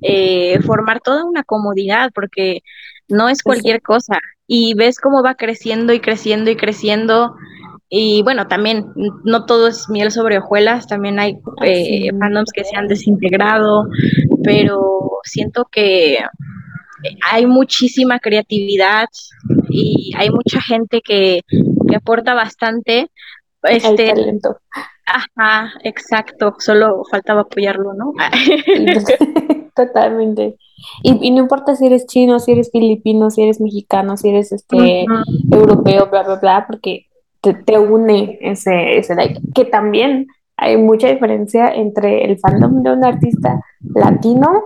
eh, 0.03 0.61
formar 0.63 1.01
toda 1.01 1.25
una 1.25 1.43
comodidad, 1.43 2.11
porque 2.15 2.61
no 3.09 3.29
es 3.29 3.43
cualquier 3.43 3.83
cosa. 3.83 4.21
Y 4.47 4.75
ves 4.75 5.01
cómo 5.01 5.23
va 5.23 5.35
creciendo 5.35 5.93
y 5.93 6.01
creciendo 6.01 6.51
y 6.51 6.57
creciendo. 6.57 7.35
Y 7.95 8.23
bueno, 8.23 8.49
también 8.49 8.87
no 9.23 9.45
todo 9.45 9.69
es 9.69 9.91
miel 9.91 10.11
sobre 10.11 10.39
hojuelas, 10.39 10.87
también 10.87 11.19
hay 11.19 11.37
eh, 11.63 12.09
fandoms 12.19 12.51
que 12.51 12.65
se 12.65 12.75
han 12.75 12.89
desintegrado, 12.89 13.85
pero 14.43 15.19
siento 15.25 15.67
que 15.71 16.17
hay 17.31 17.45
muchísima 17.45 18.19
creatividad 18.19 19.09
y 19.69 20.11
hay 20.17 20.31
mucha 20.31 20.63
gente 20.63 21.03
que, 21.05 21.43
que 21.87 21.97
aporta 21.97 22.33
bastante. 22.33 23.11
el 23.63 23.77
Este, 23.77 24.09
talento. 24.09 24.57
Ajá, 25.05 25.75
exacto, 25.85 26.55
solo 26.61 27.03
faltaba 27.11 27.43
apoyarlo, 27.43 27.93
¿no? 27.93 28.15
Totalmente. 29.77 30.57
Y, 31.03 31.19
y 31.29 31.31
no 31.31 31.41
importa 31.41 31.77
si 31.77 31.89
eres 31.89 32.07
chino, 32.07 32.39
si 32.39 32.53
eres 32.53 32.71
filipino, 32.73 33.31
si 33.31 33.43
eres 33.43 33.61
mexicano, 33.61 34.17
si 34.17 34.31
eres 34.31 34.51
este 34.51 35.05
europeo, 35.51 36.09
bla, 36.11 36.23
bla, 36.23 36.37
bla, 36.37 36.67
porque 36.67 37.05
te, 37.43 37.55
te 37.55 37.79
une 37.79 38.39
ese, 38.41 38.99
ese 38.99 39.15
like. 39.15 39.41
Que 39.55 39.65
también 39.67 40.29
hay 40.57 40.77
mucha 40.77 41.09
diferencia 41.09 41.75
entre 41.75 42.25
el 42.25 42.39
fandom 42.39 42.83
de 42.83 42.93
un 42.93 43.05
artista 43.05 43.61
latino 43.95 44.65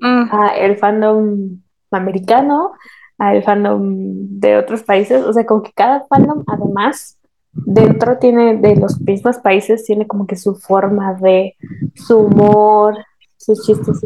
mm, 0.00 0.28
a 0.30 0.48
el 0.58 0.76
fandom 0.76 1.60
americano, 1.90 2.72
a 3.18 3.34
el 3.34 3.42
fandom 3.42 4.38
de 4.38 4.58
otros 4.58 4.82
países. 4.82 5.24
O 5.24 5.32
sea, 5.32 5.46
como 5.46 5.62
que 5.62 5.72
cada 5.72 6.06
fandom 6.08 6.44
además 6.46 7.18
dentro 7.52 8.18
tiene 8.18 8.56
de 8.58 8.76
los 8.76 9.00
mismos 9.00 9.38
países, 9.38 9.84
tiene 9.84 10.06
como 10.06 10.26
que 10.26 10.36
su 10.36 10.54
forma 10.54 11.14
de 11.14 11.56
su 11.94 12.18
humor, 12.18 12.96
sus 13.36 13.64
chistes 13.66 14.00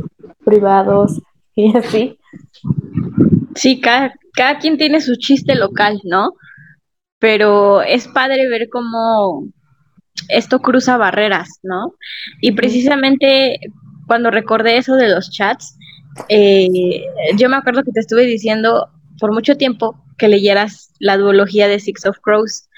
privados 0.44 1.20
y 1.54 1.76
así. 1.76 2.18
Sí, 3.54 3.80
cada, 3.80 4.14
cada 4.34 4.58
quien 4.58 4.76
tiene 4.78 5.00
su 5.00 5.16
chiste 5.16 5.54
local, 5.54 6.00
¿no? 6.04 6.34
Pero 7.24 7.80
es 7.80 8.06
padre 8.06 8.50
ver 8.50 8.68
cómo 8.68 9.48
esto 10.28 10.58
cruza 10.60 10.98
barreras, 10.98 11.48
¿no? 11.62 11.94
Y 12.42 12.52
precisamente 12.52 13.60
cuando 14.06 14.30
recordé 14.30 14.76
eso 14.76 14.94
de 14.96 15.08
los 15.08 15.30
chats, 15.30 15.78
eh, 16.28 16.68
yo 17.38 17.48
me 17.48 17.56
acuerdo 17.56 17.82
que 17.82 17.92
te 17.92 18.00
estuve 18.00 18.26
diciendo 18.26 18.90
por 19.18 19.32
mucho 19.32 19.56
tiempo 19.56 19.98
que 20.18 20.28
leyeras 20.28 20.92
la 20.98 21.16
duología 21.16 21.66
de 21.66 21.80
Six 21.80 22.04
of 22.04 22.18
Crows. 22.20 22.68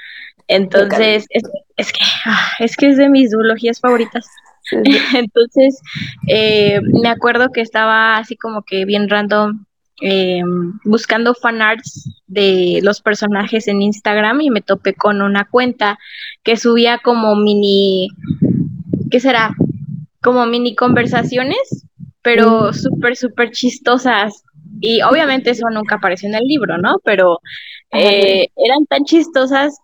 Entonces, 0.46 1.26
es, 1.30 1.42
es 1.76 1.92
que, 1.92 2.04
ah, 2.26 2.50
es 2.60 2.76
que 2.76 2.90
es 2.90 2.98
de 2.98 3.08
mis 3.08 3.32
duologías 3.32 3.80
favoritas. 3.80 4.28
Entonces, 5.16 5.80
eh, 6.28 6.78
me 7.02 7.08
acuerdo 7.08 7.50
que 7.50 7.62
estaba 7.62 8.16
así 8.16 8.36
como 8.36 8.62
que 8.62 8.84
bien 8.84 9.08
random 9.08 9.65
eh, 10.02 10.42
buscando 10.84 11.34
fanarts 11.34 12.10
de 12.26 12.80
los 12.82 13.00
personajes 13.00 13.66
en 13.68 13.80
Instagram 13.82 14.40
y 14.42 14.50
me 14.50 14.60
topé 14.60 14.94
con 14.94 15.22
una 15.22 15.46
cuenta 15.46 15.98
que 16.42 16.56
subía 16.56 16.98
como 16.98 17.34
mini, 17.36 18.08
¿qué 19.10 19.20
será? 19.20 19.54
Como 20.22 20.44
mini 20.46 20.74
conversaciones, 20.74 21.86
pero 22.22 22.72
súper, 22.72 23.16
súper 23.16 23.52
chistosas. 23.52 24.42
Y 24.80 25.00
obviamente 25.00 25.50
eso 25.50 25.66
nunca 25.72 25.96
apareció 25.96 26.28
en 26.28 26.34
el 26.34 26.44
libro, 26.44 26.76
¿no? 26.76 26.96
Pero 27.02 27.40
eh, 27.92 28.48
eran 28.56 28.84
tan 28.88 29.04
chistosas 29.04 29.78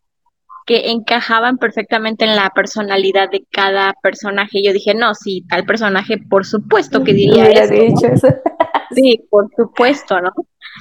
que 0.67 0.91
encajaban 0.91 1.59
perfectamente 1.59 2.25
en 2.25 2.37
la 2.37 2.51
personalidad 2.51 3.31
de 3.31 3.45
cada 3.51 3.95
personaje. 4.03 4.63
Yo 4.63 4.73
dije, 4.73 4.95
no, 4.95 5.15
sí, 5.15 5.45
tal 5.49 5.65
personaje, 5.65 6.19
por 6.19 6.45
supuesto 6.45 7.03
que 7.03 7.15
diría 7.15 7.45
¿no? 7.45 7.69
dicho 7.69 8.07
eso. 8.07 8.29
Sí. 8.95 9.24
Por 9.30 9.51
supuesto, 9.57 10.20
¿no? 10.20 10.30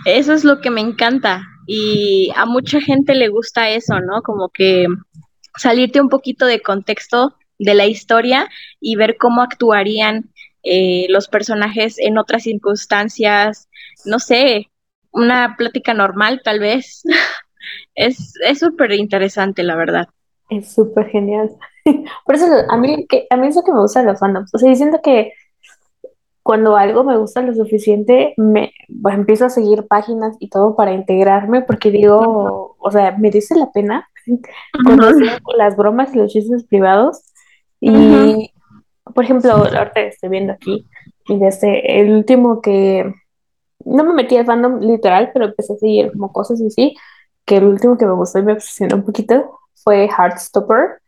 Eso 0.05 0.33
es 0.33 0.43
lo 0.43 0.61
que 0.61 0.69
me 0.69 0.81
encanta 0.81 1.43
y 1.67 2.31
a 2.35 2.45
mucha 2.45 2.81
gente 2.81 3.15
le 3.15 3.29
gusta 3.29 3.69
eso, 3.69 3.99
¿no? 3.99 4.21
Como 4.21 4.49
que 4.49 4.87
salirte 5.57 6.01
un 6.01 6.09
poquito 6.09 6.45
de 6.45 6.61
contexto 6.61 7.35
de 7.59 7.73
la 7.75 7.85
historia 7.85 8.49
y 8.79 8.95
ver 8.95 9.17
cómo 9.17 9.41
actuarían 9.41 10.31
eh, 10.63 11.05
los 11.09 11.27
personajes 11.27 11.99
en 11.99 12.17
otras 12.17 12.43
circunstancias, 12.43 13.69
no 14.05 14.19
sé, 14.19 14.71
una 15.11 15.55
plática 15.57 15.93
normal 15.93 16.41
tal 16.43 16.59
vez. 16.59 17.03
Es 17.93 18.33
súper 18.59 18.91
interesante, 18.93 19.61
la 19.61 19.75
verdad. 19.75 20.07
Es 20.49 20.73
súper 20.73 21.09
genial. 21.09 21.51
Por 22.25 22.35
eso 22.35 22.45
a 22.69 22.77
mí, 22.77 23.05
que, 23.07 23.27
a 23.29 23.37
mí 23.37 23.47
es 23.47 23.55
lo 23.55 23.63
que 23.63 23.71
me 23.71 23.79
gusta 23.79 24.01
de 24.01 24.07
los 24.07 24.19
fandoms. 24.19 24.53
O 24.53 24.57
sea, 24.57 24.69
yo 24.69 24.75
siento 24.75 24.99
que 25.03 25.33
cuando 26.51 26.75
algo 26.75 27.05
me 27.05 27.15
gusta 27.17 27.41
lo 27.41 27.53
suficiente, 27.53 28.33
me 28.35 28.73
pues, 29.01 29.15
empiezo 29.15 29.45
a 29.45 29.49
seguir 29.49 29.87
páginas 29.87 30.35
y 30.37 30.49
todo 30.49 30.75
para 30.75 30.91
integrarme, 30.91 31.61
porque 31.61 31.91
digo, 31.91 32.75
o 32.77 32.91
sea, 32.91 33.15
merece 33.17 33.55
la 33.55 33.71
pena 33.71 34.09
conocer 34.83 35.29
Ujú, 35.29 35.57
las 35.57 35.77
bromas 35.77 36.13
y 36.13 36.17
los 36.17 36.33
chistes 36.33 36.65
privados. 36.65 37.23
Y, 37.79 38.51
por 39.15 39.23
ejemplo, 39.23 39.53
ahorita 39.53 40.01
estoy 40.01 40.27
viendo 40.29 40.51
aquí, 40.51 40.85
y 41.29 41.39
desde 41.39 42.01
el 42.01 42.11
último 42.17 42.59
que 42.59 43.13
no 43.85 44.03
me 44.03 44.13
metí 44.13 44.35
al 44.35 44.45
fandom 44.45 44.81
literal, 44.81 45.31
pero 45.33 45.45
empecé 45.45 45.71
a 45.71 45.77
seguir 45.77 46.11
como 46.11 46.33
cosas 46.33 46.59
y 46.59 46.67
así, 46.67 46.95
que 47.45 47.59
el 47.59 47.63
último 47.63 47.97
que 47.97 48.05
me 48.05 48.13
gustó 48.13 48.39
y 48.39 48.43
me 48.43 48.51
obsesionó 48.55 48.97
un 48.97 49.05
poquito 49.05 49.57
fue 49.85 50.09
Heartstopper. 50.09 50.99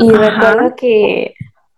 Y 0.00 0.10
Ajá. 0.12 0.16
recuerdo 0.16 0.74
que 0.74 1.34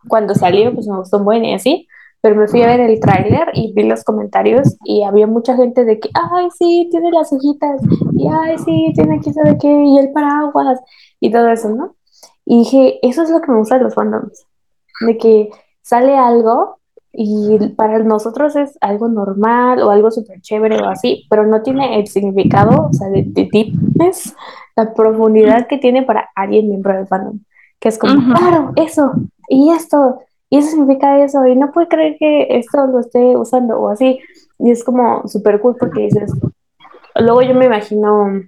cuando 0.09 0.35
salió, 0.35 0.75
pues 0.75 0.89
me 0.89 0.97
gustó 0.97 1.19
un 1.19 1.27
buen 1.27 1.45
y 1.45 1.55
así, 1.55 1.87
pero 2.21 2.35
me 2.35 2.49
fui 2.49 2.63
a 2.63 2.67
ver 2.67 2.81
el 2.81 3.01
tráiler 3.01 3.49
y 3.55 3.73
vi 3.75 3.85
los 3.85 4.05
comentarios 4.05 4.77
y 4.85 5.03
había 5.05 5.27
mucha 5.27 5.57
gente 5.57 5.85
de 5.85 6.01
que, 6.01 6.11
ay, 6.15 6.49
sí, 6.57 6.89
tiene 6.91 7.11
las 7.13 7.33
hojitas, 7.33 7.81
y 8.17 8.27
ay, 8.29 8.59
sí, 8.59 8.93
tiene 8.95 9.17
aquí 9.17 9.33
sabe 9.33 9.57
qué, 9.59 9.69
y 9.69 9.99
el 9.99 10.13
paraguas, 10.13 10.81
y 11.21 11.31
todo 11.31 11.49
eso, 11.49 11.69
¿no? 11.71 11.95
Y 12.45 12.61
dije, 12.61 12.99
eso 13.03 13.23
es 13.23 13.31
lo 13.31 13.41
que 13.41 13.53
me 13.53 13.59
gusta 13.59 13.79
de 13.79 13.85
los 13.85 13.95
fandoms, 13.95 14.47
de 15.07 15.17
que 15.17 15.51
sale 15.83 16.17
algo 16.17 16.79
y 17.13 17.59
para 17.71 17.99
nosotros 18.01 18.55
es 18.57 18.77
algo 18.81 19.09
normal 19.09 19.83
o 19.83 19.91
algo 19.91 20.11
súper 20.11 20.41
chévere 20.41 20.79
o 20.81 20.89
así, 20.89 21.27
pero 21.31 21.47
no 21.47 21.63
tiene 21.63 21.99
el 21.99 22.07
significado, 22.07 22.89
o 22.91 22.93
sea, 22.93 23.09
de, 23.09 23.25
de 23.27 23.49
deepness, 23.51 24.35
la 24.77 24.93
profundidad 24.95 25.67
que 25.67 25.79
tiene 25.79 26.03
para 26.03 26.31
alguien 26.35 26.69
miembro 26.69 26.95
del 26.95 27.07
fandom. 27.07 27.41
que 27.81 27.89
es 27.89 27.99
como, 27.99 28.35
claro, 28.35 28.73
eso, 28.77 29.13
y 29.49 29.71
esto, 29.71 30.21
y 30.51 30.59
eso 30.59 30.71
significa 30.71 31.23
eso, 31.23 31.47
y 31.47 31.57
no 31.57 31.73
puede 31.73 31.89
creer 31.89 32.17
que 32.19 32.47
esto 32.51 32.87
lo 32.87 33.01
esté 33.01 33.37
usando 33.37 33.79
o 33.79 33.89
así. 33.89 34.21
Y 34.59 34.71
es 34.71 34.85
como 34.85 35.27
súper 35.29 35.61
cool 35.61 35.77
porque 35.79 36.03
dices, 36.03 36.33
luego 37.17 37.43
yo 37.43 37.55
me 37.55 37.67
imagino 37.67 38.43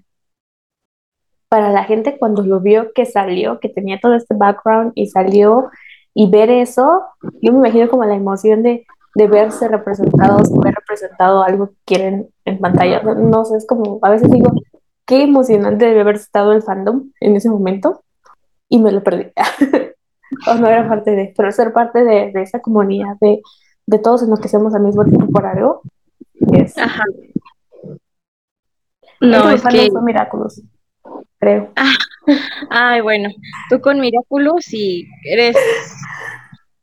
para 1.48 1.70
la 1.70 1.84
gente 1.84 2.16
cuando 2.18 2.42
lo 2.42 2.60
vio 2.60 2.92
que 2.94 3.04
salió, 3.06 3.60
que 3.60 3.68
tenía 3.68 3.98
todo 4.00 4.14
este 4.14 4.34
background 4.34 4.92
y 4.94 5.08
salió 5.08 5.70
y 6.14 6.30
ver 6.30 6.50
eso, 6.50 7.04
yo 7.42 7.52
me 7.52 7.58
imagino 7.58 7.88
como 7.88 8.04
la 8.04 8.14
emoción 8.14 8.62
de, 8.62 8.86
de 9.14 9.26
verse 9.26 9.68
representados, 9.68 10.50
ver 10.60 10.74
representado 10.74 11.42
algo 11.42 11.68
que 11.68 11.76
quieren 11.84 12.28
en 12.44 12.58
pantalla. 12.58 13.02
No 13.02 13.44
sé, 13.44 13.56
es 13.56 13.66
como, 13.66 13.98
a 14.02 14.10
veces 14.10 14.30
digo, 14.30 14.50
qué 15.06 15.22
emocionante 15.24 15.86
debe 15.86 16.00
haber 16.00 16.16
estado 16.16 16.52
el 16.52 16.62
fandom 16.62 17.10
en 17.20 17.36
ese 17.36 17.50
momento 17.50 18.04
y 18.68 18.78
me 18.78 18.92
lo 18.92 19.02
perdí. 19.02 19.32
o 20.46 20.54
no 20.54 20.68
era 20.68 20.88
parte 20.88 21.10
de, 21.12 21.34
pero 21.36 21.50
ser 21.52 21.72
parte 21.72 22.04
de, 22.04 22.32
de 22.32 22.42
esa 22.42 22.60
comunidad, 22.60 23.16
de, 23.20 23.40
de 23.86 23.98
todos 23.98 24.22
en 24.22 24.30
los 24.30 24.40
que 24.40 24.46
hacemos 24.46 24.74
al 24.74 24.82
mismo 24.82 25.04
tiempo 25.04 25.26
por 25.28 25.46
algo, 25.46 25.82
es... 26.52 26.76
Ajá. 26.78 27.04
No, 29.20 29.50
es 29.50 29.62
que... 29.62 29.90
Fue 29.90 30.02
Miraculous, 30.02 30.62
creo. 31.38 31.70
Ah, 31.76 31.92
ay, 32.70 33.00
bueno, 33.00 33.28
tú 33.68 33.80
con 33.80 34.00
Miraculous 34.00 34.72
y 34.72 35.06
eres 35.24 35.56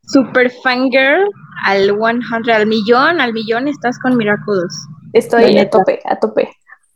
super 0.02 0.50
fangirl 0.50 1.28
al 1.64 1.90
100, 1.96 2.50
al 2.50 2.66
millón, 2.66 3.20
al 3.20 3.32
millón 3.32 3.68
estás 3.68 3.98
con 3.98 4.16
Miraculous. 4.16 4.86
Estoy 5.12 5.58
a 5.58 5.68
tope, 5.68 6.00
a 6.04 6.18
tope. 6.18 6.48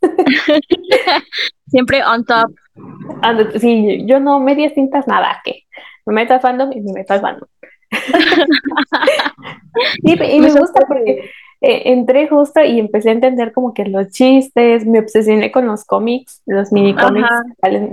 Siempre 1.66 2.04
on 2.04 2.24
top. 2.24 2.50
Sí, 3.60 4.04
yo 4.06 4.18
no 4.18 4.40
medias 4.40 4.74
tintas 4.74 5.06
nada, 5.06 5.40
que 5.44 5.64
me 6.06 6.14
meto 6.14 6.34
al 6.34 6.40
fandom 6.40 6.72
y 6.72 6.80
me 6.80 6.92
meto 6.92 7.14
al 7.14 7.20
fandom. 7.20 7.48
y, 10.02 10.16
me 10.16 10.52
gusta 10.52 10.86
porque 10.86 11.30
eh, 11.60 11.82
entré 11.92 12.28
justo 12.28 12.62
y 12.62 12.80
empecé 12.80 13.10
a 13.10 13.12
entender 13.12 13.52
como 13.52 13.74
que 13.74 13.84
los 13.84 14.08
chistes, 14.08 14.86
me 14.86 15.00
obsesioné 15.00 15.52
con 15.52 15.66
los 15.66 15.84
cómics, 15.84 16.42
los 16.46 16.72
mini 16.72 16.94
cómics, 16.94 17.28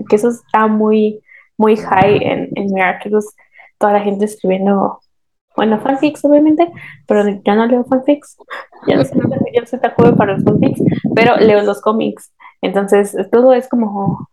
que 0.10 0.16
eso 0.16 0.30
está 0.30 0.68
muy, 0.68 1.20
muy 1.58 1.76
high 1.76 2.24
en, 2.24 2.50
en 2.56 2.74
Miraculous, 2.74 3.36
toda 3.78 3.94
la 3.94 4.02
gente 4.02 4.26
escribiendo 4.26 5.00
bueno, 5.56 5.80
fanfics 5.82 6.24
obviamente, 6.24 6.72
pero 7.06 7.28
ya 7.44 7.56
no 7.56 7.66
leo 7.66 7.84
fanfics, 7.84 8.38
ya 8.88 8.96
no, 8.96 9.04
ya 9.04 9.62
no 9.62 9.68
soy 9.68 9.80
tan 9.80 9.92
joven 9.92 10.16
para 10.16 10.34
los 10.34 10.44
fanfics, 10.44 10.82
pero 11.14 11.36
leo 11.36 11.62
los 11.64 11.82
cómics. 11.82 12.34
Entonces, 12.62 13.16
todo 13.32 13.54
es 13.54 13.68
como, 13.68 14.30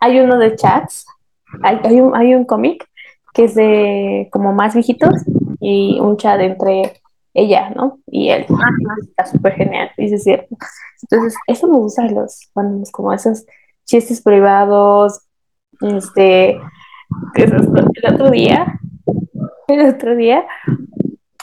hay 0.00 0.20
uno 0.20 0.38
de 0.38 0.56
chats, 0.56 1.06
hay, 1.62 1.80
hay 1.84 2.00
un, 2.00 2.14
hay 2.14 2.34
un 2.34 2.44
cómic 2.44 2.87
que 3.38 3.44
es 3.44 3.54
de 3.54 4.28
como 4.32 4.52
más 4.52 4.74
viejitos 4.74 5.14
y 5.60 6.00
un 6.00 6.16
chat 6.16 6.40
entre 6.40 7.00
ella, 7.34 7.70
¿no? 7.70 8.00
Y 8.08 8.30
él. 8.30 8.46
Está 9.08 9.26
súper 9.26 9.52
genial, 9.54 9.92
dice 9.96 10.18
cierto. 10.18 10.56
Entonces, 11.02 11.38
eso 11.46 11.68
me 11.68 11.78
gusta 11.78 12.02
de 12.02 12.14
los 12.14 12.50
fandoms, 12.52 12.90
como 12.90 13.12
esos 13.12 13.46
chistes 13.84 14.20
privados, 14.22 15.20
este, 15.80 16.58
el 17.36 18.12
otro 18.12 18.32
día 18.32 18.80
el 19.68 19.86
otro 19.86 20.16
día, 20.16 20.44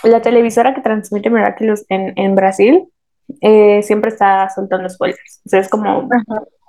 la 0.03 0.21
televisora 0.21 0.73
que 0.73 0.81
transmite 0.81 1.29
Miraculous 1.29 1.85
en, 1.89 2.13
en 2.17 2.35
Brasil 2.35 2.89
eh, 3.39 3.81
siempre 3.83 4.11
está 4.11 4.49
soltando 4.49 4.89
spoilers. 4.89 5.41
O 5.45 5.49
sea, 5.49 5.59
es 5.61 5.69
como 5.69 6.09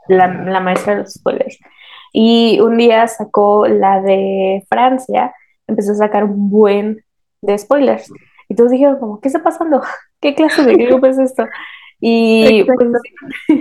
la, 0.09 0.29
la, 0.29 0.61
maestra 0.61 0.95
de 0.95 1.03
los 1.03 1.15
spoilers. 1.15 1.59
Y 2.19 2.61
un 2.61 2.79
día 2.79 3.07
sacó 3.09 3.67
la 3.67 4.01
de 4.01 4.65
Francia, 4.71 5.35
empezó 5.67 5.93
a 5.93 5.97
sacar 5.97 6.25
un 6.25 6.49
buen 6.49 7.05
de 7.43 7.59
spoilers. 7.59 8.11
Y 8.49 8.55
todos 8.55 8.71
dijeron 8.71 8.99
como, 8.99 9.21
¿qué 9.21 9.29
está 9.29 9.43
pasando? 9.43 9.83
¿Ququé 10.21 10.35
clase 10.35 10.65
de 10.65 10.77
grupo 10.77 11.05
es 11.09 11.19
esto? 11.19 11.45
Y 12.01 12.65
pues, 12.65 12.89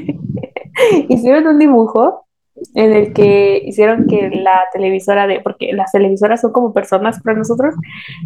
hicieron 1.10 1.47
un 1.47 1.60
dibujo 1.60 2.26
en 2.76 2.93
el 2.93 3.12
que 3.12 3.62
hicieron 3.66 4.08
que 4.08 4.30
la 4.30 4.64
televisora 4.72 5.28
de, 5.28 5.41
porque 5.41 5.74
las 5.74 5.91
televisoras 5.91 6.39
son 6.39 6.53
como 6.53 6.72
personas 6.72 7.22
para 7.22 7.38
nosotros, 7.38 7.76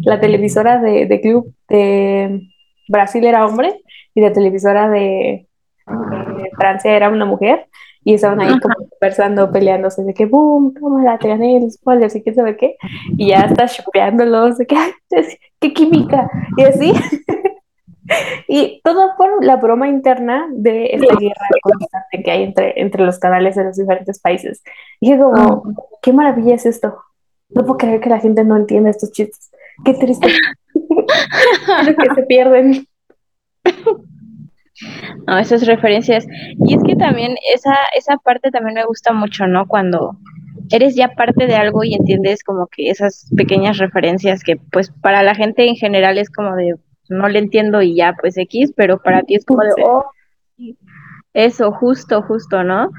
la 0.02 0.20
televisora 0.20 0.78
de, 0.78 1.06
de 1.06 1.20
club 1.20 1.52
de 1.68 2.48
Brasil 2.86 3.24
era 3.24 3.44
hombre 3.44 3.82
y 4.14 4.20
la 4.20 4.32
televisora 4.32 4.88
de, 4.88 5.48
Francia 6.56 6.94
era 6.94 7.08
una 7.08 7.24
mujer 7.24 7.66
y 8.04 8.14
estaban 8.14 8.40
ahí 8.40 8.58
como 8.60 8.74
conversando, 8.88 9.50
peleándose 9.50 10.02
de 10.02 10.14
que 10.14 10.26
boom, 10.26 10.74
toma 10.74 11.04
la 11.04 11.18
te 11.18 11.28
gané 11.28 11.58
el 11.58 11.70
spoiler, 11.70 12.10
y 12.14 12.22
qué 12.22 12.34
sabe 12.34 12.56
qué, 12.56 12.76
y 13.16 13.28
ya 13.28 13.40
está 13.40 13.66
chopeándolos 13.66 14.58
de 14.58 14.66
que, 14.66 14.76
qué 15.60 15.72
química, 15.72 16.30
y 16.56 16.62
así. 16.62 16.92
Y 18.48 18.80
todo 18.82 19.12
por 19.16 19.44
la 19.44 19.54
broma 19.54 19.86
interna 19.86 20.48
de 20.50 20.86
esta 20.86 21.14
guerra 21.14 21.46
constante 21.62 22.22
que 22.24 22.30
hay 22.32 22.42
entre, 22.42 22.80
entre 22.80 23.04
los 23.04 23.20
canales 23.20 23.54
de 23.54 23.62
los 23.62 23.76
diferentes 23.76 24.18
países. 24.18 24.64
Y 24.98 25.12
dije 25.12 25.22
como, 25.22 25.36
ah. 25.36 25.62
qué 26.02 26.12
maravilla 26.12 26.56
es 26.56 26.66
esto. 26.66 26.96
No 27.50 27.62
puedo 27.62 27.76
creer 27.76 28.00
que 28.00 28.08
la 28.08 28.18
gente 28.18 28.42
no 28.42 28.56
entienda 28.56 28.90
estos 28.90 29.12
chistes. 29.12 29.52
Qué 29.84 29.94
triste. 29.94 30.26
que 30.74 32.14
se 32.14 32.22
pierden. 32.24 32.86
No, 35.26 35.38
esas 35.38 35.66
referencias. 35.66 36.26
Y 36.66 36.74
es 36.74 36.82
que 36.82 36.96
también 36.96 37.36
esa, 37.54 37.74
esa 37.96 38.16
parte 38.18 38.50
también 38.50 38.74
me 38.74 38.84
gusta 38.84 39.12
mucho, 39.12 39.46
¿no? 39.46 39.66
Cuando 39.66 40.16
eres 40.70 40.94
ya 40.94 41.08
parte 41.14 41.46
de 41.46 41.54
algo 41.54 41.84
y 41.84 41.94
entiendes 41.94 42.44
como 42.44 42.66
que 42.68 42.90
esas 42.90 43.28
pequeñas 43.36 43.78
referencias 43.78 44.42
que 44.42 44.56
pues 44.70 44.92
para 45.02 45.22
la 45.22 45.34
gente 45.34 45.66
en 45.66 45.74
general 45.74 46.18
es 46.18 46.30
como 46.30 46.54
de, 46.54 46.74
no 47.08 47.28
le 47.28 47.40
entiendo 47.40 47.82
y 47.82 47.96
ya, 47.96 48.14
pues 48.20 48.36
X, 48.36 48.72
pero 48.76 49.02
para 49.02 49.22
ti 49.22 49.34
es 49.34 49.44
como 49.44 49.62
de, 49.62 49.70
oh, 49.84 50.04
eso, 51.32 51.72
justo, 51.72 52.22
justo, 52.22 52.62
¿no? 52.62 52.90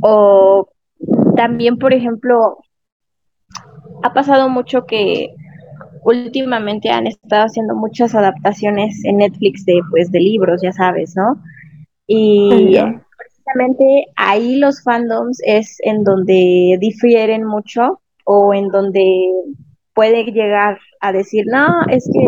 O 0.00 0.68
también, 1.36 1.78
por 1.78 1.92
ejemplo, 1.92 2.58
ha 4.02 4.12
pasado 4.12 4.48
mucho 4.48 4.86
que 4.86 5.34
últimamente 6.02 6.90
han 6.90 7.06
estado 7.06 7.44
haciendo 7.44 7.74
muchas 7.74 8.14
adaptaciones 8.14 9.04
en 9.04 9.18
Netflix 9.18 9.64
de, 9.64 9.80
pues, 9.90 10.10
de 10.10 10.20
libros, 10.20 10.60
ya 10.62 10.72
sabes, 10.72 11.14
¿no? 11.16 11.42
Y 12.06 12.76
precisamente 13.16 14.06
ahí 14.16 14.56
los 14.56 14.82
fandoms 14.82 15.38
es 15.44 15.76
en 15.84 16.02
donde 16.04 16.76
difieren 16.80 17.44
mucho 17.44 18.00
o 18.24 18.52
en 18.54 18.68
donde 18.68 19.04
puede 19.94 20.24
llegar 20.24 20.78
a 21.00 21.12
decir, 21.12 21.44
no, 21.46 21.66
es 21.88 22.08
que 22.12 22.26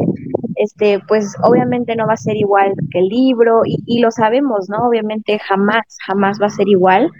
este, 0.57 1.01
pues 1.09 1.35
obviamente 1.43 1.97
no 1.97 2.07
va 2.07 2.15
a 2.15 2.17
ser 2.17 2.37
igual 2.37 2.73
que 2.91 3.01
el 3.01 3.09
libro, 3.09 3.63
y, 3.65 4.01
lo 4.01 4.11
sabemos, 4.11 4.69
¿no? 4.69 4.87
Obviamente 4.87 5.39
jamás, 5.39 5.83
jamás 6.07 6.39
va 6.41 6.47
a 6.47 6.51
ser 6.51 6.69
igual, 6.69 7.11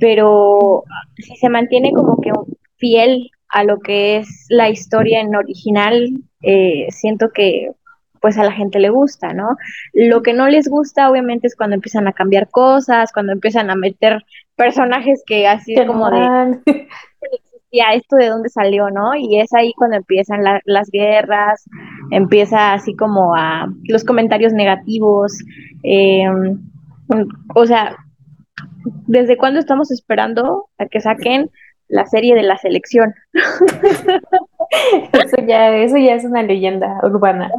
pero 0.00 0.82
si 1.16 1.36
se 1.36 1.48
mantiene 1.48 1.92
como 1.92 2.20
que 2.20 2.32
fiel 2.76 3.30
a 3.48 3.64
lo 3.64 3.78
que 3.80 4.18
es 4.18 4.46
la 4.48 4.68
historia 4.68 5.20
en 5.20 5.34
original, 5.34 6.22
eh, 6.42 6.86
siento 6.90 7.30
que 7.32 7.70
pues 8.20 8.38
a 8.38 8.44
la 8.44 8.52
gente 8.52 8.80
le 8.80 8.90
gusta, 8.90 9.32
¿no? 9.32 9.56
Lo 9.92 10.22
que 10.22 10.32
no 10.32 10.48
les 10.48 10.68
gusta 10.68 11.10
obviamente 11.10 11.46
es 11.46 11.54
cuando 11.54 11.74
empiezan 11.74 12.08
a 12.08 12.12
cambiar 12.12 12.48
cosas, 12.50 13.12
cuando 13.12 13.32
empiezan 13.32 13.70
a 13.70 13.76
meter 13.76 14.24
personajes 14.56 15.22
que 15.26 15.46
así 15.46 15.74
como 15.86 16.10
de 16.10 16.58
ya 17.70 17.84
esto 17.94 18.16
de 18.16 18.28
dónde 18.28 18.48
salió, 18.48 18.90
¿no? 18.90 19.14
Y 19.14 19.38
es 19.38 19.52
ahí 19.54 19.72
cuando 19.76 19.96
empiezan 19.96 20.42
las 20.64 20.90
guerras, 20.90 21.64
empieza 22.10 22.72
así 22.72 22.96
como 22.96 23.34
a 23.34 23.68
los 23.84 24.04
comentarios 24.04 24.52
negativos, 24.52 25.38
em, 25.82 26.58
o 27.54 27.66
sea, 27.66 27.96
¿desde 29.06 29.36
cuándo 29.36 29.60
estamos 29.60 29.90
esperando 29.90 30.68
a 30.78 30.86
que 30.86 31.00
saquen 31.00 31.50
la 31.88 32.06
serie 32.06 32.34
de 32.34 32.42
la 32.42 32.56
selección? 32.58 33.14
eso 35.12 35.36
ya, 35.46 35.76
eso 35.76 35.96
ya 35.96 36.14
es 36.14 36.24
una 36.24 36.42
leyenda 36.42 36.98
urbana. 37.02 37.50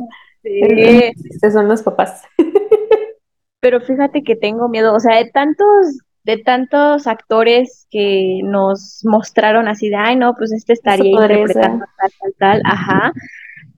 Sí. 0.44 1.12
son 1.52 1.68
los 1.68 1.82
papás. 1.84 2.24
Pero 3.60 3.82
fíjate 3.82 4.24
que 4.24 4.36
tengo 4.36 4.70
miedo, 4.70 4.94
o 4.94 5.00
sea, 5.00 5.18
de 5.18 5.30
tantos 5.30 5.98
de 6.28 6.38
tantos 6.38 7.08
actores 7.08 7.88
que 7.90 8.42
nos 8.44 9.00
mostraron 9.06 9.70
así 9.70 9.90
de, 9.90 9.96
ay, 9.96 10.18
no, 10.18 10.36
pues 10.36 10.52
este 10.52 10.74
estaría 10.74 11.10
interpretando 11.10 11.86
tal, 11.98 12.12
tal, 12.20 12.34
tal, 12.38 12.62
ajá. 12.66 13.14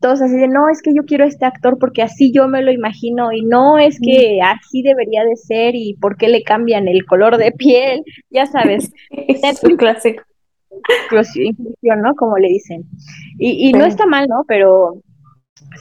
Todos 0.01 0.19
así 0.23 0.35
de, 0.35 0.47
no, 0.47 0.67
es 0.67 0.81
que 0.81 0.95
yo 0.95 1.03
quiero 1.03 1.25
este 1.25 1.45
actor 1.45 1.77
porque 1.79 2.01
así 2.01 2.31
yo 2.33 2.47
me 2.47 2.63
lo 2.63 2.71
imagino 2.71 3.31
y 3.31 3.43
no 3.43 3.77
es 3.77 3.99
que 4.01 4.39
así 4.41 4.81
debería 4.81 5.23
de 5.25 5.35
ser 5.35 5.75
y 5.75 5.93
por 6.01 6.17
qué 6.17 6.27
le 6.27 6.41
cambian 6.41 6.87
el 6.87 7.05
color 7.05 7.37
de 7.37 7.51
piel, 7.51 8.01
ya 8.31 8.47
sabes. 8.47 8.91
es 9.11 9.63
un 9.63 9.77
clásico. 9.77 10.23
Inclusión, 11.03 12.01
¿no? 12.01 12.15
Como 12.15 12.37
le 12.37 12.47
dicen. 12.47 12.83
Y, 13.37 13.69
y 13.69 13.73
no 13.73 13.85
está 13.85 14.05
mal, 14.05 14.27
¿no? 14.27 14.43
Pero 14.47 15.01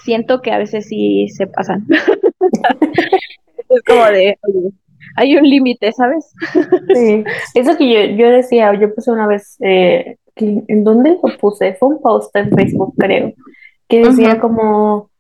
siento 0.03 0.41
que 0.43 0.53
a 0.53 0.59
veces 0.59 0.86
sí 0.89 1.28
se 1.28 1.47
pasan. 1.47 1.86
es 3.68 3.82
como 3.86 4.05
de, 4.07 4.39
hay 5.16 5.36
un 5.36 5.45
límite, 5.49 5.93
¿sabes? 5.93 6.32
Sí, 6.93 7.24
eso 7.55 7.76
que 7.76 7.93
yo, 7.93 8.16
yo 8.16 8.30
decía, 8.30 8.72
yo 8.74 8.95
puse 8.95 9.11
una 9.11 9.26
vez, 9.26 9.57
eh, 9.61 10.16
que, 10.34 10.62
¿en 10.66 10.84
dónde 10.84 11.18
lo 11.22 11.36
puse? 11.39 11.74
Fue 11.74 11.89
un 11.89 12.01
post 12.01 12.34
en 12.36 12.51
Facebook, 12.53 12.95
creo, 12.99 13.32
que 13.89 14.01
decía 14.01 14.34
Ujú, 14.34 14.41
como, 14.41 15.11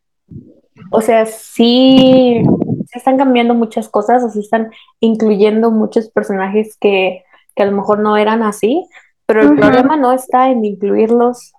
o 0.90 1.00
sea, 1.00 1.26
sí, 1.26 2.42
se 2.86 2.98
están 2.98 3.18
cambiando 3.18 3.54
muchas 3.54 3.88
cosas, 3.88 4.22
o 4.22 4.30
se 4.30 4.40
están 4.40 4.70
incluyendo 5.00 5.70
muchos 5.70 6.10
personajes 6.10 6.76
que, 6.80 7.24
que 7.54 7.62
a 7.62 7.66
lo 7.66 7.72
mejor 7.72 7.98
no 8.00 8.16
eran 8.16 8.42
así, 8.42 8.86
pero 9.28 9.42
el 9.42 9.56
problema 9.56 9.94
no 9.98 10.10
está 10.10 10.50
en 10.50 10.64
incluirlos, 10.64 11.52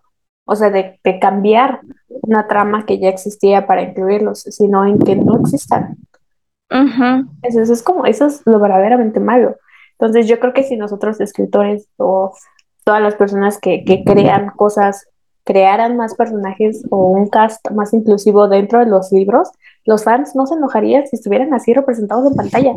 o 0.46 0.56
sea, 0.56 0.72
de, 0.72 1.00
de 1.04 1.20
cambiar 1.20 1.82
una 2.08 2.48
trama 2.48 2.88
que 2.88 2.98
ya 2.98 3.10
existía 3.10 3.68
para 3.68 3.84
incluirlos, 3.84 4.40
sino 4.40 4.88
en 4.88 4.98
que 4.98 5.16
no 5.16 5.40
existan. 5.40 5.96
ujú. 6.72 7.30
Eso, 7.44 7.62
eso 7.62 7.74
es 7.74 7.84
como, 7.84 8.08
eso 8.08 8.26
es 8.26 8.42
lo 8.48 8.60
verdaderamente 8.60 9.20
malo. 9.20 9.56
Entonces 10.00 10.28
yo 10.28 10.40
creo 10.40 10.52
que 10.52 10.64
si 10.64 10.78
nosotros 10.78 11.22
escritores 11.22 11.88
o 11.98 12.34
todas 12.84 13.04
las 13.04 13.14
personas 13.14 13.60
que, 13.60 13.84
que 13.86 14.04
crean 14.04 14.50
cosas 14.56 15.06
crearan 15.44 15.96
más 15.96 16.16
personajes 16.16 16.84
o 16.90 17.10
un 17.12 17.30
cast 17.30 17.70
más 17.70 17.94
inclusivo 17.94 18.48
dentro 18.48 18.80
de 18.80 18.88
los 18.88 19.12
libros, 19.12 19.52
los 19.86 20.04
fans 20.04 20.36
no 20.36 20.48
se 20.48 20.56
enojarían 20.56 21.06
si 21.06 21.18
estuvieran 21.18 21.54
así 21.54 21.72
representados 21.72 22.26
en 22.32 22.36
pantalla, 22.36 22.74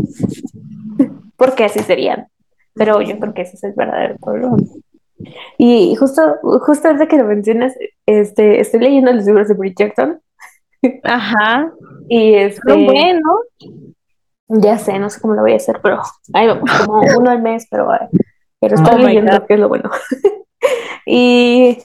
porque 1.37 1.65
así 1.65 1.79
serían. 1.79 2.29
Pero 2.75 3.01
yo 3.01 3.19
creo 3.19 3.33
que 3.33 3.43
ese 3.43 3.57
es 3.57 3.65
el 3.65 3.73
verdadero 3.73 4.17
problema. 4.19 4.57
Y 5.59 5.95
justo, 5.97 6.23
justo 6.61 6.89
antes 6.89 7.01
de 7.01 7.09
que 7.09 7.17
lo 7.19 7.25
mencionas, 7.25 7.75
este, 8.07 8.61
estoy 8.61 8.81
leyendo 8.81 9.13
los 9.13 9.25
libros 9.25 9.49
de 9.49 9.55
Bridgerton 9.55 10.21
Ajá. 11.05 11.73
y 12.09 12.33
Son 12.33 12.43
este, 12.43 12.85
buenos. 12.85 13.41
ya 14.49 14.79
sé, 14.79 14.99
no 14.99 15.11
sé 15.11 15.21
cómo 15.21 15.35
lo 15.35 15.43
voy 15.43 15.53
a 15.53 15.57
hacer, 15.57 15.81
pero 15.83 16.01
ahí 16.33 16.47
vamos, 16.47 16.71
como 16.87 17.01
uno 17.19 17.31
al 17.31 17.43
mes, 17.43 17.67
pero 17.71 17.89
pero 18.61 18.77
Oh 18.77 18.83
estoy 18.83 18.99
God. 19.01 19.07
leyendo, 19.07 19.47
que 19.47 19.55
es 19.55 19.61
lo 19.61 19.69
bueno. 19.69 19.91
Y 21.05 21.79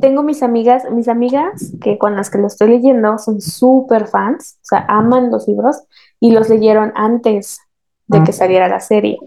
tengo 0.00 0.22
mis 0.22 0.42
amigas, 0.42 0.90
mis 0.90 1.08
amigas 1.08 1.74
que 1.80 1.98
con 1.98 2.16
las 2.16 2.30
que 2.30 2.38
lo 2.38 2.46
estoy 2.46 2.68
leyendo 2.70 3.18
son 3.18 3.40
súper 3.42 4.06
fans, 4.06 4.56
o 4.62 4.64
sea, 4.64 4.86
aman 4.88 5.30
los 5.30 5.46
libros 5.46 5.82
y 6.18 6.32
los 6.32 6.48
leyeron 6.48 6.92
antes 6.94 7.60
de 8.06 8.22
que 8.24 8.32
saliera 8.32 8.68
la 8.68 8.80
serie. 8.80 9.18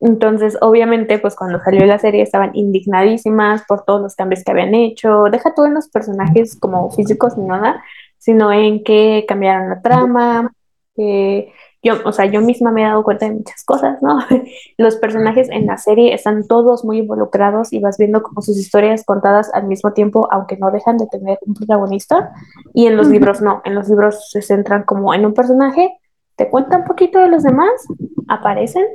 Entonces, 0.00 0.58
obviamente, 0.60 1.18
pues 1.18 1.34
cuando 1.36 1.58
salió 1.60 1.86
la 1.86 1.98
serie 1.98 2.22
estaban 2.22 2.50
indignadísimas 2.54 3.64
por 3.66 3.84
todos 3.84 4.02
los 4.02 4.14
cambios 4.14 4.44
que 4.44 4.50
habían 4.52 4.74
hecho. 4.74 5.24
Deja 5.30 5.54
tú 5.54 5.64
en 5.64 5.74
los 5.74 5.88
personajes 5.88 6.58
como 6.58 6.90
físicos 6.90 7.36
ni 7.38 7.46
nada, 7.46 7.82
sino 8.18 8.52
en 8.52 8.84
que 8.84 9.24
cambiaron 9.26 9.70
la 9.70 9.80
trama. 9.80 10.52
que 10.94 11.52
yo, 11.82 11.94
o 12.04 12.12
sea, 12.12 12.26
yo 12.26 12.40
misma 12.40 12.72
me 12.72 12.82
he 12.82 12.84
dado 12.84 13.04
cuenta 13.04 13.26
de 13.26 13.34
muchas 13.34 13.64
cosas, 13.64 14.02
¿no? 14.02 14.18
Los 14.78 14.96
personajes 14.96 15.48
en 15.50 15.66
la 15.66 15.76
serie 15.76 16.14
están 16.14 16.46
todos 16.48 16.84
muy 16.84 16.98
involucrados 16.98 17.72
y 17.72 17.78
vas 17.78 17.96
viendo 17.96 18.22
como 18.22 18.42
sus 18.42 18.58
historias 18.58 19.04
contadas 19.04 19.50
al 19.54 19.66
mismo 19.68 19.92
tiempo, 19.92 20.28
aunque 20.32 20.56
no 20.56 20.70
dejan 20.70 20.98
de 20.98 21.06
tener 21.06 21.38
un 21.42 21.54
protagonista. 21.54 22.32
Y 22.74 22.86
en 22.86 22.96
los 22.96 23.08
libros 23.08 23.40
no, 23.40 23.62
en 23.64 23.74
los 23.74 23.88
libros 23.88 24.30
se 24.30 24.42
centran 24.42 24.82
como 24.82 25.14
en 25.14 25.26
un 25.26 25.34
personaje, 25.34 25.96
te 26.36 26.48
cuentan 26.50 26.82
un 26.82 26.86
poquito 26.86 27.18
de 27.18 27.28
los 27.28 27.42
demás, 27.42 27.70
aparecen 28.28 28.86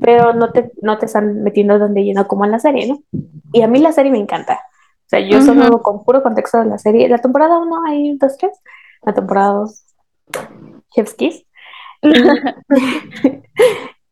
pero 0.00 0.32
no 0.32 0.52
te, 0.52 0.70
no 0.82 0.98
te 0.98 1.06
están 1.06 1.42
metiendo 1.42 1.78
donde 1.78 2.04
lleno 2.04 2.26
como 2.26 2.44
en 2.44 2.52
la 2.52 2.58
serie, 2.58 2.86
¿no? 2.86 3.02
Y 3.52 3.62
a 3.62 3.68
mí 3.68 3.78
la 3.80 3.92
serie 3.92 4.12
me 4.12 4.18
encanta. 4.18 4.54
O 4.54 5.08
sea, 5.08 5.20
yo 5.20 5.40
solo 5.40 5.82
con 5.82 6.04
puro 6.04 6.22
contexto 6.22 6.58
de 6.58 6.66
la 6.66 6.78
serie, 6.78 7.08
la 7.08 7.18
temporada 7.18 7.58
1 7.58 7.76
hay 7.86 8.16
dos, 8.18 8.36
tres, 8.36 8.58
la 9.02 9.14
temporada 9.14 9.52
2, 9.54 9.84
Chef's 10.94 11.14
Kiss. 11.14 11.44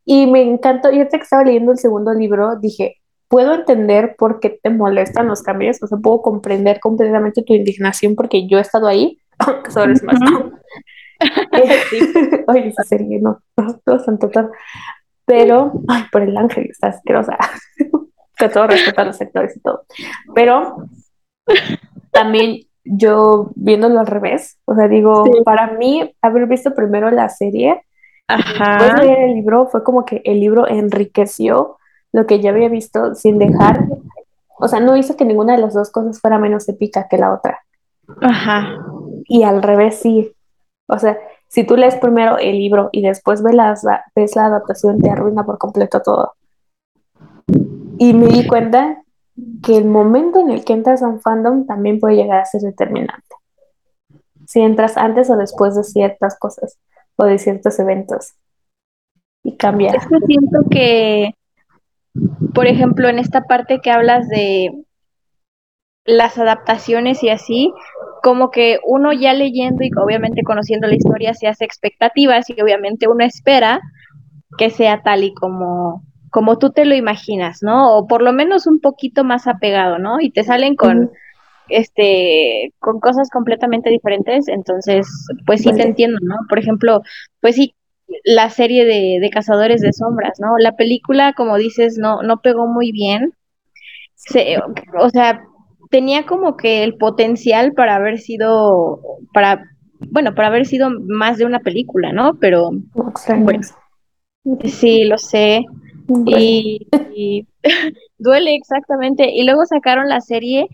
Y, 0.06 0.26
me 0.26 0.42
encantó, 0.42 0.90
y 0.92 0.98
ahorita 0.98 1.16
que 1.16 1.22
estaba 1.22 1.44
leyendo 1.44 1.72
el 1.72 1.78
segundo 1.78 2.12
libro, 2.12 2.56
dije, 2.56 2.96
puedo 3.26 3.54
entender 3.54 4.16
por 4.18 4.38
qué 4.38 4.50
te 4.62 4.68
molestan 4.68 5.28
los 5.28 5.42
cambios, 5.42 5.82
o 5.82 5.86
sea, 5.86 5.96
puedo 5.96 6.20
comprender 6.20 6.78
completamente 6.78 7.42
tu 7.42 7.54
indignación 7.54 8.14
porque 8.14 8.46
yo 8.46 8.58
he 8.58 8.60
estado 8.60 8.86
ahí, 8.86 9.18
sobre 9.70 9.94
es 9.94 10.02
más. 10.02 10.20
Ujú. 10.20 10.52
Sí, 11.90 11.98
Oye, 12.48 12.68
esa 12.68 12.82
serie, 12.82 13.20
no, 13.20 13.40
todo 13.84 13.98
santo, 13.98 14.28
todo. 14.28 14.50
Pero, 15.26 15.72
ay, 15.88 16.04
por 16.12 16.22
el 16.22 16.36
ángel, 16.36 16.66
está 16.70 16.88
asquerosa. 16.88 17.38
Con 18.38 18.50
todo 18.50 18.66
respeto 18.66 19.00
a 19.00 19.04
los 19.04 19.16
sectores 19.16 19.56
y 19.56 19.60
todo. 19.60 19.84
Pero 20.34 20.88
también 22.10 22.60
yo 22.84 23.50
viéndolo 23.54 24.00
al 24.00 24.06
revés, 24.06 24.58
o 24.66 24.74
sea, 24.74 24.88
digo, 24.88 25.24
sí. 25.24 25.42
para 25.44 25.72
mí 25.72 26.14
haber 26.20 26.46
visto 26.46 26.74
primero 26.74 27.10
la 27.10 27.28
serie 27.28 27.82
y 28.28 28.36
después 28.36 28.60
Ajá, 28.60 29.02
leer 29.02 29.30
el 29.30 29.34
libro 29.34 29.68
fue 29.68 29.82
como 29.82 30.04
que 30.04 30.20
el 30.24 30.40
libro 30.40 30.68
enriqueció 30.68 31.78
lo 32.12 32.26
que 32.26 32.40
ya 32.40 32.50
había 32.50 32.68
visto 32.68 33.14
sin 33.14 33.38
dejar, 33.38 33.86
o 34.58 34.68
sea, 34.68 34.80
no 34.80 34.96
hizo 34.96 35.16
que 35.16 35.24
ninguna 35.24 35.54
de 35.54 35.62
las 35.62 35.74
dos 35.74 35.90
cosas 35.90 36.20
fuera 36.20 36.38
menos 36.38 36.68
épica 36.68 37.08
que 37.08 37.18
la 37.18 37.32
otra. 37.32 37.60
ajá. 38.20 38.78
Y 39.26 39.42
al 39.42 39.62
revés 39.62 40.00
sí. 40.00 40.33
O 40.86 40.98
sea, 40.98 41.18
si 41.48 41.64
tú 41.64 41.76
lees 41.76 41.96
primero 41.96 42.38
el 42.38 42.58
libro 42.58 42.88
y 42.92 43.02
después 43.02 43.42
ves 43.42 43.54
la, 43.54 43.74
ves 44.14 44.36
la 44.36 44.46
adaptación, 44.46 45.00
te 45.00 45.10
arruina 45.10 45.44
por 45.44 45.58
completo 45.58 46.00
todo. 46.02 46.34
Y 47.98 48.12
me 48.12 48.26
di 48.26 48.46
cuenta 48.46 49.02
que 49.62 49.76
el 49.76 49.84
momento 49.86 50.40
en 50.40 50.50
el 50.50 50.64
que 50.64 50.72
entras 50.72 51.02
a 51.02 51.08
un 51.08 51.20
fandom 51.20 51.66
también 51.66 52.00
puede 52.00 52.16
llegar 52.16 52.40
a 52.40 52.44
ser 52.44 52.60
determinante. 52.60 53.34
Si 54.46 54.60
entras 54.60 54.96
antes 54.96 55.30
o 55.30 55.36
después 55.36 55.74
de 55.74 55.84
ciertas 55.84 56.38
cosas 56.38 56.78
o 57.16 57.24
de 57.24 57.38
ciertos 57.38 57.78
eventos 57.78 58.34
y 59.42 59.50
Es 59.50 59.56
cambia. 59.56 59.92
que 59.92 60.26
siento 60.26 60.60
que, 60.70 61.34
por 62.54 62.66
ejemplo, 62.66 63.08
en 63.08 63.18
esta 63.18 63.42
parte 63.42 63.80
que 63.80 63.90
hablas 63.90 64.28
de 64.28 64.83
las 66.04 66.38
adaptaciones 66.38 67.22
y 67.22 67.30
así, 67.30 67.72
como 68.22 68.50
que 68.50 68.78
uno 68.84 69.12
ya 69.12 69.32
leyendo 69.34 69.84
y 69.84 69.90
obviamente 70.02 70.42
conociendo 70.42 70.86
la 70.86 70.94
historia 70.94 71.34
se 71.34 71.46
hace 71.46 71.64
expectativas 71.64 72.48
y 72.50 72.60
obviamente 72.60 73.08
uno 73.08 73.24
espera 73.24 73.80
que 74.58 74.70
sea 74.70 75.02
tal 75.02 75.24
y 75.24 75.34
como, 75.34 76.02
como 76.30 76.58
tú 76.58 76.70
te 76.70 76.84
lo 76.84 76.94
imaginas, 76.94 77.58
¿no? 77.62 77.96
O 77.96 78.06
por 78.06 78.22
lo 78.22 78.32
menos 78.32 78.66
un 78.66 78.80
poquito 78.80 79.24
más 79.24 79.46
apegado, 79.46 79.98
¿no? 79.98 80.20
Y 80.20 80.30
te 80.30 80.44
salen 80.44 80.76
con, 80.76 81.10
este, 81.68 82.72
con 82.78 83.00
cosas 83.00 83.30
completamente 83.30 83.90
diferentes, 83.90 84.48
entonces, 84.48 85.06
pues 85.46 85.62
sí 85.62 85.72
te 85.72 85.82
entiendo, 85.82 86.18
¿no? 86.22 86.36
Por 86.48 86.58
ejemplo, 86.58 87.00
pues 87.40 87.56
sí, 87.56 87.74
la 88.24 88.50
serie 88.50 88.84
de, 88.84 89.18
de 89.20 89.30
Cazadores 89.30 89.80
de 89.80 89.92
Sombras, 89.92 90.38
¿no? 90.38 90.58
La 90.58 90.76
película, 90.76 91.32
como 91.32 91.56
dices, 91.56 91.96
no, 91.98 92.22
no 92.22 92.40
pegó 92.40 92.66
muy 92.66 92.92
bien, 92.92 93.32
se, 94.14 94.58
o 94.98 95.10
sea, 95.10 95.42
tenía 95.94 96.26
como 96.26 96.56
que 96.56 96.82
el 96.82 96.96
potencial 96.96 97.72
para 97.72 97.94
haber 97.94 98.18
sido, 98.18 99.00
para, 99.32 99.62
bueno, 100.10 100.34
para 100.34 100.48
haber 100.48 100.66
sido 100.66 100.90
más 100.90 101.38
de 101.38 101.44
una 101.44 101.60
película, 101.60 102.12
¿no? 102.12 102.34
Pero 102.40 102.70
bueno, 103.36 103.60
sí, 104.64 105.04
lo 105.04 105.18
sé. 105.18 105.64
Duele. 106.08 106.40
Y, 106.42 106.86
y 107.14 107.46
duele 108.18 108.56
exactamente. 108.56 109.30
Y 109.30 109.44
luego 109.44 109.66
sacaron 109.66 110.08
la 110.08 110.20
serie. 110.20 110.66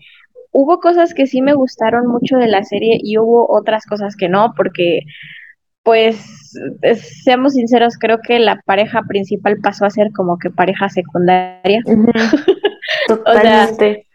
Hubo 0.51 0.79
cosas 0.79 1.13
que 1.13 1.27
sí 1.27 1.43
me 1.43 1.53
gustaron 1.53 2.07
mucho 2.07 2.37
de 2.37 2.47
la 2.47 2.63
serie 2.63 2.97
y 2.99 3.19
hubo 3.19 3.45
otras 3.47 3.85
cosas 3.85 4.15
que 4.15 4.27
no, 4.27 4.53
porque 4.57 5.01
pues 5.83 6.17
es- 6.81 7.23
seamos 7.23 7.53
sinceros, 7.53 7.95
creo 7.99 8.17
que 8.27 8.39
la 8.39 8.59
pareja 8.65 9.03
principal 9.07 9.57
pasó 9.61 9.85
a 9.85 9.91
ser 9.91 10.11
como 10.13 10.39
que 10.39 10.49
pareja 10.49 10.89
secundaria. 10.89 11.81
Ujú, 11.85 12.11
O 13.27 13.33
sea, 13.33 13.67
Totalmente. 13.67 14.07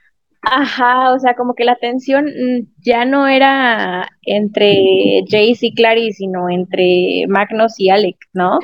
Ajá, 0.48 1.12
o 1.12 1.18
sea, 1.18 1.34
como 1.34 1.54
que 1.54 1.64
la 1.64 1.74
tensión 1.74 2.26
mm, 2.26 2.68
ya 2.78 3.04
no 3.04 3.26
era 3.26 4.08
entre 4.22 5.24
Jace 5.24 5.66
y 5.66 5.74
Clary, 5.74 6.12
sino 6.12 6.48
entre 6.48 7.24
Magnus 7.28 7.80
y 7.80 7.90
Alec, 7.90 8.16
¿no? 8.32 8.60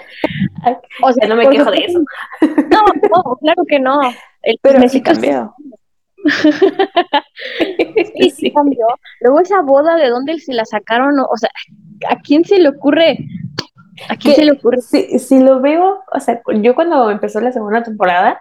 O 1.03 1.13
sea, 1.13 1.27
ya 1.27 1.29
no 1.29 1.35
me 1.35 1.49
quejo 1.51 1.73
de 1.73 1.79
eso. 1.79 1.99
no, 2.41 2.85
no, 3.11 3.37
claro 3.41 3.65
que 3.67 3.81
no. 3.81 3.99
El 4.43 4.59
Pero 4.63 4.89
sí 4.89 5.03
cambió. 5.03 5.57
sí, 8.15 8.31
sí 8.37 8.53
cambió. 8.53 8.87
Luego 9.21 9.41
esa 9.41 9.61
boda, 9.63 9.97
¿de 9.97 10.09
dónde 10.09 10.39
se 10.39 10.53
la 10.53 10.65
sacaron? 10.65 11.19
O 11.19 11.37
sea, 11.37 11.51
¿a 12.09 12.21
quién 12.21 12.45
se 12.45 12.61
le 12.61 12.69
ocurre? 12.69 13.19
¿A 14.09 14.17
quién 14.17 14.37
se 14.37 14.45
le 14.45 14.53
ocurre? 14.53 14.81
si, 14.83 15.19
si 15.19 15.41
lo 15.41 15.61
veo, 15.61 16.05
o 16.13 16.21
sea, 16.21 16.41
yo 16.61 16.77
cuando 16.77 17.11
empezó 17.11 17.41
la 17.41 17.51
segunda 17.51 17.83
temporada, 17.83 18.41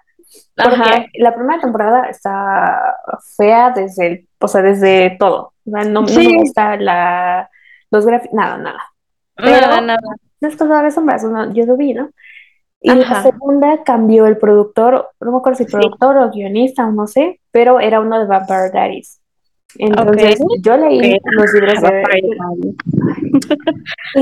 Ajá, 0.58 0.86
Porque 0.86 1.10
la 1.16 1.36
primera 1.36 1.60
temporada 1.62 2.06
está 2.10 2.98
fea 3.38 3.72
desde 3.72 4.08
el, 4.08 4.30
o 4.40 4.48
sea, 4.48 4.62
desde 4.62 5.18
todo. 5.20 5.54
O 5.66 5.72
sea, 5.72 5.84
no, 5.86 6.02
no 6.04 6.22
me 6.22 6.32
sí, 6.32 6.32
gusta 6.32 6.78
la, 6.78 7.50
los 7.92 8.06
gráficos, 8.06 8.34
nada, 8.36 8.58
nada. 8.58 8.82
nada, 9.38 9.82
Pero 9.82 9.82
nada. 9.82 10.00
de 10.42 10.50
las 10.50 10.94
sombras, 10.96 11.24
no, 11.24 11.54
yo 11.54 11.66
lo 11.66 11.78
vi, 11.78 11.94
¿no? 11.94 12.12
Y 12.82 12.96
la 12.96 13.04
Ajá, 13.04 13.16
segunda 13.16 13.84
cambió 13.86 14.28
el 14.28 14.38
productor, 14.40 15.12
no 15.22 15.32
me 15.34 15.40
acuerdo 15.40 15.58
si 15.60 15.66
sí, 15.66 15.72
productor 15.72 16.18
o 16.18 16.32
guionista 16.32 16.88
o 16.88 16.94
no 16.94 17.08
sé, 17.08 17.42
pero 17.52 17.80
era 17.82 18.02
uno 18.02 18.20
de 18.20 18.28
Vampire 18.28 18.72
Diaries. 18.72 19.21
Entonces, 19.78 20.40
yo 20.62 20.78
leí 20.78 21.18
los 21.32 21.54
libros 21.54 21.82
de... 21.82 22.04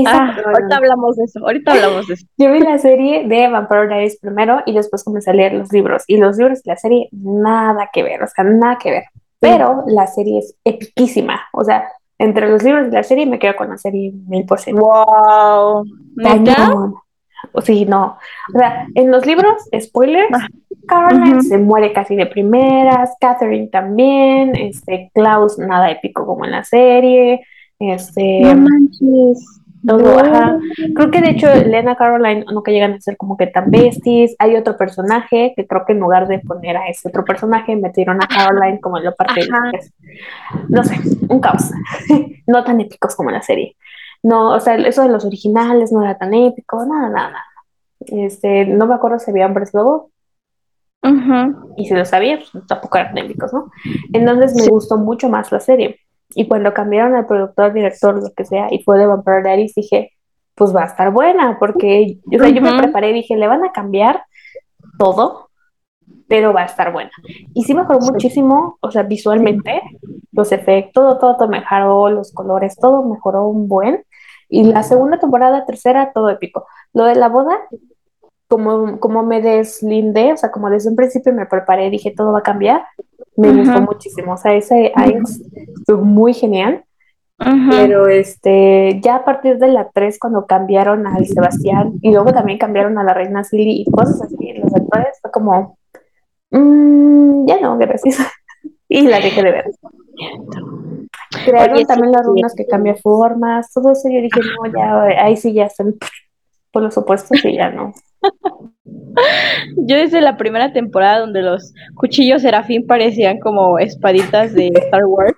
Ah, 0.06 0.36
ahorita 0.44 0.76
hablamos 0.76 1.16
de 1.16 1.24
eso, 1.24 1.40
ahorita 1.40 1.72
hablamos 1.72 2.06
de 2.06 2.14
eso. 2.14 2.26
Yo 2.38 2.52
vi 2.52 2.60
la 2.60 2.78
serie 2.78 3.26
de 3.26 3.48
Vampire 3.48 3.88
Diaries 3.88 4.18
primero 4.20 4.60
y 4.64 4.72
después 4.72 5.02
comencé 5.02 5.30
a 5.30 5.34
leer 5.34 5.52
los 5.52 5.72
libros. 5.72 6.04
Y 6.06 6.16
los 6.16 6.38
libros 6.38 6.62
de 6.62 6.70
la 6.70 6.76
serie, 6.76 7.08
nada 7.12 7.90
que 7.92 8.02
ver, 8.02 8.22
o 8.22 8.26
sea, 8.26 8.44
nada 8.44 8.78
que 8.78 8.90
ver. 8.90 9.04
Pero 9.40 9.84
la 9.86 10.06
serie 10.06 10.38
es 10.38 10.54
epiquísima. 10.64 11.40
O 11.52 11.64
sea, 11.64 11.84
entre 12.18 12.48
los 12.48 12.62
libros 12.62 12.90
de 12.90 12.92
la 12.92 13.02
serie 13.02 13.26
me 13.26 13.38
quedo 13.38 13.56
con 13.56 13.70
la 13.70 13.78
serie 13.78 14.12
mil 14.28 14.44
por 14.44 14.60
ciento. 14.60 14.82
¡Wow! 14.82 15.84
O 17.52 17.60
sí, 17.60 17.84
no. 17.84 18.18
O 18.54 18.58
sea, 18.58 18.86
en 18.94 19.10
los 19.10 19.26
libros, 19.26 19.54
spoilers. 19.78 20.28
Caroline 20.86 21.42
se 21.42 21.58
muere 21.58 21.92
casi 21.92 22.16
de 22.16 22.26
primeras, 22.26 23.10
Catherine 23.20 23.68
también, 23.68 24.56
este, 24.56 25.10
Klaus 25.14 25.56
nada 25.58 25.90
épico 25.90 26.26
como 26.26 26.44
en 26.44 26.50
la 26.50 26.64
serie, 26.64 27.42
este... 27.78 28.40
No 28.40 28.56
manches. 28.56 29.60
Creo 30.94 31.10
que 31.10 31.20
de 31.20 31.30
hecho 31.30 31.46
Lena 31.66 31.96
Caroline 31.96 32.44
nunca 32.52 32.70
llegan 32.70 32.92
a 32.92 33.00
ser 33.00 33.16
como 33.16 33.36
que 33.36 33.46
tan 33.46 33.70
besties. 33.70 34.36
Hay 34.38 34.56
otro 34.56 34.76
personaje 34.76 35.54
que 35.56 35.66
creo 35.66 35.84
que 35.86 35.94
en 35.94 36.00
lugar 36.00 36.28
de 36.28 36.38
poner 36.40 36.76
a 36.76 36.88
ese 36.88 37.08
otro 37.08 37.24
personaje, 37.24 37.74
metieron 37.76 38.22
a 38.22 38.26
Caroline 38.26 38.80
como 38.80 38.98
en 38.98 39.04
la 39.04 39.12
parte 39.12 39.40
de 39.40 39.48
No 40.68 40.84
sé, 40.84 40.96
un 41.28 41.40
caos. 41.40 41.70
no 42.46 42.62
tan 42.62 42.80
épicos 42.80 43.16
como 43.16 43.30
en 43.30 43.36
la 43.36 43.42
serie. 43.42 43.76
No, 44.22 44.54
o 44.54 44.60
sea, 44.60 44.74
eso 44.76 45.02
de 45.02 45.08
los 45.08 45.24
originales 45.24 45.92
no 45.92 46.02
era 46.02 46.18
tan 46.18 46.34
épico, 46.34 46.84
nada, 46.84 47.08
nada, 47.08 47.28
nada. 47.30 47.44
Este, 48.00 48.66
no 48.66 48.86
me 48.86 48.94
acuerdo 48.94 49.18
si 49.18 49.30
había 49.30 49.46
hombres 49.46 49.72
lobo. 49.74 50.10
Y 51.76 51.86
si 51.86 51.94
lo 51.94 52.04
sabía, 52.04 52.38
pues 52.38 52.66
tampoco 52.66 52.98
eran 52.98 53.16
épicos, 53.16 53.52
¿no? 53.52 53.70
Entonces 54.12 54.54
me 54.54 54.68
gustó 54.68 54.98
mucho 54.98 55.28
más 55.28 55.50
la 55.50 55.60
serie. 55.60 55.98
Y 56.34 56.46
cuando 56.46 56.74
cambiaron 56.74 57.14
al 57.14 57.26
productor, 57.26 57.72
director, 57.72 58.22
lo 58.22 58.32
que 58.34 58.44
sea, 58.44 58.68
y 58.70 58.82
fue 58.82 58.98
de 58.98 59.06
Vampire 59.06 59.42
Diaries, 59.42 59.74
dije, 59.74 60.12
pues 60.54 60.74
va 60.74 60.82
a 60.82 60.86
estar 60.86 61.10
buena, 61.10 61.58
porque 61.58 62.18
o 62.26 62.38
sea, 62.38 62.48
yo 62.50 62.60
me 62.60 62.76
preparé 62.76 63.10
y 63.10 63.14
dije, 63.14 63.36
le 63.36 63.48
van 63.48 63.64
a 63.64 63.72
cambiar 63.72 64.24
todo, 64.98 65.48
pero 66.28 66.52
va 66.52 66.62
a 66.62 66.66
estar 66.66 66.92
buena. 66.92 67.10
Y 67.54 67.64
sí 67.64 67.74
mejoró 67.74 67.98
muchísimo, 68.00 68.76
o 68.80 68.90
sea, 68.90 69.02
visualmente, 69.02 69.80
los 70.32 70.52
efectos, 70.52 70.92
todo, 70.92 71.18
todo, 71.18 71.36
todo 71.36 71.48
mejoró, 71.48 72.10
los 72.10 72.32
colores, 72.32 72.76
todo 72.76 73.02
mejoró 73.04 73.46
un 73.46 73.66
buen. 73.68 74.04
Y 74.50 74.64
la 74.64 74.82
segunda 74.82 75.18
temporada, 75.18 75.64
tercera, 75.64 76.12
todo 76.12 76.28
épico. 76.28 76.66
Lo 76.92 77.04
de 77.04 77.14
la 77.14 77.28
boda, 77.28 77.58
como, 78.48 78.98
como 78.98 79.22
me 79.22 79.40
deslindé, 79.40 80.32
o 80.32 80.36
sea, 80.36 80.50
como 80.50 80.68
desde 80.68 80.90
un 80.90 80.96
principio 80.96 81.32
me 81.32 81.46
preparé, 81.46 81.88
dije 81.88 82.12
todo 82.14 82.32
va 82.32 82.40
a 82.40 82.42
cambiar, 82.42 82.84
me 83.36 83.52
gustó 83.52 83.80
muchísimo. 83.80 84.34
O 84.34 84.36
sea, 84.36 84.54
ese 84.54 84.92
Aix 84.94 85.40
estuvo 85.78 86.02
muy 86.02 86.34
genial. 86.34 86.84
Pero 87.70 88.06
este, 88.06 89.00
ya 89.02 89.16
a 89.16 89.24
partir 89.24 89.56
de 89.56 89.68
la 89.68 89.88
3, 89.88 90.18
cuando 90.18 90.44
cambiaron 90.44 91.06
al 91.06 91.26
Sebastián 91.26 91.94
y 92.02 92.12
luego 92.12 92.34
también 92.34 92.58
cambiaron 92.58 92.98
a 92.98 93.02
la 93.02 93.14
reina 93.14 93.44
Silly 93.44 93.80
y 93.80 93.90
cosas 93.90 94.20
así, 94.20 94.52
los 94.62 94.74
actores, 94.74 95.18
fue 95.22 95.30
como, 95.30 95.78
mmm, 96.50 97.46
ya 97.46 97.58
no, 97.60 97.78
gracias. 97.78 98.18
y 98.88 99.08
la 99.08 99.20
dejé 99.20 99.42
de 99.42 99.52
ver. 99.52 99.64
Crearon 101.44 101.84
también 101.84 102.12
las 102.12 102.24
runas 102.24 102.54
que 102.54 102.66
cambian 102.66 102.96
formas, 102.96 103.72
todo 103.72 103.92
eso. 103.92 104.08
Yo 104.08 104.20
dije, 104.20 104.40
no, 104.40 104.72
ya, 104.72 105.24
ahí 105.24 105.36
sí 105.36 105.52
ya 105.52 105.64
están 105.64 105.94
por 106.72 106.82
los 106.82 106.96
opuestos 106.96 107.44
y 107.44 107.56
ya 107.56 107.70
no. 107.70 107.92
Yo 109.76 109.96
desde 109.96 110.20
la 110.20 110.36
primera 110.36 110.72
temporada 110.72 111.20
donde 111.20 111.42
los 111.42 111.72
cuchillos 111.96 112.42
serafín 112.42 112.86
parecían 112.86 113.38
como 113.38 113.78
espaditas 113.78 114.54
de 114.54 114.68
Star 114.68 115.04
Wars, 115.06 115.36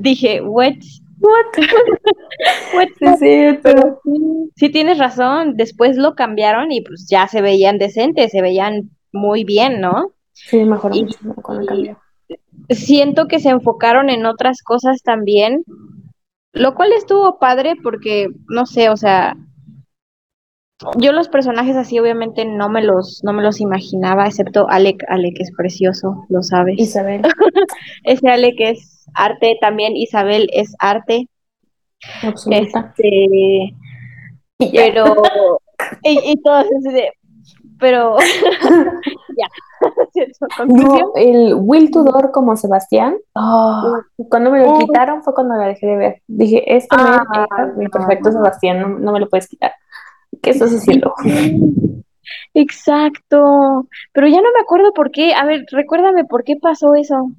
dije, 0.00 0.40
what? 0.42 0.74
What? 1.18 1.46
what? 2.74 3.16
Sí, 3.18 3.58
pero 3.62 4.00
sí, 4.54 4.68
tienes 4.70 4.98
razón, 4.98 5.56
después 5.56 5.96
lo 5.96 6.14
cambiaron 6.14 6.70
y 6.72 6.82
pues 6.82 7.06
ya 7.10 7.26
se 7.26 7.40
veían 7.40 7.78
decentes, 7.78 8.32
se 8.32 8.42
veían 8.42 8.90
muy 9.12 9.44
bien, 9.44 9.80
¿no? 9.80 10.12
Sí, 10.32 10.64
mejor 10.64 10.92
cuando 11.42 11.66
cambió 11.66 11.98
siento 12.70 13.26
que 13.26 13.40
se 13.40 13.50
enfocaron 13.50 14.10
en 14.10 14.26
otras 14.26 14.62
cosas 14.62 15.02
también, 15.02 15.64
lo 16.52 16.74
cual 16.74 16.92
estuvo 16.92 17.38
padre 17.38 17.74
porque, 17.82 18.28
no 18.48 18.66
sé, 18.66 18.88
o 18.90 18.96
sea, 18.96 19.36
yo 20.98 21.12
los 21.12 21.28
personajes 21.28 21.76
así 21.76 21.98
obviamente 21.98 22.44
no 22.44 22.68
me 22.68 22.82
los, 22.82 23.22
no 23.24 23.32
me 23.32 23.42
los 23.42 23.60
imaginaba, 23.60 24.26
excepto 24.26 24.68
Alec, 24.68 25.04
Alec 25.08 25.40
es 25.40 25.50
precioso, 25.56 26.26
lo 26.28 26.42
sabes. 26.42 26.78
Isabel. 26.78 27.22
Ese 28.04 28.28
Alec 28.28 28.56
es 28.58 29.06
arte, 29.14 29.56
también 29.60 29.96
Isabel 29.96 30.48
es 30.52 30.74
arte. 30.78 31.28
Absoluta. 32.22 32.92
Este, 32.94 33.74
pero, 34.58 35.16
y, 36.02 36.32
y 36.32 36.42
todo 36.42 36.62
de, 36.92 37.10
pero 37.78 38.16
ya. 39.38 39.48
no, 40.66 41.12
el 41.16 41.54
Will 41.54 41.90
Tudor 41.90 42.30
como 42.32 42.56
Sebastián, 42.56 43.16
ah. 43.34 44.00
cuando 44.28 44.50
me 44.50 44.64
lo 44.64 44.78
quitaron 44.78 45.22
fue 45.22 45.34
cuando 45.34 45.54
la 45.54 45.66
dejé 45.66 45.86
de 45.86 45.96
ver. 45.96 46.22
Dije, 46.26 46.76
este 46.76 46.96
ah, 46.98 47.22
mi 47.76 47.88
perfecto 47.88 48.32
Sebastián, 48.32 49.02
no, 49.02 49.12
me 49.12 49.20
lo 49.20 49.28
puedes 49.28 49.48
quitar. 49.48 49.72
¿Qué 50.42 50.50
estás 50.50 50.72
haciendo? 50.72 51.14
Exacto, 52.54 53.88
pero 54.12 54.26
ya 54.28 54.40
no 54.40 54.52
me 54.52 54.60
acuerdo 54.60 54.92
por 54.92 55.10
qué. 55.10 55.34
A 55.34 55.44
ver, 55.44 55.64
recuérdame 55.70 56.24
por 56.24 56.44
qué 56.44 56.56
pasó 56.56 56.94
eso. 56.94 57.30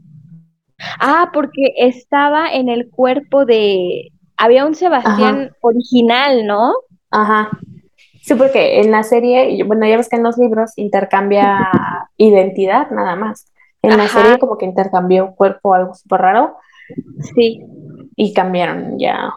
Ah, 0.99 1.31
porque 1.33 1.73
estaba 1.77 2.51
en 2.53 2.69
el 2.69 2.89
cuerpo 2.89 3.45
de... 3.45 4.11
Había 4.37 4.65
un 4.65 4.75
Sebastián 4.75 5.51
original, 5.61 6.45
¿no? 6.45 6.71
Ajá. 7.09 7.49
Sí, 8.28 8.36
porque 8.36 8.82
en 8.82 8.91
la 8.91 9.03
serie, 9.03 9.63
bueno, 9.63 9.88
ya 9.88 9.95
ves 9.95 10.09
que 10.09 10.17
en 10.17 10.23
los 10.23 10.38
libros 10.38 10.73
intercambia 10.75 11.71
identidad 12.17 12.91
nada 12.91 13.15
más. 13.15 13.53
En 13.82 13.95
la 13.95 14.09
serie 14.09 14.38
como 14.38 14.57
que 14.57 14.65
intercambió 14.65 15.34
cuerpo, 15.34 15.73
algo 15.73 15.93
súper 15.93 16.19
raro. 16.19 16.57
Sí. 17.34 17.63
Y 18.17 18.34
cambiaron 18.34 18.99
ya 18.99 19.34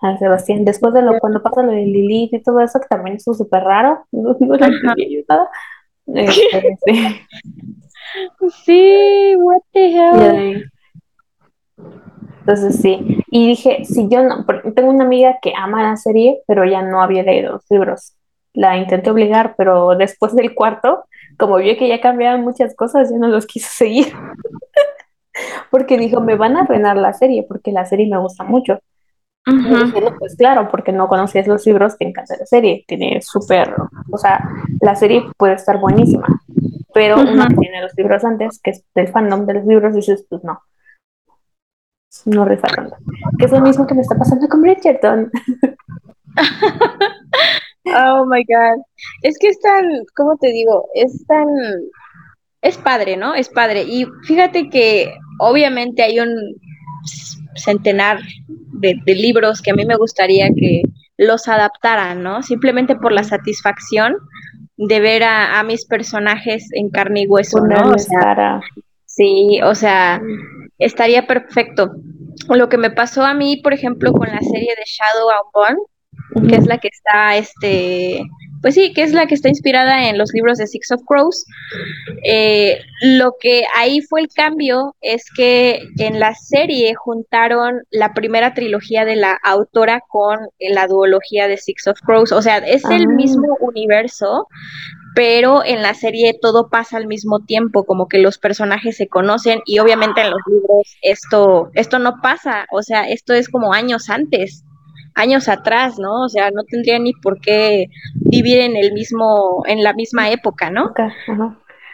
a 0.00 0.18
Sebastián. 0.18 0.66
Después 0.66 0.92
de 0.92 1.00
lo, 1.00 1.18
cuando 1.20 1.42
pasa 1.42 1.62
lo 1.62 1.72
de 1.72 1.86
Lilith 1.86 2.34
y 2.34 2.42
todo 2.42 2.60
eso, 2.60 2.78
que 2.80 2.88
también 2.88 3.16
es 3.16 3.24
súper 3.24 3.62
raro, 3.62 4.04
no, 4.12 4.36
no 4.38 4.56
nada. 4.58 5.48
Este, 6.14 6.76
sí. 6.84 7.20
sí, 8.66 9.36
what 9.38 9.62
the 9.72 9.86
hell. 9.86 10.70
Entonces 12.40 12.76
sí, 12.80 13.22
y 13.30 13.48
dije, 13.48 13.86
si 13.86 14.06
yo 14.08 14.22
no, 14.22 14.44
tengo 14.74 14.90
una 14.90 15.04
amiga 15.04 15.38
que 15.40 15.54
ama 15.56 15.82
la 15.82 15.96
serie, 15.96 16.42
pero 16.46 16.66
ya 16.66 16.82
no 16.82 17.02
había 17.02 17.22
leído 17.22 17.52
los 17.52 17.64
libros 17.70 18.17
la 18.58 18.76
intenté 18.76 19.08
obligar, 19.10 19.54
pero 19.56 19.94
después 19.96 20.34
del 20.34 20.52
cuarto, 20.52 21.04
como 21.38 21.58
vio 21.58 21.76
que 21.76 21.86
ya 21.86 22.00
cambiaban 22.00 22.42
muchas 22.42 22.74
cosas, 22.74 23.08
ya 23.08 23.16
no 23.16 23.28
los 23.28 23.46
quiso 23.46 23.68
seguir. 23.70 24.12
porque 25.70 25.96
dijo, 25.96 26.20
me 26.20 26.34
van 26.34 26.56
a 26.56 26.62
arruinar 26.62 26.96
la 26.96 27.12
serie, 27.12 27.44
porque 27.48 27.70
la 27.70 27.84
serie 27.84 28.08
me 28.10 28.18
gusta 28.18 28.42
mucho. 28.42 28.80
Y 29.46 29.56
dije, 29.56 30.00
no, 30.00 30.14
pues 30.18 30.34
claro, 30.36 30.68
porque 30.70 30.92
no 30.92 31.06
conocías 31.06 31.46
los 31.46 31.64
libros, 31.66 31.96
te 31.96 32.06
encanta 32.06 32.36
la 32.38 32.44
serie, 32.44 32.84
tiene 32.86 33.22
súper, 33.22 33.74
o 34.10 34.18
sea, 34.18 34.46
la 34.82 34.94
serie 34.94 35.24
puede 35.38 35.54
estar 35.54 35.78
buenísima, 35.78 36.26
pero 36.92 37.18
uno 37.18 37.46
que 37.46 37.54
tiene 37.54 37.80
los 37.80 37.92
libros 37.96 38.24
antes, 38.24 38.60
que 38.62 38.72
es 38.72 38.84
del 38.94 39.08
fandom 39.08 39.46
de 39.46 39.54
los 39.54 39.64
libros, 39.64 39.94
dices, 39.94 40.26
pues 40.28 40.44
no, 40.44 40.60
no 42.26 42.44
rifa 42.44 42.68
Que 43.38 43.46
es 43.46 43.52
lo 43.52 43.60
mismo 43.60 43.86
que 43.86 43.94
me 43.94 44.02
está 44.02 44.18
pasando 44.18 44.48
con 44.48 44.60
Bridgerton. 44.60 45.30
Oh 47.96 48.26
my 48.26 48.44
God. 48.44 48.82
Es 49.22 49.38
que 49.38 49.48
es 49.48 49.60
tan, 49.60 49.84
¿cómo 50.16 50.36
te 50.40 50.48
digo? 50.48 50.88
Es 50.94 51.26
tan. 51.26 51.46
Es 52.60 52.76
padre, 52.76 53.16
¿no? 53.16 53.34
Es 53.34 53.48
padre. 53.48 53.82
Y 53.82 54.06
fíjate 54.26 54.68
que 54.68 55.12
obviamente 55.38 56.02
hay 56.02 56.20
un 56.20 56.30
centenar 57.54 58.20
de, 58.72 59.00
libros 59.06 59.62
que 59.62 59.70
a 59.70 59.74
mí 59.74 59.84
me 59.84 59.96
gustaría 59.96 60.48
que 60.48 60.82
los 61.16 61.48
adaptaran, 61.48 62.22
¿no? 62.22 62.42
Simplemente 62.42 62.96
por 62.96 63.12
la 63.12 63.24
satisfacción 63.24 64.16
de 64.76 65.00
ver 65.00 65.24
a, 65.24 65.62
mis 65.64 65.84
personajes 65.86 66.68
en 66.72 66.90
carne 66.90 67.22
y 67.22 67.26
hueso, 67.26 67.60
¿no? 67.60 67.92
O 67.92 67.98
sea, 67.98 68.60
sí, 69.04 69.60
o 69.64 69.74
sea, 69.74 70.20
estaría 70.78 71.26
perfecto. 71.26 71.90
Lo 72.48 72.68
que 72.68 72.78
me 72.78 72.90
pasó 72.90 73.24
a 73.24 73.34
mí, 73.34 73.60
por 73.62 73.72
ejemplo, 73.72 74.12
con 74.12 74.28
la 74.28 74.40
serie 74.40 74.74
de 74.76 74.84
Shadow 74.86 75.30
and 75.30 75.52
Bone, 75.52 75.82
que 76.46 76.56
es 76.56 76.66
la 76.66 76.78
que 76.78 76.88
está 76.88 77.36
este 77.36 78.20
pues 78.60 78.74
sí, 78.74 78.92
que 78.92 79.02
es 79.04 79.12
la 79.12 79.26
que 79.26 79.34
está 79.36 79.48
inspirada 79.48 80.08
en 80.08 80.18
los 80.18 80.32
libros 80.32 80.58
de 80.58 80.66
Six 80.66 80.90
of 80.90 81.02
Crows. 81.06 81.46
Eh, 82.24 82.80
lo 83.02 83.34
que 83.40 83.62
ahí 83.76 84.00
fue 84.00 84.20
el 84.22 84.28
cambio 84.28 84.96
es 85.00 85.24
que 85.36 85.80
en 85.98 86.18
la 86.18 86.34
serie 86.34 86.94
juntaron 86.96 87.82
la 87.90 88.14
primera 88.14 88.54
trilogía 88.54 89.04
de 89.04 89.14
la 89.14 89.38
autora 89.44 90.02
con 90.08 90.38
la 90.58 90.88
duología 90.88 91.46
de 91.46 91.56
Six 91.56 91.86
of 91.86 92.00
Crows, 92.04 92.32
o 92.32 92.42
sea, 92.42 92.58
es 92.58 92.84
el 92.86 93.02
Ah. 93.02 93.14
mismo 93.14 93.56
universo, 93.60 94.48
pero 95.14 95.64
en 95.64 95.82
la 95.82 95.94
serie 95.94 96.36
todo 96.40 96.68
pasa 96.68 96.96
al 96.96 97.06
mismo 97.06 97.40
tiempo, 97.40 97.84
como 97.84 98.08
que 98.08 98.18
los 98.18 98.38
personajes 98.38 98.96
se 98.96 99.06
conocen 99.08 99.60
y 99.66 99.78
obviamente 99.78 100.20
en 100.20 100.30
los 100.30 100.40
libros 100.46 100.96
esto, 101.02 101.70
esto 101.74 101.98
no 102.00 102.20
pasa, 102.22 102.66
o 102.72 102.82
sea, 102.82 103.08
esto 103.08 103.34
es 103.34 103.48
como 103.48 103.72
años 103.72 104.10
antes, 104.10 104.64
años 105.18 105.48
atrás, 105.48 105.98
¿no? 105.98 106.24
O 106.24 106.28
sea, 106.28 106.50
no 106.50 106.62
tendría 106.64 106.98
ni 106.98 107.12
por 107.12 107.40
qué 107.40 107.86
vivir 108.14 108.60
en 108.60 108.76
el 108.76 108.92
mismo, 108.92 109.62
en 109.66 109.82
la 109.82 109.92
misma 109.92 110.30
época, 110.30 110.70
¿no? 110.70 110.92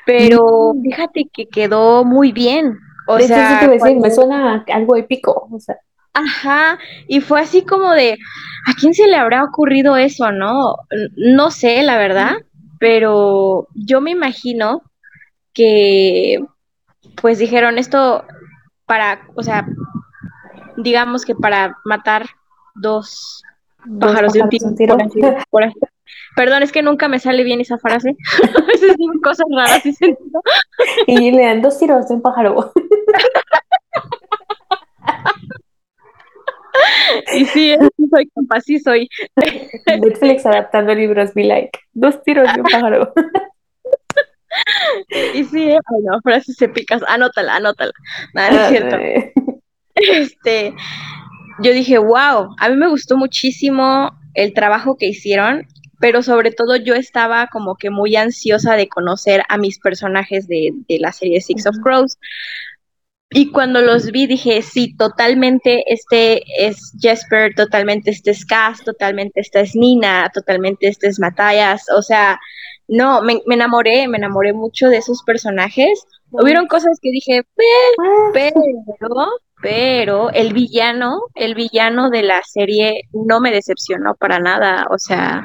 Pero 0.06 0.74
fíjate 0.82 1.30
que 1.32 1.46
quedó 1.46 2.04
muy 2.04 2.32
bien. 2.32 2.78
O 3.06 3.16
de 3.16 3.26
sea, 3.26 3.48
sí 3.48 3.54
te 3.58 3.64
iba 3.64 3.72
a 3.72 3.74
decir, 3.74 3.94
me 3.94 4.00
cuando- 4.00 4.14
suena 4.14 4.64
algo 4.72 4.96
épico. 4.96 5.48
O 5.50 5.58
sea, 5.58 5.76
Ajá, 6.16 6.78
y 7.08 7.20
fue 7.20 7.40
así 7.40 7.62
como 7.64 7.90
de, 7.90 8.16
¿a 8.68 8.74
quién 8.78 8.94
se 8.94 9.08
le 9.08 9.16
habrá 9.16 9.42
ocurrido 9.42 9.96
eso, 9.96 10.30
no? 10.30 10.76
No 11.16 11.50
sé, 11.50 11.82
la 11.82 11.98
verdad, 11.98 12.34
pero 12.78 13.66
yo 13.74 14.00
me 14.00 14.12
imagino 14.12 14.82
que, 15.52 16.38
pues 17.20 17.38
dijeron 17.38 17.78
esto 17.78 18.24
para, 18.86 19.22
o 19.34 19.42
sea, 19.42 19.66
digamos 20.76 21.24
que 21.24 21.34
para 21.34 21.78
matar 21.84 22.26
dos 22.74 23.42
dos 23.86 24.10
pájaros 24.10 24.32
de 24.32 24.42
un 24.42 24.48
tiro, 24.48 24.96
de 24.96 25.04
un 25.04 25.10
tiro. 25.10 25.28
por 25.28 25.34
así, 25.36 25.44
por 25.50 25.64
así- 25.64 25.78
Perdón, 26.36 26.62
es 26.62 26.72
que 26.72 26.82
nunca 26.82 27.06
me 27.08 27.18
sale 27.18 27.44
bien 27.44 27.60
esa 27.60 27.78
frase. 27.78 28.16
A 28.56 28.66
veces 28.66 28.96
digo 28.96 29.12
cosas 29.22 29.46
raras 29.56 29.82
sin 29.82 29.94
sentido. 29.94 30.42
y 31.06 31.30
le 31.30 31.44
dan 31.44 31.62
dos 31.62 31.78
tiros 31.78 32.08
de 32.08 32.14
un 32.14 32.22
pájaro. 32.22 32.72
Y 37.34 37.44
sí, 37.46 37.74
soy 38.10 38.28
sí 38.64 38.78
soy. 38.80 39.08
Netflix 39.86 40.44
adaptando 40.46 40.94
libros, 40.94 41.32
be 41.34 41.44
like. 41.44 41.78
Dos 41.92 42.22
tiros 42.22 42.52
de 42.52 42.60
un 42.60 42.66
pájaro. 42.66 43.12
Y 45.34 45.44
sí, 45.44 45.70
¿eh? 45.70 45.78
Ay, 45.86 46.02
no, 46.04 46.20
frases 46.22 46.60
épicas. 46.62 47.02
Anótala, 47.08 47.56
anótala. 47.56 47.92
Nada, 48.34 48.50
no 48.50 48.60
es 48.60 48.68
cierto. 48.68 48.96
Eh, 48.96 49.32
Este, 49.94 50.74
yo 51.60 51.72
dije, 51.72 51.98
wow, 51.98 52.54
a 52.58 52.68
mí 52.68 52.76
me 52.76 52.88
gustó 52.88 53.16
muchísimo 53.16 54.10
el 54.34 54.52
trabajo 54.52 54.96
que 54.96 55.06
hicieron, 55.06 55.66
pero 56.00 56.22
sobre 56.22 56.50
todo 56.50 56.76
yo 56.76 56.94
estaba 56.94 57.46
como 57.46 57.76
que 57.76 57.90
muy 57.90 58.16
ansiosa 58.16 58.76
de 58.76 58.88
conocer 58.88 59.42
a 59.48 59.56
mis 59.56 59.78
personajes 59.78 60.46
de, 60.48 60.70
de 60.88 60.98
la 60.98 61.12
serie 61.12 61.40
Six 61.40 61.66
of. 61.66 61.76
Crows. 61.82 62.18
Y 63.30 63.50
cuando 63.50 63.80
los 63.80 64.12
vi 64.12 64.26
dije, 64.26 64.62
sí, 64.62 64.96
totalmente 64.96 65.82
este 65.92 66.42
es 66.56 66.92
Jesper, 67.00 67.54
totalmente 67.54 68.10
este 68.10 68.30
es 68.30 68.44
Cass, 68.44 68.84
totalmente 68.84 69.40
esta 69.40 69.60
es 69.60 69.74
Nina, 69.74 70.30
totalmente 70.32 70.86
este 70.86 71.08
es 71.08 71.18
Matthias. 71.18 71.86
O 71.96 72.02
sea, 72.02 72.38
no, 72.86 73.22
me, 73.22 73.40
me 73.46 73.54
enamoré, 73.54 74.06
me 74.06 74.18
enamoré 74.18 74.52
mucho 74.52 74.88
de 74.88 74.98
esos 74.98 75.22
personajes. 75.22 76.04
Hubieron 76.30 76.66
cosas 76.66 76.98
que 77.00 77.10
dije, 77.10 77.42
Ah, 77.98 78.30
pero, 78.32 78.60
pero 79.64 80.30
el 80.30 80.52
villano, 80.52 81.20
el 81.34 81.54
villano 81.54 82.10
de 82.10 82.22
la 82.22 82.42
serie 82.44 83.08
no 83.14 83.40
me 83.40 83.50
decepcionó 83.50 84.14
para 84.14 84.38
nada. 84.38 84.86
O 84.90 84.98
sea, 84.98 85.42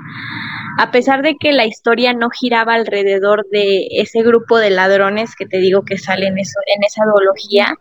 a 0.78 0.92
pesar 0.92 1.22
de 1.22 1.38
que 1.40 1.54
la 1.54 1.66
historia 1.66 2.12
no 2.14 2.30
giraba 2.30 2.74
alrededor 2.74 3.48
de 3.50 3.88
ese 3.92 4.22
grupo 4.22 4.58
de 4.58 4.72
ladrones 4.72 5.36
que 5.38 5.46
te 5.46 5.60
digo 5.60 5.84
que 5.86 5.98
salen 5.98 6.38
eso, 6.38 6.60
en 6.76 6.84
esa 6.84 7.06
duología, 7.06 7.78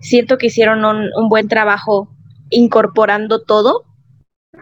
siento 0.00 0.38
que 0.38 0.46
hicieron 0.46 0.84
un, 0.84 1.28
buen 1.28 1.48
trabajo 1.48 2.08
incorporando 2.50 3.42
todo 3.42 3.82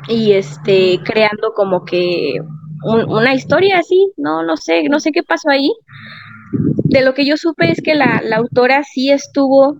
y 0.08 0.32
este 0.32 1.00
creando 1.04 1.52
como 1.52 1.84
que 1.84 2.36
un- 2.82 3.10
una 3.10 3.34
historia 3.34 3.80
así, 3.80 4.10
no, 4.16 4.42
no 4.42 4.56
sé, 4.56 4.84
no 4.84 5.00
sé 5.00 5.12
qué 5.12 5.22
pasó 5.22 5.50
ahí. 5.50 5.70
De 6.84 7.02
lo 7.02 7.12
que 7.12 7.26
yo 7.26 7.36
supe 7.36 7.70
es 7.70 7.82
que 7.82 7.94
la, 7.94 8.22
la 8.24 8.36
autora 8.38 8.84
sí 8.84 9.10
estuvo 9.10 9.76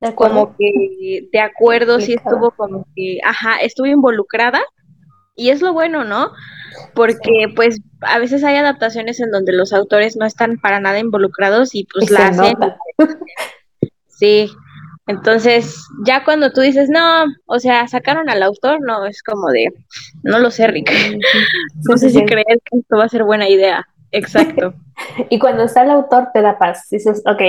de 0.00 0.14
como 0.14 0.56
que 0.56 1.28
de 1.32 1.40
acuerdo, 1.40 2.00
sí 2.00 2.14
estuvo 2.14 2.50
como 2.52 2.86
que, 2.94 3.18
ajá, 3.24 3.56
estuvo 3.56 3.86
involucrada 3.86 4.60
y 5.34 5.50
es 5.50 5.62
lo 5.62 5.72
bueno, 5.72 6.04
¿no? 6.04 6.32
Porque 6.94 7.46
pues 7.54 7.80
a 8.02 8.18
veces 8.18 8.44
hay 8.44 8.56
adaptaciones 8.56 9.20
en 9.20 9.30
donde 9.30 9.52
los 9.52 9.72
autores 9.72 10.16
no 10.16 10.26
están 10.26 10.58
para 10.58 10.80
nada 10.80 10.98
involucrados 10.98 11.74
y 11.74 11.84
pues 11.84 12.10
Y 12.10 12.14
la 12.14 12.28
hacen. 12.28 12.56
Sí. 14.06 14.50
Entonces, 15.06 15.86
ya 16.04 16.24
cuando 16.24 16.52
tú 16.52 16.60
dices, 16.60 16.90
no, 16.90 17.24
o 17.46 17.58
sea, 17.60 17.86
sacaron 17.88 18.28
al 18.28 18.42
autor, 18.42 18.78
no, 18.82 19.06
es 19.06 19.22
como 19.22 19.46
de, 19.48 19.72
no 20.22 20.38
lo 20.38 20.50
sé, 20.50 20.66
Rick. 20.66 20.90
No 21.88 21.96
Sí, 21.96 22.10
sé 22.10 22.10
si 22.10 22.24
crees 22.26 22.58
que 22.64 22.78
esto 22.78 22.96
va 22.98 23.04
a 23.04 23.08
ser 23.08 23.24
buena 23.24 23.48
idea. 23.48 23.86
Exacto. 24.10 24.74
Y 25.30 25.38
cuando 25.38 25.62
está 25.62 25.84
el 25.84 25.90
autor 25.90 26.28
te 26.34 26.42
da 26.42 26.58
paz. 26.58 26.88
Dices, 26.90 27.22
ok, 27.24 27.40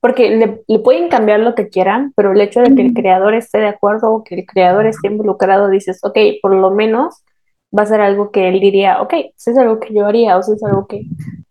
porque 0.00 0.30
le, 0.30 0.62
le 0.66 0.78
pueden 0.78 1.08
cambiar 1.08 1.40
lo 1.40 1.54
que 1.54 1.68
quieran, 1.68 2.12
pero 2.16 2.32
el 2.32 2.40
hecho 2.40 2.60
de 2.60 2.74
que 2.74 2.82
el 2.82 2.94
creador 2.94 3.34
esté 3.34 3.58
de 3.58 3.68
acuerdo 3.68 4.12
o 4.12 4.24
que 4.24 4.36
el 4.36 4.46
creador 4.46 4.86
esté 4.86 5.08
involucrado, 5.08 5.68
dices, 5.68 5.98
ok, 6.02 6.18
por 6.40 6.54
lo 6.54 6.70
menos 6.70 7.24
va 7.76 7.82
a 7.82 7.86
ser 7.86 8.00
algo 8.00 8.30
que 8.30 8.48
él 8.48 8.60
diría, 8.60 9.02
ok, 9.02 9.14
si 9.36 9.50
es 9.50 9.58
algo 9.58 9.80
que 9.80 9.92
yo 9.92 10.06
haría 10.06 10.36
o 10.36 10.42
si 10.42 10.52
es 10.52 10.62
algo 10.62 10.86
que, 10.86 11.02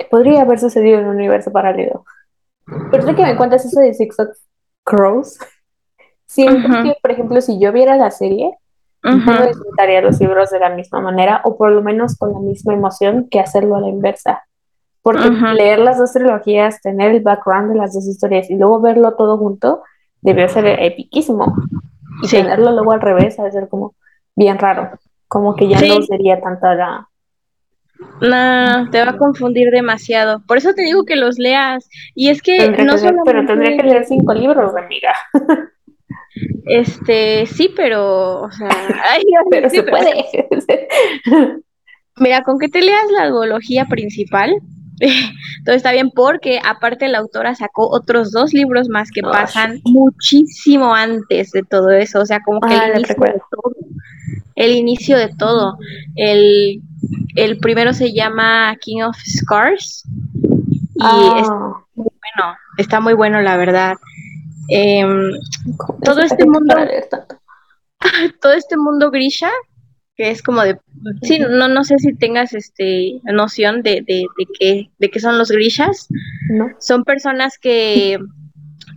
podría 0.10 0.42
haber 0.42 0.60
sucedido 0.60 1.00
en 1.00 1.06
un 1.08 1.16
universo 1.16 1.52
paralelo. 1.52 2.06
Pero 2.92 3.06
ya 3.06 3.16
que 3.16 3.24
me 3.24 3.36
cuentas 3.36 3.66
eso 3.66 3.80
de 3.80 3.94
Six 3.94 4.20
of 4.20 4.30
Crows, 4.84 5.38
siento 6.26 6.68
Ujú. 6.68 6.84
que, 6.84 6.98
por 7.02 7.12
ejemplo, 7.12 7.42
si 7.42 7.60
yo 7.60 7.72
viera 7.72 7.96
la 7.98 8.12
serie, 8.12 8.58
yo 9.04 9.16
no 9.16 9.48
disfrutaría 9.48 10.02
los 10.02 10.20
libros 10.20 10.50
de 10.50 10.60
la 10.60 10.70
misma 10.70 11.00
manera 11.00 11.42
o 11.46 11.58
por 11.58 11.72
lo 11.72 11.82
menos 11.82 12.18
con 12.18 12.34
la 12.34 12.40
misma 12.40 12.74
emoción 12.74 13.30
que 13.30 13.40
hacerlo 13.40 13.78
a 13.78 13.82
la 13.82 13.88
inversa. 13.88 14.44
Porque 15.14 15.30
leer 15.54 15.80
las 15.80 15.98
dos 15.98 16.12
trilogías, 16.12 16.82
tener 16.82 17.12
el 17.12 17.22
background 17.22 17.72
de 17.72 17.78
las 17.78 17.94
dos 17.94 18.06
historias 18.08 18.50
y 18.50 18.56
luego 18.56 18.82
verlo 18.82 19.14
todo 19.16 19.38
junto, 19.38 19.84
debió 20.22 20.48
ser 20.50 20.66
epiquísimo. 20.84 21.56
Y 22.24 22.28
Sí. 22.28 22.38
tenerlo 22.38 22.72
luego 22.72 22.92
al 22.92 23.00
revés, 23.02 23.38
debe 23.38 23.52
ser 23.52 23.70
como 23.70 23.96
bien 24.36 24.58
raro. 24.58 24.92
Como 25.28 25.56
que 25.56 25.68
ya 25.68 25.80
Sí. 25.80 25.90
no 25.90 26.02
sería 26.02 26.42
tanta 26.42 26.76
la... 26.76 27.08
No, 28.22 28.90
te 28.92 29.04
va 29.04 29.12
a 29.12 29.18
confundir 29.18 29.72
demasiado. 29.72 30.42
Por 30.46 30.58
eso 30.58 30.74
te 30.74 30.84
digo 30.84 31.04
que 31.06 31.16
los 31.16 31.40
leas. 31.40 31.88
Y 32.14 32.30
es 32.30 32.42
que 32.42 32.58
Tendría 32.58 32.86
no 32.86 32.96
que 32.96 33.14
pero 33.26 33.46
tendría 33.46 33.76
que 33.78 33.84
leer 33.84 34.06
cinco 34.06 34.34
libros, 34.34 34.76
amiga. 34.76 35.14
este, 36.66 37.46
sí, 37.46 37.74
pero, 37.76 38.42
o 38.42 38.52
sea, 38.52 38.68
ay, 39.12 39.24
Pero 39.50 39.70
sí, 39.70 39.78
se 39.78 39.84
puede. 39.84 40.26
Mira, 42.18 42.44
con 42.44 42.58
que 42.60 42.68
te 42.68 42.82
leas 42.82 43.12
la 43.12 43.30
duología 43.30 43.86
principal, 43.86 44.56
todo 45.66 45.76
está 45.76 45.92
bien 45.92 46.10
porque 46.14 46.60
aparte 46.64 47.08
la 47.08 47.20
autora 47.20 47.54
sacó 47.56 47.90
otros 47.90 48.32
dos 48.32 48.54
libros 48.54 48.90
más 48.90 49.12
que 49.12 49.22
pasan 49.22 49.80
muchísimo 49.86 50.94
antes 50.94 51.52
de 51.52 51.64
todo 51.64 51.92
eso, 51.92 52.22
o 52.22 52.26
sea, 52.26 52.40
como 52.44 52.62
que 52.62 52.74
Ah, 52.74 52.88
el 52.88 52.94
de 52.94 53.00
inicio 53.00 53.16
de 53.26 53.40
todo, 53.52 53.74
el 54.56 54.72
inicio 54.76 55.18
de 55.18 55.30
todo. 55.38 55.78
El, 56.16 56.82
el 57.36 57.60
primero 57.60 57.94
se 57.94 58.12
llama 58.14 58.76
King 58.82 59.02
of 59.04 59.16
Scars 59.18 60.04
y 60.96 61.40
es 61.40 61.48
Ah, 61.50 61.74
muy 61.96 62.08
bueno, 62.08 62.58
está 62.78 63.00
muy 63.00 63.14
bueno 63.14 63.42
la 63.42 63.56
verdad. 63.58 63.94
Em, 64.70 65.32
¿cómo 65.78 66.00
todo 66.04 66.20
es 66.22 66.32
este 66.32 66.46
mundo- 66.46 66.76
todo 68.42 68.54
este 68.54 68.78
mundo 68.78 69.12
grisha 69.12 69.50
que 70.18 70.32
es 70.32 70.42
como 70.42 70.62
de 70.64 70.80
sí 71.22 71.40
no 71.40 71.68
no 71.68 71.84
sé 71.84 71.98
si 72.00 72.14
tengas 72.16 72.54
este 72.54 73.22
noción 73.26 73.84
de, 73.84 74.02
de, 74.06 74.26
de 74.38 74.46
qué 74.60 74.90
de 74.98 75.10
qué 75.10 75.20
son 75.20 75.38
los 75.38 75.50
grishas 75.52 76.08
¿No? 76.50 76.68
son 76.80 77.04
personas 77.04 77.58
que 77.60 78.18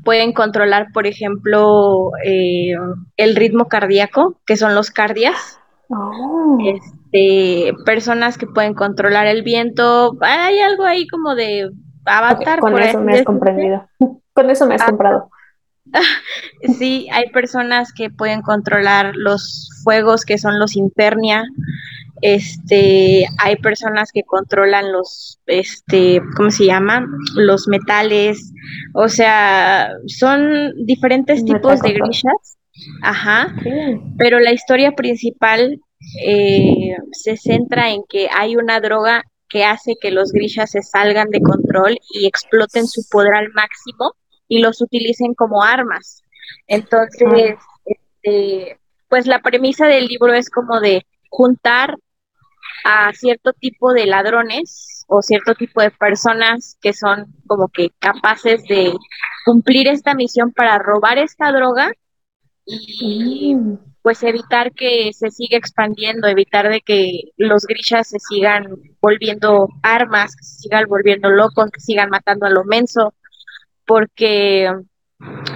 pueden 0.03 0.33
controlar 0.33 0.87
por 0.95 1.07
ejemplo 1.07 2.11
eh, 2.25 2.73
el 3.19 3.37
ritmo 3.37 3.67
cardíaco 3.67 4.41
que 4.47 4.57
son 4.57 4.75
los 4.75 4.91
cardias 4.91 5.57
Oh. 5.93 6.57
este 6.63 7.75
personas 7.85 8.39
que 8.39 8.47
pueden 8.47 8.75
controlar 8.75 9.27
el 9.27 9.43
viento 9.43 10.17
hay 10.21 10.61
algo 10.61 10.85
ahí 10.85 11.09
como 11.09 11.35
de 11.35 11.69
avatar 12.05 12.61
con 12.61 12.71
por 12.73 12.81
eso 12.81 13.01
me 13.01 13.15
has 13.15 13.25
comprendido. 13.25 13.85
Con 14.33 14.49
eso 14.49 14.67
me 14.67 14.77
has 14.77 14.83
Ah. 14.83 14.87
comprado. 14.87 15.29
Sí, 16.79 17.09
hay 17.13 17.29
personas 17.31 17.93
que 17.93 18.11
pueden 18.11 18.43
controlar 18.43 19.15
los 19.17 19.71
fuegos 19.83 20.25
que 20.25 20.39
son 20.39 20.59
los 20.59 20.77
internia. 20.77 21.45
Este, 22.23 23.27
hay 23.39 23.57
personas 23.57 24.13
que 24.13 24.25
controlan 24.25 24.93
los, 24.93 25.41
este, 25.47 26.21
¿cómo 26.37 26.51
se 26.51 26.67
llama? 26.67 27.07
Los 27.35 27.67
metales. 27.67 28.53
O 28.95 29.09
sea, 29.09 29.91
son 30.07 30.73
diferentes 30.85 31.45
tipos 31.45 31.81
de 31.81 31.93
grishas. 31.93 32.59
Ajá. 33.03 33.55
Pero 34.19 34.39
la 34.39 34.53
historia 34.53 34.93
principal 34.93 35.81
eh, 36.25 36.97
se 37.13 37.37
centra 37.37 37.91
en 37.91 38.03
que 38.09 38.29
hay 38.35 38.57
una 38.57 38.81
droga 38.81 39.25
que 39.49 39.65
hace 39.65 39.97
que 40.01 40.11
los 40.11 40.31
grishas 40.33 40.71
se 40.71 40.83
salgan 40.83 41.29
de 41.31 41.41
control 41.41 41.99
y 42.13 42.27
exploten 42.27 42.87
su 42.87 43.03
poder 43.11 43.35
al 43.35 43.49
máximo 43.53 44.15
y 44.51 44.61
los 44.61 44.83
utilicen 44.83 45.33
como 45.35 45.63
armas. 45.63 46.25
Entonces, 46.67 47.55
este, 47.85 48.79
pues 49.09 49.27
la 49.27 49.41
premisa 49.41 49.87
del 49.87 50.07
libro 50.07 50.35
es 50.35 50.51
como 50.51 50.81
de 50.81 51.07
juntar 51.31 51.97
a 52.85 53.13
cierto 53.13 53.53
tipo 53.53 53.93
de 53.93 54.07
ladrones 54.07 55.05
o 55.07 55.23
cierto 55.23 55.55
tipo 55.55 55.81
de 55.81 55.93
personas 55.93 56.77
que 56.83 56.93
son 56.93 57.27
como 57.47 57.69
que 57.69 57.91
capaces 58.01 58.65
de 58.65 58.93
cumplir 59.45 59.87
esta 59.87 60.15
misión 60.15 60.53
para 60.53 60.79
robar 60.79 61.19
esta 61.19 61.53
droga 61.53 61.93
y 62.65 63.57
pues 64.03 64.23
evitar 64.25 64.73
que 64.73 65.13
se 65.13 65.31
siga 65.31 65.59
expandiendo, 65.59 66.27
evitar 66.27 66.69
de 66.71 66.81
que 66.81 67.33
los 67.37 67.67
grishas 67.67 68.09
se 68.09 68.19
sigan 68.19 68.67
volviendo 69.01 69.69
armas, 69.83 70.35
que 70.35 70.43
se 70.43 70.63
sigan 70.63 70.87
volviendo 70.89 71.31
locos, 71.31 71.71
que 71.71 71.81
sigan 71.81 72.11
matando 72.11 72.47
a 72.47 72.51
lo 72.51 72.65
menso, 72.65 73.15
porque 73.91 74.71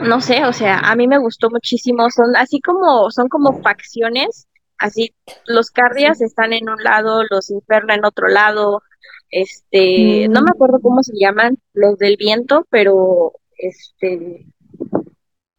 no 0.03 0.21
sé, 0.21 0.45
o 0.45 0.53
sea, 0.53 0.81
a 0.81 0.97
mí 0.97 1.07
me 1.07 1.21
gustó 1.21 1.51
muchísimo, 1.51 2.11
son 2.11 2.35
así 2.35 2.61
como, 2.61 3.09
son 3.13 3.29
como 3.29 3.63
facciones, 3.63 4.49
así 4.77 5.15
los 5.47 5.71
cardias 5.71 6.21
están 6.21 6.53
en 6.53 6.69
un 6.69 6.83
lado, 6.83 7.23
los 7.31 7.49
inferno 7.51 7.95
en 7.95 8.05
otro 8.05 8.27
lado, 8.27 8.83
este, 9.31 10.27
no 10.31 10.43
me 10.43 10.51
acuerdo 10.53 10.81
cómo 10.83 11.05
se 11.05 11.13
llaman 11.17 11.59
los 11.75 11.97
del 11.97 12.17
viento, 12.17 12.67
pero 12.71 13.35
este, 13.57 14.47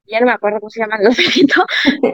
ya 0.05 0.19
no 0.19 0.26
me 0.26 0.34
acuerdo 0.34 0.59
cómo 0.59 0.69
se 0.69 0.82
llaman 0.82 0.99
los 1.01 1.15
del 1.15 1.28
viento, 1.34 1.65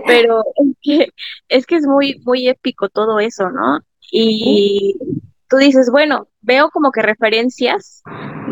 pero 0.05 0.43
es 0.57 0.75
que, 0.79 1.07
es 1.49 1.65
que 1.65 1.77
es 1.77 1.87
muy, 1.87 2.21
muy 2.23 2.47
épico 2.47 2.87
todo 2.89 3.19
eso, 3.19 3.49
¿no? 3.49 3.79
Y 4.11 4.95
tú 5.49 5.57
dices, 5.57 5.89
bueno, 5.91 6.27
veo 6.41 6.69
como 6.69 6.91
que 6.91 7.01
referencias 7.01 8.03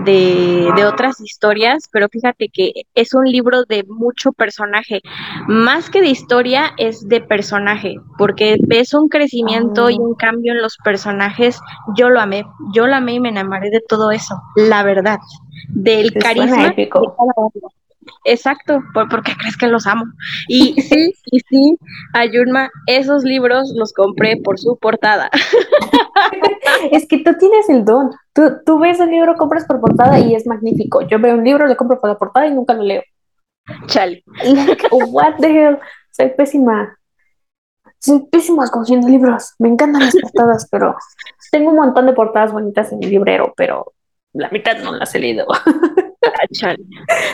de, 0.05 0.69
de, 0.75 0.85
otras 0.85 1.19
historias, 1.21 1.89
pero 1.91 2.07
fíjate 2.09 2.49
que 2.51 2.71
es 2.95 3.13
un 3.13 3.25
libro 3.25 3.63
de 3.65 3.83
mucho 3.87 4.31
personaje. 4.31 5.01
Más 5.47 5.89
que 5.89 6.01
de 6.01 6.09
historia, 6.09 6.71
es 6.77 7.07
de 7.07 7.21
personaje, 7.21 7.95
porque 8.17 8.57
ves 8.67 8.93
un 8.93 9.07
crecimiento 9.07 9.85
oh. 9.85 9.89
y 9.89 9.97
un 9.97 10.15
cambio 10.15 10.53
en 10.53 10.61
los 10.61 10.77
personajes. 10.83 11.59
Yo 11.95 12.09
lo 12.09 12.19
amé, 12.19 12.45
yo 12.73 12.87
lo 12.87 12.95
amé 12.95 13.13
y 13.13 13.19
me 13.19 13.29
enamoré 13.29 13.69
de 13.69 13.81
todo 13.87 14.11
eso, 14.11 14.35
la 14.55 14.83
verdad. 14.83 15.17
Del 15.69 16.07
Es 16.15 16.23
carisma. 16.23 16.69
De 16.69 16.89
cada 16.89 17.03
uno. 17.37 17.78
Exacto, 18.25 18.81
por, 18.93 19.09
porque 19.09 19.33
crees 19.37 19.57
que 19.57 19.67
los 19.67 19.87
amo. 19.87 20.05
Y 20.47 20.73
sí, 20.81 21.13
y 21.31 21.39
sí, 21.39 21.77
Ayurma, 22.13 22.69
esos 22.87 23.23
libros 23.23 23.71
los 23.75 23.93
compré 23.93 24.37
por 24.37 24.59
su 24.59 24.77
portada. 24.77 25.29
es 26.91 27.07
que 27.07 27.19
tú 27.19 27.31
tienes 27.37 27.69
el 27.69 27.85
don. 27.85 28.11
Tú, 28.33 28.57
tú 28.65 28.79
ves 28.79 28.99
el 28.99 29.09
libro, 29.09 29.35
compras 29.35 29.65
por 29.65 29.79
portada 29.79 30.19
y 30.19 30.35
es 30.35 30.45
magnífico. 30.47 31.01
Yo 31.07 31.19
veo 31.19 31.35
un 31.35 31.43
libro, 31.43 31.67
le 31.67 31.75
compro 31.75 31.99
por 31.99 32.09
la 32.09 32.17
portada 32.17 32.47
y 32.47 32.53
nunca 32.53 32.73
lo 32.73 32.83
leo. 32.83 33.03
Chale. 33.87 34.23
Like, 34.43 34.87
what 34.91 35.35
the 35.39 35.47
hell? 35.47 35.79
Soy 36.11 36.29
pésima. 36.29 36.97
Soy 37.99 38.25
pésima 38.31 38.63
escogiendo 38.63 39.07
libros. 39.07 39.53
Me 39.59 39.69
encantan 39.69 40.05
las 40.05 40.15
portadas, 40.15 40.67
pero 40.71 40.95
tengo 41.51 41.69
un 41.69 41.75
montón 41.75 42.05
de 42.05 42.13
portadas 42.13 42.51
bonitas 42.51 42.91
en 42.91 42.99
mi 42.99 43.07
librero, 43.07 43.53
pero 43.55 43.93
la 44.33 44.49
mitad 44.49 44.77
no 44.79 44.93
las 44.93 45.13
he 45.15 45.19
leído. 45.19 45.45
Ah. 46.21 46.75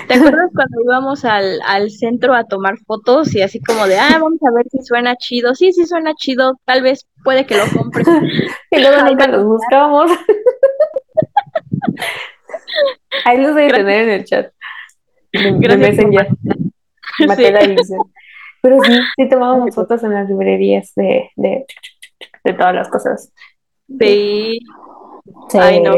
¿Te 0.08 0.14
acuerdas 0.14 0.52
cuando 0.54 0.84
íbamos 0.84 1.26
al, 1.26 1.60
al, 1.66 1.90
centro 1.90 2.36
a 2.36 2.44
tomar 2.44 2.78
fotos 2.86 3.34
y 3.34 3.42
así 3.42 3.60
como 3.60 3.88
de, 3.88 3.98
ah, 3.98 4.20
vamos 4.22 4.40
a 4.44 4.52
ver 4.56 4.68
si 4.70 4.84
suena 4.84 5.16
chido? 5.16 5.56
Sí, 5.56 5.74
sí 5.74 5.86
suena 5.86 6.14
chido, 6.16 6.60
tal 6.66 6.84
vez 6.84 7.08
puede 7.24 7.48
que 7.48 7.58
lo 7.58 7.64
compre. 7.76 8.04
y 8.72 8.80
luego 8.80 9.02
nunca 9.04 9.28
los 9.28 9.44
buscamos. 9.44 10.12
Ahí 13.26 13.38
los 13.42 13.54
voy 13.54 13.64
a 13.64 13.70
tener 13.70 14.04
en 14.04 14.10
el 14.10 14.26
chat. 14.26 14.52
De, 15.34 15.52
de 15.52 15.78
Messenger. 15.78 16.28
Maté 17.28 17.78
sí. 17.84 17.96
Pero 18.62 18.82
sí, 18.84 18.94
sí 19.16 19.30
tomábamos 19.30 19.74
fotos 19.76 20.04
en 20.04 20.14
las 20.14 20.30
librerías 20.30 20.94
de, 20.96 21.30
de, 21.36 21.66
de 22.44 22.54
todas 22.54 22.76
las 22.76 22.90
cosas. 22.90 23.32
Sí. 24.00 24.60
Sí, 25.50 25.58
Ay, 25.60 25.82
no. 25.82 25.94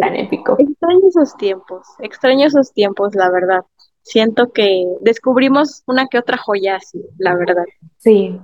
tan 0.00 0.16
épico. 0.16 0.56
Extraño 0.58 1.08
esos 1.08 1.36
tiempos, 1.36 1.86
extraño 1.98 2.46
esos 2.46 2.72
tiempos, 2.72 3.14
la 3.14 3.30
verdad. 3.30 3.60
Siento 4.02 4.52
que 4.52 4.86
descubrimos 5.02 5.82
una 5.86 6.06
que 6.06 6.18
otra 6.18 6.38
joya 6.38 6.76
así, 6.76 7.04
la 7.18 7.36
verdad. 7.36 7.64
Sí. 7.98 8.40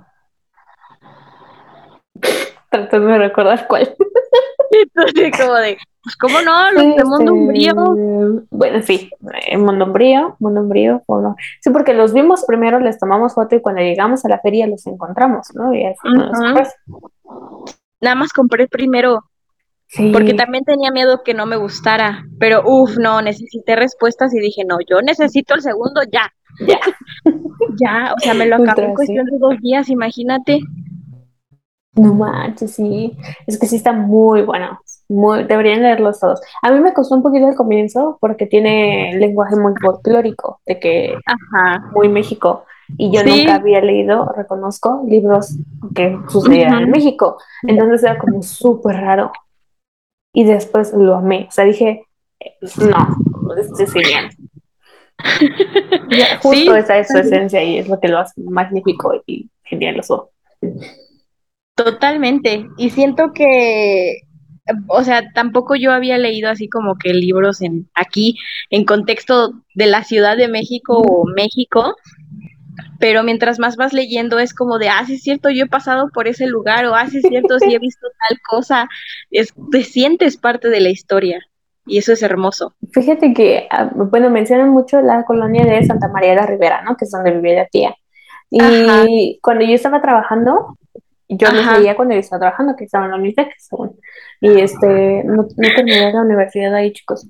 Tratando 2.71 3.09
de 3.09 3.19
recordar 3.19 3.67
cuál. 3.67 3.95
Entonces, 4.71 5.33
como 5.39 5.55
de, 5.55 5.79
pues, 6.03 6.17
¿cómo 6.17 6.43
no? 6.43 6.73
Los 6.73 6.97
de 6.97 7.05
Mundo 7.05 7.33
Umbrío. 7.33 7.73
Este, 7.73 8.47
Bueno, 8.51 8.83
sí, 8.83 9.11
en 9.47 9.65
Mundo 9.65 9.87
Umbrío, 9.87 10.37
Mundo 10.39 10.61
Umbrío, 10.61 11.03
bueno, 11.07 11.37
sí, 11.61 11.71
porque 11.71 11.95
los 11.95 12.13
vimos 12.13 12.45
primero, 12.45 12.79
les 12.81 12.99
tomamos 12.99 13.35
foto 13.35 13.57
y 13.57 13.63
cuando 13.63 13.81
llegamos 13.81 14.25
a 14.25 14.29
la 14.29 14.41
feria 14.41 14.67
los 14.67 14.87
encontramos, 14.87 15.49
¿no? 15.55 15.73
Y 15.73 15.85
así 15.87 15.99
Ujú. 16.05 16.17
nos 16.17 16.69
Nada 18.01 18.15
más 18.15 18.33
compré 18.33 18.69
primero, 18.69 19.25
Sí. 19.89 20.11
porque 20.13 20.35
también 20.35 20.65
tenía 20.65 20.91
miedo 20.91 21.23
que 21.23 21.33
no 21.33 21.47
me 21.47 21.57
gustara, 21.57 22.25
pero 22.41 22.63
uff, 22.67 22.97
no, 22.99 23.23
necesité 23.23 23.77
respuestas 23.77 24.35
y 24.35 24.41
dije, 24.41 24.65
no, 24.67 24.79
yo 24.89 25.01
necesito 25.01 25.55
el 25.55 25.63
segundo 25.63 26.01
ya, 26.13 26.31
Ya. 26.67 26.81
ya, 27.81 28.13
o 28.17 28.19
sea, 28.21 28.35
me 28.35 28.47
lo 28.47 28.57
acabé 28.57 28.85
en 28.87 28.95
cuestión 28.95 29.27
de 29.27 29.39
dos 29.39 29.55
días, 29.61 29.89
imagínate. 29.89 30.61
No 31.95 32.13
manches, 32.15 32.75
sí. 32.75 33.17
Es 33.47 33.59
que 33.59 33.67
sí 33.67 33.77
está 33.77 33.93
muy 33.93 34.43
bueno. 34.43 34.79
Muy, 35.09 35.45
deberían 35.45 35.83
leerlos 35.83 36.19
todos. 36.21 36.41
A 36.63 36.71
mí 36.73 36.81
me 36.81 36.93
costó 36.93 37.15
un 37.15 37.23
poquito 37.23 37.47
al 37.47 37.55
comienzo 37.55 38.19
porque 38.21 38.47
tiene 38.47 39.13
lenguaje 39.19 39.57
muy 39.57 39.73
folclórico, 39.81 40.61
de 40.67 40.79
que 40.81 41.15
Ajá. 41.25 41.91
muy 41.95 42.09
México. 42.09 42.65
Y 42.99 43.11
yo 43.15 43.21
Sí. 43.23 43.29
nunca 43.41 43.55
había 43.57 43.81
leído, 43.81 44.31
reconozco, 44.37 45.05
libros 45.09 45.57
que 45.95 46.19
sucedían 46.29 46.83
en. 46.83 46.91
México. 46.91 47.39
Entonces 47.63 48.03
era 48.03 48.19
como 48.19 48.43
súper 48.43 48.97
raro. 48.97 49.33
Y 50.37 50.45
después 50.45 50.93
lo 50.93 51.15
amé. 51.15 51.47
O 51.49 51.51
sea, 51.51 51.65
dije, 51.65 52.05
no, 52.79 53.55
este 53.57 53.85
es 53.85 53.93
genial. 53.93 54.29
Ya, 56.11 56.37
justo 56.43 56.51
Sí, 56.53 56.69
esa 56.69 56.99
es 56.99 57.09
su 57.09 57.17
esencia 57.17 57.65
y 57.65 57.79
es 57.79 57.89
lo 57.89 57.99
que 57.99 58.09
lo 58.09 58.19
hace 58.19 58.39
magnífico 58.43 59.15
y 59.27 59.49
genialoso. 59.63 60.33
Totalmente. 61.75 62.67
Y 62.77 62.91
siento 62.91 63.33
que, 63.33 64.19
o 64.89 65.03
sea, 65.05 65.33
tampoco 65.33 65.75
yo 65.75 65.91
había 65.91 66.19
leído 66.19 66.51
así 66.51 66.69
como 66.69 66.97
que 66.97 67.15
libros 67.15 67.63
en 67.63 67.89
aquí 67.95 68.37
en 68.69 68.85
contexto 68.85 69.55
de 69.75 69.87
la 69.87 70.05
Ciudad 70.05 70.37
de 70.37 70.49
México 70.49 70.99
o 70.99 71.25
México, 71.35 71.97
pero 72.99 73.23
mientras 73.23 73.59
más 73.59 73.77
vas 73.77 73.93
leyendo 73.93 74.39
es 74.39 74.55
como 74.55 74.79
de, 74.79 74.89
ah, 74.89 75.05
sí 75.07 75.15
es 75.15 75.23
cierto, 75.23 75.51
yo 75.51 75.65
he 75.65 75.69
pasado 75.69 76.11
por 76.13 76.29
ese 76.29 76.47
lugar 76.47 76.87
o 76.87 76.95
ah, 76.95 77.07
sí 77.09 77.19
es 77.19 77.25
cierto, 77.29 77.59
sí 77.59 77.75
he 77.75 77.79
visto 77.79 78.07
tal 78.29 78.39
cosa. 78.41 78.89
Es, 79.31 79.53
te 79.71 79.83
sientes 79.83 80.37
parte 80.37 80.69
de 80.69 80.81
la 80.81 80.91
historia 80.91 81.41
y 81.87 81.99
eso 81.99 82.13
es 82.13 82.23
hermoso. 82.23 82.75
Fíjate 82.93 83.33
que, 83.33 83.69
ah, 83.71 83.91
bueno, 83.95 84.31
mencionan 84.31 84.71
mucho 84.71 85.01
la 85.01 85.25
colonia 85.25 85.65
de 85.65 85.85
Santa 85.85 86.09
María 86.09 86.31
de 86.31 86.37
la 86.37 86.47
Ribera, 86.47 86.83
¿no? 86.83 86.97
Que 86.97 87.05
es 87.05 87.11
donde 87.11 87.33
vivía 87.33 87.55
la 87.55 87.67
tía. 87.67 87.95
Y 88.51 88.61
Ajá. 88.61 89.05
cuando 89.41 89.65
yo 89.65 89.75
estaba 89.75 90.01
trabajando, 90.01 90.77
yo 91.29 91.51
los 91.51 91.61
Ajá. 91.61 91.79
leía 91.79 91.97
cuando 91.97 92.15
yo 92.15 92.21
estaba 92.21 92.41
trabajando, 92.41 92.77
que 92.77 92.85
estaba 92.85 93.07
en 93.07 93.11
la 93.13 93.17
universidad, 93.17 93.49
según. 93.59 93.99
Y 94.41 94.61
este, 94.61 95.23
no, 95.25 95.43
no 95.43 95.69
terminé 95.75 96.13
la 96.13 96.23
universidad 96.23 96.75
ahí, 96.75 96.93
chicos. 96.93 97.27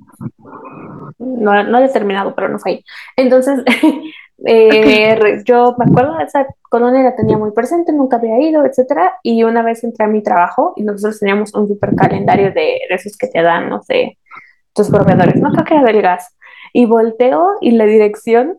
No, 1.19 1.63
no 1.65 1.81
la 1.81 1.87
he 1.87 1.89
terminado, 1.89 2.35
pero 2.35 2.49
no 2.49 2.59
fue 2.59 2.73
ahí. 2.73 2.85
Entonces, 3.17 3.63
eh, 4.45 5.43
yo 5.45 5.75
me 5.79 5.87
acuerdo 5.87 6.19
de 6.19 6.25
esa 6.25 6.47
colonia, 6.63 7.03
la 7.03 7.17
tenía 7.17 7.39
muy 7.39 7.53
presente, 7.53 7.93
nunca 7.93 8.17
había 8.17 8.41
ido, 8.41 8.65
etcétera. 8.65 9.15
Y 9.23 9.43
una 9.45 9.63
vez 9.63 9.83
entré 9.85 10.05
a 10.05 10.09
mi 10.09 10.23
trabajo 10.23 10.73
y 10.77 10.83
nosotros 10.83 11.19
teníamos 11.19 11.55
un 11.55 11.69
super 11.69 11.95
calendario 11.95 12.47
de, 12.47 12.81
de 12.89 12.95
esos 12.95 13.17
que 13.17 13.29
te 13.29 13.43
dan, 13.43 13.69
no 13.69 13.83
sé, 13.83 14.19
tus 14.75 14.91
proveedores, 14.91 15.41
no 15.41 15.51
creo 15.51 15.65
que 15.65 15.75
era 15.75 15.85
del 15.85 16.03
gas. 16.03 16.37
Y 16.73 16.85
volteo 16.87 17.53
y 17.61 17.71
la 17.73 17.87
dirección 17.87 18.59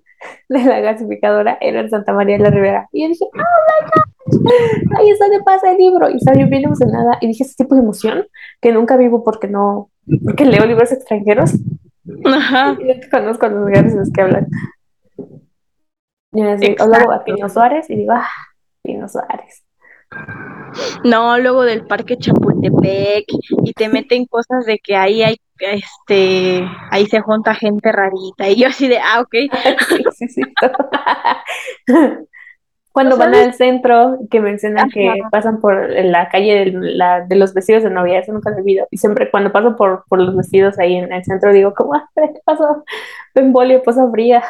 de 0.49 0.63
la 0.63 0.79
gasificadora 0.79 1.57
era 1.61 1.81
en 1.81 1.89
Santa 1.89 2.13
María 2.13 2.37
de 2.37 2.43
la 2.43 2.49
Ribera. 2.49 2.89
Y 2.91 3.03
yo 3.03 3.09
dije, 3.09 3.25
oh 3.25 3.37
my 3.37 4.41
God, 4.41 4.51
ahí 4.99 5.09
es 5.09 5.19
donde 5.19 5.43
pasa 5.43 5.71
el 5.71 5.77
libro. 5.77 6.09
Y 6.09 6.19
yo 6.19 6.47
bien 6.47 6.65
emocionada. 6.65 7.17
Y 7.21 7.27
dije, 7.27 7.43
ese 7.43 7.55
tipo 7.55 7.75
de 7.75 7.81
emoción 7.81 8.25
que 8.61 8.71
nunca 8.71 8.97
vivo 8.97 9.23
porque 9.23 9.47
no, 9.47 9.91
porque 10.23 10.45
leo 10.45 10.65
libros 10.65 10.91
extranjeros 10.91 11.53
Ajá. 12.25 12.77
y 12.79 12.85
no 12.85 12.93
conozco 13.11 13.45
a 13.45 13.49
los 13.49 13.59
lugares 13.59 13.93
en 13.93 13.99
los 13.99 14.11
que 14.11 14.21
hablan. 14.21 14.47
Y 16.31 16.41
así, 16.41 16.75
o 16.79 16.87
luego 16.87 17.11
a. 17.11 17.23
Pino 17.23 17.49
Suárez 17.49 17.89
y 17.89 17.95
digo, 17.95 18.13
ah, 18.13 18.29
Pino 18.81 19.07
Suárez. 19.07 19.63
No, 21.03 21.37
luego 21.37 21.63
del 21.63 21.85
parque 21.85 22.17
Chapultepec 22.17 23.25
y 23.63 23.73
te 23.73 23.89
meten 23.89 24.25
cosas 24.25 24.65
de 24.65 24.79
que 24.79 24.95
ahí 24.95 25.21
hay, 25.21 25.37
este, 25.59 26.63
ahí 26.91 27.05
se 27.07 27.19
junta 27.19 27.53
gente 27.55 27.91
rarita 27.91 28.47
y 28.47 28.55
yo 28.55 28.67
así 28.69 28.87
de, 28.87 28.99
ah, 28.99 29.21
ok, 29.21 29.35
sí, 29.89 30.03
sí, 30.15 30.27
sí. 30.29 30.41
Cuando 32.97 33.15
van 33.15 33.31
¿sabes? 33.31 33.49
al 33.49 33.53
centro, 33.53 34.17
que 34.31 34.39
mencionan 34.39 34.89
que 34.89 35.13
pasan 35.29 35.59
por 35.59 35.87
la 35.87 36.29
calle 36.29 36.65
de, 36.65 36.71
la, 36.71 37.21
de 37.21 37.35
los 37.35 37.53
vestidos 37.53 37.83
de 37.83 37.91
novia, 37.91 38.17
eso 38.17 38.33
nunca 38.33 38.49
lo 38.49 38.57
olvido. 38.57 38.87
Y 38.89 38.97
siempre 38.97 39.29
cuando 39.29 39.51
paso 39.51 39.75
por, 39.75 40.03
por 40.09 40.19
los 40.19 40.35
vestidos 40.35 40.79
ahí 40.79 40.95
en 40.95 41.13
el 41.13 41.23
centro, 41.23 41.53
digo, 41.53 41.75
¿cómo? 41.75 41.93
Ah, 41.93 42.09
¿Qué 42.15 42.41
pasó? 42.43 42.83
Embolio, 43.35 43.83
posa 43.83 44.09
fría. 44.09 44.43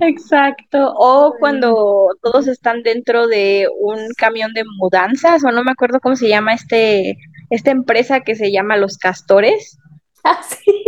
exacto. 0.00 0.94
O 0.96 1.34
cuando 1.38 2.16
todos 2.22 2.48
están 2.48 2.82
dentro 2.82 3.26
de 3.26 3.68
un 3.78 3.98
camión 4.16 4.54
de 4.54 4.62
mudanzas, 4.78 5.44
o 5.44 5.50
no 5.52 5.62
me 5.64 5.72
acuerdo 5.72 6.00
cómo 6.00 6.16
se 6.16 6.30
llama 6.30 6.54
este, 6.54 7.18
esta 7.50 7.72
empresa 7.72 8.20
que 8.20 8.36
se 8.36 8.50
llama 8.50 8.78
Los 8.78 8.96
Castores. 8.96 9.78
Ah, 10.24 10.40
sí. 10.40 10.84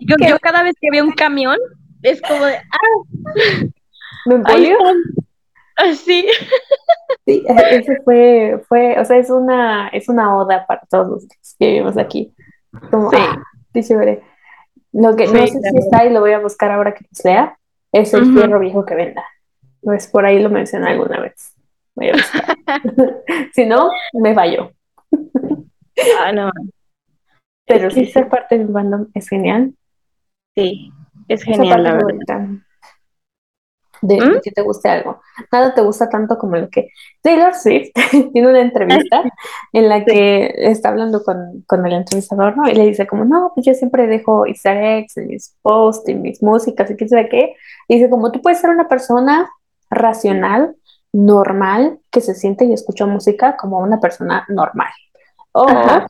Yo, 0.00 0.16
yo 0.28 0.36
cada 0.40 0.64
vez 0.64 0.74
que 0.80 0.90
veo 0.90 1.04
un 1.04 1.12
camión, 1.12 1.56
es 2.02 2.20
como 2.20 2.44
de, 2.44 2.56
ah, 2.56 3.64
¿Me 4.26 4.34
Así. 5.84 6.26
Sí, 7.26 7.44
ese 7.46 8.00
fue, 8.02 8.62
fue, 8.68 8.98
o 8.98 9.04
sea, 9.04 9.18
es 9.18 9.30
una, 9.30 9.88
es 9.88 10.08
una 10.08 10.36
oda 10.36 10.66
para 10.66 10.82
todos 10.90 11.08
los 11.08 11.26
que 11.58 11.66
vivimos 11.66 11.96
aquí. 11.98 12.34
Como, 12.90 13.10
Sí, 13.10 13.16
ah, 13.20 13.42
sí, 13.72 13.82
chévere. 13.82 14.22
Lo 14.92 15.14
que 15.16 15.26
no 15.26 15.46
sí, 15.46 15.48
sé 15.48 15.60
si 15.60 15.78
está 15.78 16.04
y 16.04 16.12
lo 16.12 16.20
voy 16.20 16.32
a 16.32 16.40
buscar 16.40 16.70
ahora 16.70 16.94
que 16.94 17.04
los 17.10 17.24
lea, 17.24 17.58
es 17.92 18.12
el 18.14 18.32
fierro 18.32 18.58
viejo 18.58 18.84
que 18.84 18.94
venda. 18.94 19.24
Pues 19.82 20.06
por 20.08 20.24
ahí 20.24 20.40
lo 20.40 20.50
mencioné 20.50 20.90
alguna 20.90 21.20
vez. 21.20 21.54
Voy 21.94 22.08
a 22.10 22.12
buscar. 22.12 22.56
Si 23.54 23.66
no, 23.66 23.90
me 24.14 24.34
falló. 24.34 24.72
Ah, 26.20 26.32
no, 26.32 26.50
Pero 27.66 27.90
sí, 27.90 28.06
sí, 28.06 28.12
ser 28.12 28.28
parte 28.28 28.58
de 28.58 28.64
un 28.64 28.72
fandom 28.72 29.06
es 29.14 29.28
genial. 29.28 29.74
sí, 30.56 30.92
es 31.28 31.42
genial, 31.44 31.82
la 31.82 31.92
verdad. 31.94 32.04
bonita 32.04 32.48
de, 34.02 34.16
¿Mm? 34.20 34.32
de 34.34 34.40
que 34.40 34.50
te 34.50 34.62
guste 34.62 34.88
algo. 34.88 35.20
Nada 35.52 35.74
te 35.74 35.82
gusta 35.82 36.08
tanto 36.08 36.38
como 36.38 36.56
lo 36.56 36.68
que 36.70 36.88
Taylor 37.22 37.54
Swift 37.54 37.90
tiene 38.32 38.48
una 38.48 38.60
entrevista 38.60 39.22
en 39.72 39.88
la 39.88 39.98
Sí. 40.00 40.04
que 40.06 40.54
está 40.56 40.88
hablando 40.90 41.22
con, 41.22 41.62
con 41.66 41.86
el 41.86 41.92
entrevistador, 41.92 42.56
¿no? 42.56 42.68
Y 42.68 42.74
le 42.74 42.86
dice 42.86 43.06
como, 43.06 43.24
no, 43.24 43.52
pues 43.54 43.66
yo 43.66 43.74
siempre 43.74 44.06
dejo 44.06 44.46
easter 44.46 44.76
eggs 44.76 45.16
en 45.16 45.28
mis 45.28 45.56
posts, 45.62 46.08
en 46.08 46.22
mis 46.22 46.42
músicas 46.42 46.90
y 46.90 46.96
qué 46.96 47.08
sé 47.08 47.28
qué. 47.28 47.54
Y 47.88 47.96
dice 47.96 48.10
como, 48.10 48.32
tú 48.32 48.40
puedes 48.40 48.60
ser 48.60 48.70
una 48.70 48.88
persona 48.88 49.50
racional, 49.90 50.74
normal, 51.12 51.98
que 52.10 52.20
se 52.20 52.34
siente 52.34 52.64
y 52.64 52.72
escucha 52.72 53.04
música 53.06 53.56
como 53.56 53.78
una 53.80 53.98
persona 54.00 54.44
normal. 54.48 54.90
O 55.52 55.68
Ajá. 55.68 56.06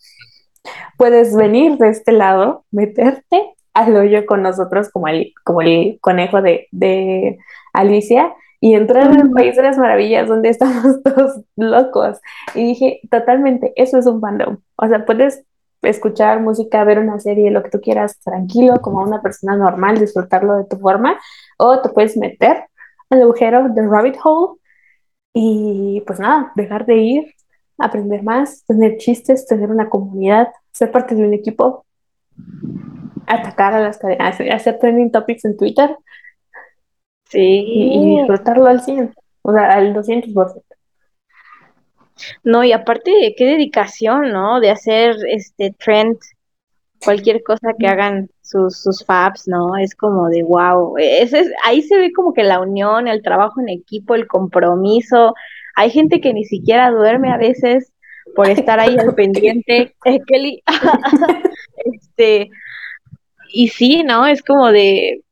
puedes 0.96 1.34
venir 1.34 1.78
de 1.78 1.88
este 1.88 2.12
lado, 2.12 2.64
meterte 2.70 3.54
al 3.72 3.96
hoyo 3.96 4.26
con 4.26 4.42
nosotros 4.42 4.90
como 4.90 5.08
el, 5.08 5.32
como 5.44 5.62
el 5.62 5.98
conejo 6.00 6.42
de, 6.42 6.68
de 6.72 7.38
Alicia 7.72 8.34
y 8.60 8.74
entrar 8.74 9.12
en 9.12 9.20
el. 9.20 9.30
País 9.30 9.56
de 9.56 9.62
las 9.62 9.78
Maravillas 9.78 10.28
donde 10.28 10.50
estamos 10.50 11.02
todos 11.04 11.40
locos. 11.56 12.20
Y 12.54 12.64
dije, 12.64 13.00
totalmente, 13.10 13.72
eso 13.76 13.98
es 13.98 14.06
un 14.06 14.20
fandom. 14.20 14.58
O 14.76 14.86
sea, 14.86 15.04
puedes 15.06 15.44
escuchar 15.82 16.40
música, 16.40 16.84
ver 16.84 16.98
una 16.98 17.18
serie, 17.18 17.50
lo 17.50 17.62
que 17.62 17.70
tú 17.70 17.80
quieras, 17.80 18.18
tranquilo, 18.20 18.80
como 18.82 19.00
una 19.00 19.22
persona 19.22 19.56
normal, 19.56 19.98
disfrutarlo 19.98 20.56
de 20.56 20.64
tu 20.64 20.78
forma, 20.78 21.18
o 21.58 21.80
te 21.80 21.88
puedes 21.88 22.16
meter 22.16 22.64
al 23.08 23.22
agujero 23.22 23.68
de 23.70 23.86
rabbit 23.88 24.16
hole 24.22 24.58
y 25.32 26.02
pues 26.06 26.20
nada, 26.20 26.52
dejar 26.54 26.84
de 26.84 26.96
ir, 26.96 27.34
aprender 27.78 28.22
más, 28.22 28.64
tener 28.66 28.98
chistes, 28.98 29.46
tener 29.46 29.70
una 29.70 29.88
comunidad, 29.88 30.48
ser 30.72 30.90
parte 30.92 31.14
de 31.14 31.24
un 31.24 31.32
equipo, 31.32 31.86
atacar 33.26 33.72
a 33.74 33.80
las 33.80 33.98
cadenas, 33.98 34.38
hacer 34.52 34.78
trending 34.78 35.10
topics 35.10 35.44
en 35.44 35.56
Twitter 35.56 35.96
y, 37.38 37.96
y 37.96 37.98
Sí. 37.98 38.16
disfrutarlo 38.18 38.66
al 38.66 38.80
100, 38.82 39.14
o 39.42 39.52
sea, 39.52 39.72
al 39.72 39.94
200%. 39.94 40.64
No, 42.44 42.64
y 42.64 42.72
aparte, 42.72 43.34
qué 43.36 43.44
dedicación, 43.46 44.30
¿no? 44.32 44.60
De 44.60 44.70
hacer 44.70 45.16
este 45.28 45.74
trend, 45.78 46.18
cualquier 47.02 47.42
cosa 47.42 47.72
que 47.78 47.86
hagan 47.86 48.28
sus, 48.42 48.82
sus 48.82 49.04
fabs, 49.04 49.48
¿no? 49.48 49.76
Es 49.78 49.94
como 49.94 50.28
de 50.28 50.42
wow. 50.42 50.96
Ese 50.98 51.40
es, 51.40 51.50
ahí 51.64 51.82
se 51.82 51.96
ve 51.96 52.12
como 52.12 52.34
que 52.34 52.42
la 52.44 52.60
unión, 52.60 53.08
el 53.08 53.22
trabajo 53.22 53.60
en 53.60 53.70
equipo, 53.70 54.14
el 54.14 54.26
compromiso. 54.26 55.34
Hay 55.76 55.90
gente 55.90 56.20
que 56.20 56.34
ni 56.34 56.44
siquiera 56.44 56.90
duerme 56.90 57.32
a 57.32 57.38
veces 57.38 57.92
por 58.34 58.48
estar 58.50 58.80
ahí 58.80 58.96
al 58.98 59.14
pendiente. 59.14 59.94
Kelly, 60.26 60.62
este, 61.86 62.50
y 63.52 63.68
sí, 63.68 64.02
¿no? 64.04 64.26
Es 64.26 64.42
como 64.42 64.70
de, 64.70 65.22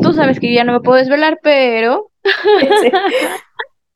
tú 0.00 0.12
sabes 0.12 0.40
que 0.40 0.48
yo 0.50 0.56
ya 0.56 0.64
no 0.64 0.72
me 0.72 0.80
puedo 0.80 0.98
desvelar, 0.98 1.38
pero 1.42 2.10
Sí. 2.22 2.90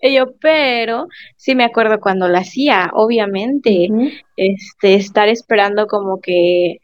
Y 0.04 0.14
yo, 0.14 0.32
pero 0.40 1.06
sí 1.36 1.54
me 1.54 1.62
acuerdo 1.62 2.00
cuando 2.00 2.26
lo 2.26 2.36
hacía, 2.36 2.90
obviamente, 2.92 3.88
este, 4.36 4.94
estar 4.94 5.28
esperando 5.28 5.86
como 5.86 6.20
que 6.20 6.78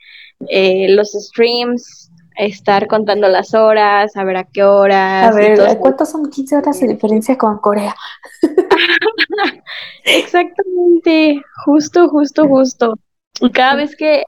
eh, 0.49 0.87
los 0.91 1.11
streams, 1.15 2.13
estar 2.37 2.87
contando 2.87 3.27
las 3.27 3.55
horas, 3.55 4.17
a 4.17 4.23
ver 4.23 4.37
a 4.37 4.45
qué 4.45 4.61
A 4.61 4.71
horas 4.71 5.31
todos. 5.35 5.69
ver, 5.69 5.79
¿cuántos 5.79 6.11
son 6.11 6.31
15 6.31 6.59
horas 6.59 6.79
de 6.79 6.87
diferencia 6.87 7.37
con 7.37 7.59
Corea? 7.59 7.97
Exactamente, 10.05 11.43
justo, 11.65 12.09
justo, 12.09 12.47
justo. 12.47 12.95
Y 13.41 13.51
cada 13.51 13.75
vez 13.75 13.97
que, 13.97 14.25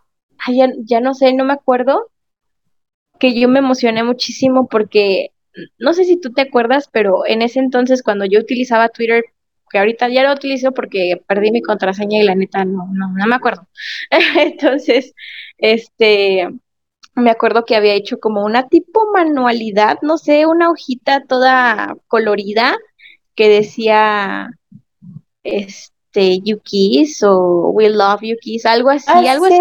ay, 0.47 0.57
ya, 0.59 0.69
ya 0.85 1.01
no 1.01 1.15
sé, 1.15 1.33
no 1.33 1.45
me 1.45 1.53
acuerdo, 1.53 2.09
que 3.21 3.39
yo 3.39 3.49
me 3.49 3.61
emocioné 3.61 4.03
muchísimo 4.03 4.67
porque 4.69 5.31
no 5.79 5.93
sé 5.93 6.05
si 6.05 6.19
tú 6.21 6.33
te 6.33 6.43
acuerdas, 6.43 6.89
pero 6.93 7.27
en 7.27 7.43
ese 7.43 7.61
entonces 7.61 8.03
cuando 8.03 8.25
yo 8.25 8.41
utilizaba 8.41 8.89
Twitter, 8.89 9.25
que 9.71 9.79
ahorita 9.79 10.09
ya 10.09 10.25
lo 10.25 10.33
utilizo 10.33 10.73
porque 10.73 11.23
perdí 11.29 11.53
mi 11.53 11.63
contraseña 11.63 12.21
y 12.21 12.25
la 12.25 12.35
neta 12.35 12.65
no, 12.65 12.89
no, 12.93 13.13
no 13.17 13.27
me 13.27 13.35
acuerdo. 13.37 13.69
Entonces, 14.39 15.15
este, 15.59 16.49
me 17.15 17.31
acuerdo 17.31 17.65
que 17.65 17.77
había 17.77 17.95
hecho 17.95 18.19
como 18.19 18.45
una 18.45 18.69
tipo 18.69 19.01
manualidad, 19.13 19.99
no 20.03 20.19
sé, 20.19 20.47
una 20.47 20.71
hojita 20.71 21.25
toda 21.25 21.97
colorida 22.09 22.77
que 23.37 23.49
decía, 23.49 24.51
este, 25.45 26.41
You 26.41 26.61
Kiss 26.63 27.23
o 27.23 27.71
We 27.71 27.91
Love 27.91 28.23
You 28.23 28.37
Kiss, 28.41 28.67
algo 28.67 28.91
Ah, 28.91 28.95
así, 28.95 29.13
sí, 29.13 29.29
algo 29.29 29.47
así. 29.47 29.57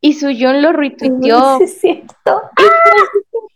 Y 0.00 0.14
Suyon 0.14 0.62
lo 0.62 0.72
retuiteó 0.72 1.58
es 1.60 1.80
cierto. 1.80 2.42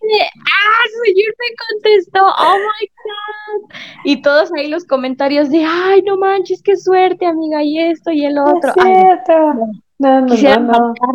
Y 0.05 0.21
ah, 0.21 0.85
Suyur 0.93 1.35
me 1.39 1.57
contestó, 1.69 2.27
oh 2.27 2.57
my 2.59 2.89
God. 3.05 3.77
Y 4.05 4.21
todos 4.23 4.53
ahí 4.53 4.69
los 4.69 4.85
comentarios 4.85 5.49
de, 5.51 5.65
ay, 5.65 6.03
no 6.03 6.17
manches, 6.19 6.61
qué 6.63 6.77
suerte, 6.77 7.25
amiga, 7.27 7.63
y 7.63 7.79
esto 7.79 8.11
y 8.11 8.25
el 8.25 8.37
Es 8.37 8.43
otro. 8.45 8.73
Ay, 8.79 8.93
no, 8.93 9.01
cierto. 9.01 9.55
no. 9.55 9.73
No, 9.99 10.21
no, 10.23 10.27
Quisiera 10.27 10.57
no, 10.57 10.67
no. 10.67 10.75
enmarcar, 10.75 11.15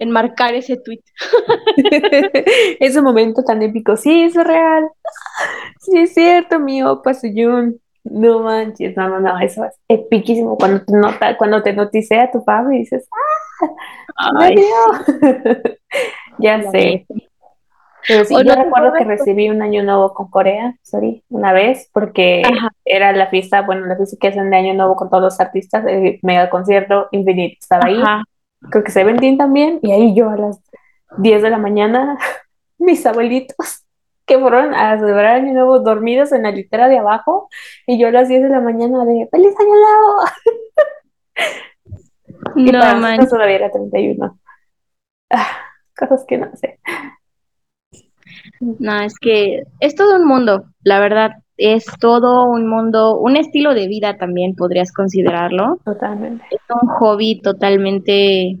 enmarcar 0.00 0.54
ese 0.54 0.76
tweet. 0.78 1.00
Ese 2.80 3.00
momento 3.00 3.44
tan 3.44 3.62
épico. 3.62 3.96
Sí, 3.96 4.24
es 4.24 4.34
real. 4.34 4.88
Sí, 5.78 5.96
es 5.98 6.12
cierto, 6.12 6.58
mi 6.58 6.82
opa 6.82 7.14
Suyun. 7.14 7.80
No 8.10 8.40
manches, 8.40 8.96
no, 8.96 9.08
no, 9.08 9.20
no, 9.20 9.38
eso 9.40 9.64
es 9.64 9.74
epiquísimo. 9.88 10.56
Cuando 10.56 10.84
te 10.84 10.92
nota, 10.92 11.36
cuando 11.36 11.62
te 11.62 11.72
noticea 11.72 12.30
tu 12.30 12.44
papá 12.44 12.74
y 12.74 12.78
dices, 12.78 13.08
¡ah! 13.12 13.66
¡Me 14.38 14.46
Ay! 14.46 14.56
Ya 16.38 16.70
sé. 16.70 17.06
Pero 18.06 18.24
sí, 18.24 18.34
yo 18.34 18.44
te 18.44 18.62
recuerdo 18.62 18.92
que 18.92 19.04
recibí 19.04 19.48
un 19.48 19.62
año 19.62 19.82
nuevo 19.82 20.12
con 20.14 20.30
Corea, 20.30 20.76
sorry, 20.82 21.24
una 21.28 21.52
vez, 21.52 21.88
porque 21.92 22.42
Ajá, 22.44 22.70
era 22.84 23.12
la 23.12 23.28
fiesta, 23.28 23.62
bueno, 23.62 23.86
la 23.86 23.96
fiesta 23.96 24.16
que 24.20 24.28
hacen 24.28 24.50
de 24.50 24.56
año 24.56 24.74
nuevo 24.74 24.94
con 24.94 25.08
todos 25.08 25.22
los 25.22 25.40
artistas, 25.40 25.84
el 25.88 26.20
mega 26.22 26.48
concierto 26.50 27.08
Infinite 27.10 27.56
estaba 27.58 27.86
ahí, 27.86 28.00
ajá. 28.00 28.22
creo 28.70 28.84
que 28.84 28.92
Seventeen 28.92 29.38
también, 29.38 29.80
y 29.82 29.92
ahí 29.92 30.14
yo 30.14 30.28
a 30.30 30.36
las 30.36 30.60
10 31.18 31.42
de 31.42 31.50
la 31.50 31.58
mañana, 31.58 32.16
mis 32.78 33.04
abuelitos 33.06 33.85
que 34.26 34.38
fueron 34.38 34.74
a 34.74 34.98
celebrar 34.98 35.36
año 35.36 35.52
nuevo 35.54 35.80
dormidos 35.80 36.32
en 36.32 36.42
la 36.42 36.50
litera 36.50 36.88
de 36.88 36.98
abajo, 36.98 37.48
y 37.86 37.98
yo 37.98 38.08
a 38.08 38.10
las 38.10 38.28
10 38.28 38.42
de 38.42 38.48
la 38.50 38.60
mañana 38.60 39.04
de 39.04 39.28
¡Feliz 39.30 39.54
año 39.58 39.70
nuevo! 39.70 40.14
Y 42.56 42.72
No 42.72 42.80
para 42.80 42.94
manches. 42.96 43.30
todavía 43.30 43.56
era 43.56 43.70
31. 43.70 44.38
Ah, 45.30 45.46
cosas 45.96 46.24
que 46.26 46.38
no 46.38 46.50
sé. 46.56 46.78
No, 48.60 49.00
es 49.00 49.18
que 49.18 49.62
es 49.80 49.94
todo 49.94 50.16
un 50.16 50.26
mundo, 50.26 50.64
la 50.82 51.00
verdad, 51.00 51.32
es 51.56 51.84
todo 52.00 52.48
un 52.48 52.68
mundo, 52.68 53.18
un 53.18 53.36
estilo 53.36 53.74
de 53.74 53.88
vida 53.88 54.16
también 54.16 54.54
podrías 54.54 54.92
considerarlo. 54.92 55.78
Totalmente. 55.84 56.44
Es 56.50 56.60
un 56.80 56.88
hobby 56.88 57.40
totalmente 57.40 58.58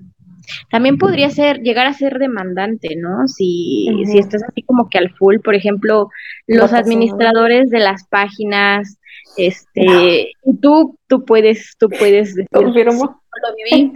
También 0.70 0.98
podría 0.98 1.30
ser, 1.30 1.60
llegar 1.60 1.86
a 1.86 1.92
ser 1.92 2.18
demandante, 2.18 2.96
¿no? 2.96 3.26
Si, 3.28 3.88
si 4.06 4.18
estás 4.18 4.42
así 4.44 4.62
como 4.62 4.88
que 4.88 4.98
al 4.98 5.10
full, 5.10 5.38
por 5.40 5.54
ejemplo, 5.54 6.08
los 6.46 6.72
administradores 6.72 7.70
de 7.70 7.78
las 7.80 8.06
páginas, 8.08 8.98
este, 9.36 10.30
y 10.44 10.56
tú, 10.60 10.98
tú 11.08 11.24
puedes, 11.24 11.74
tú 11.78 11.88
puedes 11.88 12.34
decir, 12.34 12.44
sí, 12.50 12.64
confirmo. 12.64 12.98
yo 12.98 13.20
lo 13.42 13.78
viví, 13.78 13.92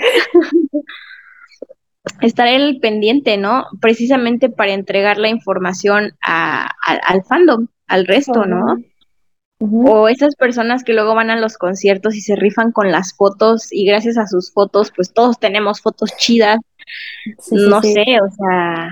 estar 2.20 2.46
en 2.48 2.60
el 2.60 2.80
pendiente, 2.80 3.36
¿no? 3.36 3.66
Precisamente 3.80 4.48
para 4.48 4.72
entregar 4.72 5.18
la 5.18 5.28
información 5.28 6.12
a, 6.22 6.64
a- 6.86 7.00
al 7.06 7.24
fandom, 7.24 7.68
al 7.86 8.06
resto, 8.06 8.44
¿no? 8.46 8.76
O 9.60 10.08
esas 10.08 10.36
personas 10.36 10.84
que 10.84 10.94
luego 10.94 11.14
van 11.14 11.30
a 11.30 11.36
los 11.36 11.58
conciertos 11.58 12.16
y 12.16 12.22
se 12.22 12.34
rifan 12.34 12.72
con 12.72 12.90
las 12.90 13.14
fotos 13.14 13.68
y 13.70 13.84
gracias 13.84 14.16
a 14.16 14.26
sus 14.26 14.52
fotos, 14.52 14.90
pues 14.94 15.12
todos 15.12 15.38
tenemos 15.38 15.82
fotos 15.82 16.10
chidas. 16.16 16.58
no 17.50 17.82
sé, 17.82 18.04
o 18.22 18.30
sea, 18.30 18.88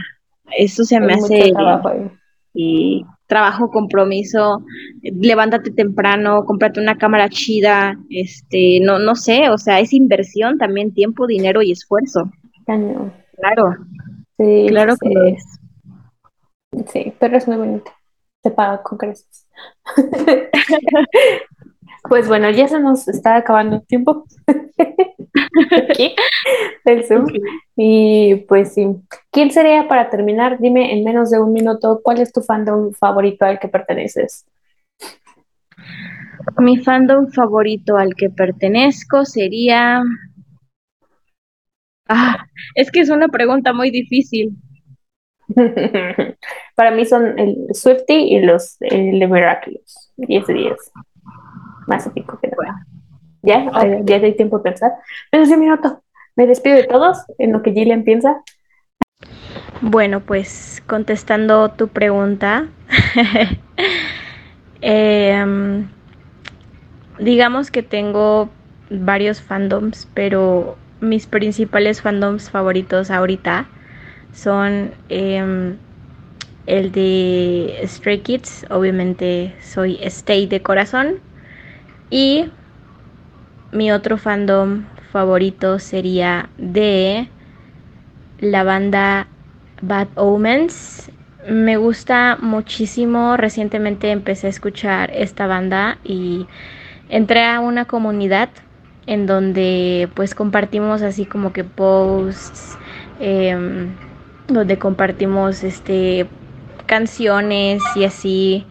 eso 0.56 0.84
se 0.84 1.00
me 1.00 1.14
hace 1.14 1.52
trabajo, 1.52 1.90
y 2.52 3.04
trabajo, 3.26 3.70
compromiso, 3.70 4.62
levántate 5.02 5.70
temprano, 5.70 6.44
cómprate 6.44 6.80
una 6.80 6.98
cámara 6.98 7.28
chida, 7.28 7.98
este, 8.10 8.80
no, 8.82 8.98
no 8.98 9.14
sé, 9.14 9.48
o 9.50 9.58
sea, 9.58 9.80
es 9.80 9.92
inversión 9.92 10.58
también, 10.58 10.92
tiempo, 10.92 11.26
dinero 11.26 11.62
y 11.62 11.72
esfuerzo. 11.72 12.30
Claro. 12.66 13.76
Sí, 14.36 14.66
claro 14.68 14.94
que 14.96 15.30
es. 15.30 15.44
Sí, 16.92 17.12
pero 17.18 17.36
es 17.36 17.48
muy 17.48 17.56
bonito. 17.56 17.90
Se 18.42 18.50
paga 18.50 18.82
con 18.82 18.98
creces. 18.98 19.47
Pues 22.08 22.28
bueno, 22.28 22.50
ya 22.50 22.68
se 22.68 22.80
nos 22.80 23.08
está 23.08 23.36
acabando 23.36 23.76
el 23.76 23.86
tiempo. 23.86 24.24
Aquí, 25.90 26.14
el 26.84 27.04
Zoom. 27.04 27.26
Y 27.76 28.36
pues 28.48 28.74
sí. 28.74 28.86
¿Quién 29.30 29.50
sería 29.50 29.88
para 29.88 30.10
terminar? 30.10 30.58
Dime 30.58 30.92
en 30.92 31.04
menos 31.04 31.30
de 31.30 31.40
un 31.40 31.52
minuto, 31.52 32.00
¿cuál 32.02 32.20
es 32.20 32.32
tu 32.32 32.42
fandom 32.42 32.92
favorito 32.92 33.44
al 33.44 33.58
que 33.58 33.68
perteneces? 33.68 34.46
Mi 36.58 36.78
fandom 36.78 37.28
favorito 37.30 37.96
al 37.96 38.14
que 38.14 38.30
pertenezco 38.30 39.24
sería. 39.24 40.02
Ah, 42.08 42.46
es 42.74 42.90
que 42.90 43.00
es 43.00 43.10
una 43.10 43.28
pregunta 43.28 43.72
muy 43.72 43.90
difícil. 43.90 44.56
Para 46.78 46.92
mí 46.92 47.04
son 47.04 47.36
el 47.40 47.66
Swifty 47.72 48.14
y 48.14 48.38
los 48.38 48.76
el 48.78 49.18
de 49.18 49.26
Miraculous. 49.26 50.12
10 50.16 50.46
de 50.46 50.54
10. 50.54 50.76
Más 51.88 52.06
épico 52.06 52.38
que 52.38 52.46
nada. 52.46 52.86
¿Ya? 53.42 53.66
¿Ya 54.04 54.16
hay 54.18 54.36
tiempo 54.36 54.58
de 54.58 54.62
pensar? 54.62 54.92
Menos 55.32 55.48
de 55.48 55.54
un 55.54 55.60
minuto. 55.60 56.04
Me 56.36 56.46
despido 56.46 56.76
de 56.76 56.84
todos 56.84 57.24
en 57.38 57.50
lo 57.50 57.62
que 57.62 57.72
Gillian 57.72 58.04
piensa. 58.04 58.44
Bueno, 59.80 60.20
pues 60.20 60.80
contestando 60.86 61.68
tu 61.70 61.88
pregunta, 61.88 62.68
em, 64.80 65.88
digamos 67.18 67.72
que 67.72 67.82
tengo 67.82 68.50
varios 68.88 69.42
fandoms, 69.42 70.06
pero 70.14 70.78
mis 71.00 71.26
principales 71.26 72.02
fandoms 72.02 72.50
favoritos 72.50 73.10
ahorita 73.10 73.66
son 74.32 74.92
em, 75.08 75.76
el 76.68 76.92
de 76.92 77.80
Stray 77.84 78.18
Kids, 78.18 78.66
obviamente 78.70 79.54
soy 79.60 79.98
Stay 80.02 80.46
de 80.46 80.62
corazón, 80.62 81.16
y 82.10 82.50
mi 83.72 83.90
otro 83.90 84.18
fandom 84.18 84.84
favorito 85.10 85.78
sería 85.78 86.50
de 86.58 87.28
la 88.40 88.64
banda 88.64 89.26
Bad 89.82 90.08
Omens. 90.14 91.10
Me 91.48 91.76
gusta 91.76 92.36
muchísimo. 92.40 93.36
Recientemente 93.36 94.10
empecé 94.10 94.46
a 94.48 94.50
escuchar 94.50 95.10
esta 95.14 95.46
banda 95.46 95.98
y 96.04 96.46
entré 97.08 97.44
a 97.46 97.60
una 97.60 97.86
comunidad 97.86 98.50
en 99.06 99.26
donde 99.26 100.08
pues 100.14 100.34
compartimos 100.34 101.00
así 101.00 101.24
como 101.24 101.52
que 101.52 101.64
posts, 101.64 102.76
em, 103.20 103.88
donde 104.48 104.78
compartimos 104.78 105.64
este 105.64 106.26
canciones 106.88 107.80
y 107.94 108.02
así. 108.02 108.66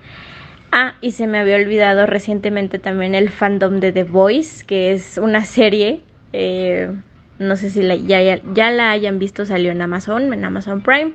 Ah, 0.74 0.96
y 1.00 1.12
se 1.12 1.28
me 1.28 1.40
había 1.40 1.56
olvidado 1.56 2.06
recientemente 2.06 2.78
también 2.80 3.16
el 3.16 3.30
fandom 3.30 3.80
de 3.80 3.94
The 3.94 4.04
Voice, 4.04 4.66
que 4.66 4.92
es 4.92 5.18
una 5.18 5.46
serie. 5.46 6.02
Eh, 6.34 6.92
no 7.40 7.56
sé 7.56 7.70
si 7.70 7.82
ya, 8.06 8.22
ya, 8.54 8.72
la 8.72 8.92
hayan 8.92 9.20
visto, 9.20 9.46
salió 9.46 9.72
en 9.72 9.82
Amazon, 9.82 10.34
en 10.34 10.44
Amazon 10.44 10.82
Prime. 10.82 11.14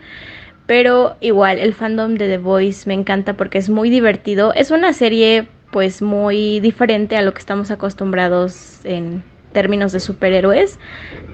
Pero 0.67 1.17
igual, 1.21 1.59
el 1.59 1.75
fandom 1.75 2.15
de 2.15 2.29
The 2.29 2.39
Voice 2.39 2.89
me 2.89 2.95
encanta 2.95 3.35
porque 3.35 3.59
es 3.59 3.69
muy 3.69 3.91
divertido. 3.91 4.55
Es 4.55 4.71
una 4.71 4.95
serie 4.95 5.49
pues 5.71 6.01
muy 6.01 6.61
diferente 6.61 7.17
a 7.17 7.23
lo 7.23 7.35
que 7.35 7.41
estamos 7.41 7.71
acostumbrados 7.71 8.81
en 8.85 9.25
términos 9.53 9.93
de 9.93 10.01
superhéroes, 10.01 10.79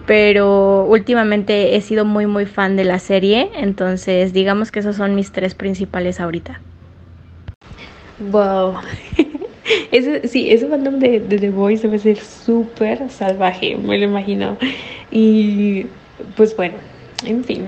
pero 0.07 0.85
últimamente 0.85 1.77
he 1.77 1.81
sido 1.81 2.05
muy 2.05 2.27
muy 2.27 2.47
fan 2.47 2.77
de 2.77 2.85
la 2.85 2.99
serie, 2.99 3.51
entonces 3.57 4.33
digamos 4.33 4.71
que 4.71 4.81
esos 4.81 4.97
son 4.97 5.15
mis 5.15 5.33
tres 5.33 5.55
principales 5.55 6.21
ahorita. 6.21 6.61
Wow. 8.31 8.75
ese, 9.93 10.27
sí, 10.29 10.51
ese 10.51 10.67
fandom 10.67 10.99
de, 10.99 11.21
The 11.21 11.51
Voice 11.51 11.83
debe 11.87 11.99
ser 11.99 12.19
súper 12.19 13.11
salvaje, 13.11 13.77
me 13.77 13.99
lo 13.99 14.05
imagino. 14.05 14.57
Y 15.11 15.87
pues 16.37 16.57
bueno, 16.57 16.75
en 17.25 17.45
fin. 17.45 17.67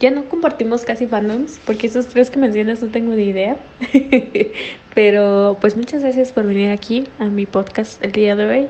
Ya 0.00 0.10
no 0.10 0.24
compartimos 0.30 0.84
casi 0.86 1.06
fandoms, 1.06 1.60
porque 1.66 1.86
esos 1.86 2.06
tres 2.06 2.30
que 2.30 2.38
mencionas 2.38 2.82
no 2.82 2.88
tengo 2.88 3.12
ni 3.14 3.24
idea. 3.24 3.58
Pero 4.94 5.58
pues 5.60 5.76
muchas 5.76 6.02
gracias 6.02 6.32
por 6.32 6.46
venir 6.46 6.70
aquí 6.70 7.06
a 7.18 7.26
mi 7.26 7.44
podcast 7.44 8.02
el 8.02 8.12
día 8.12 8.34
de 8.34 8.46
hoy. 8.46 8.68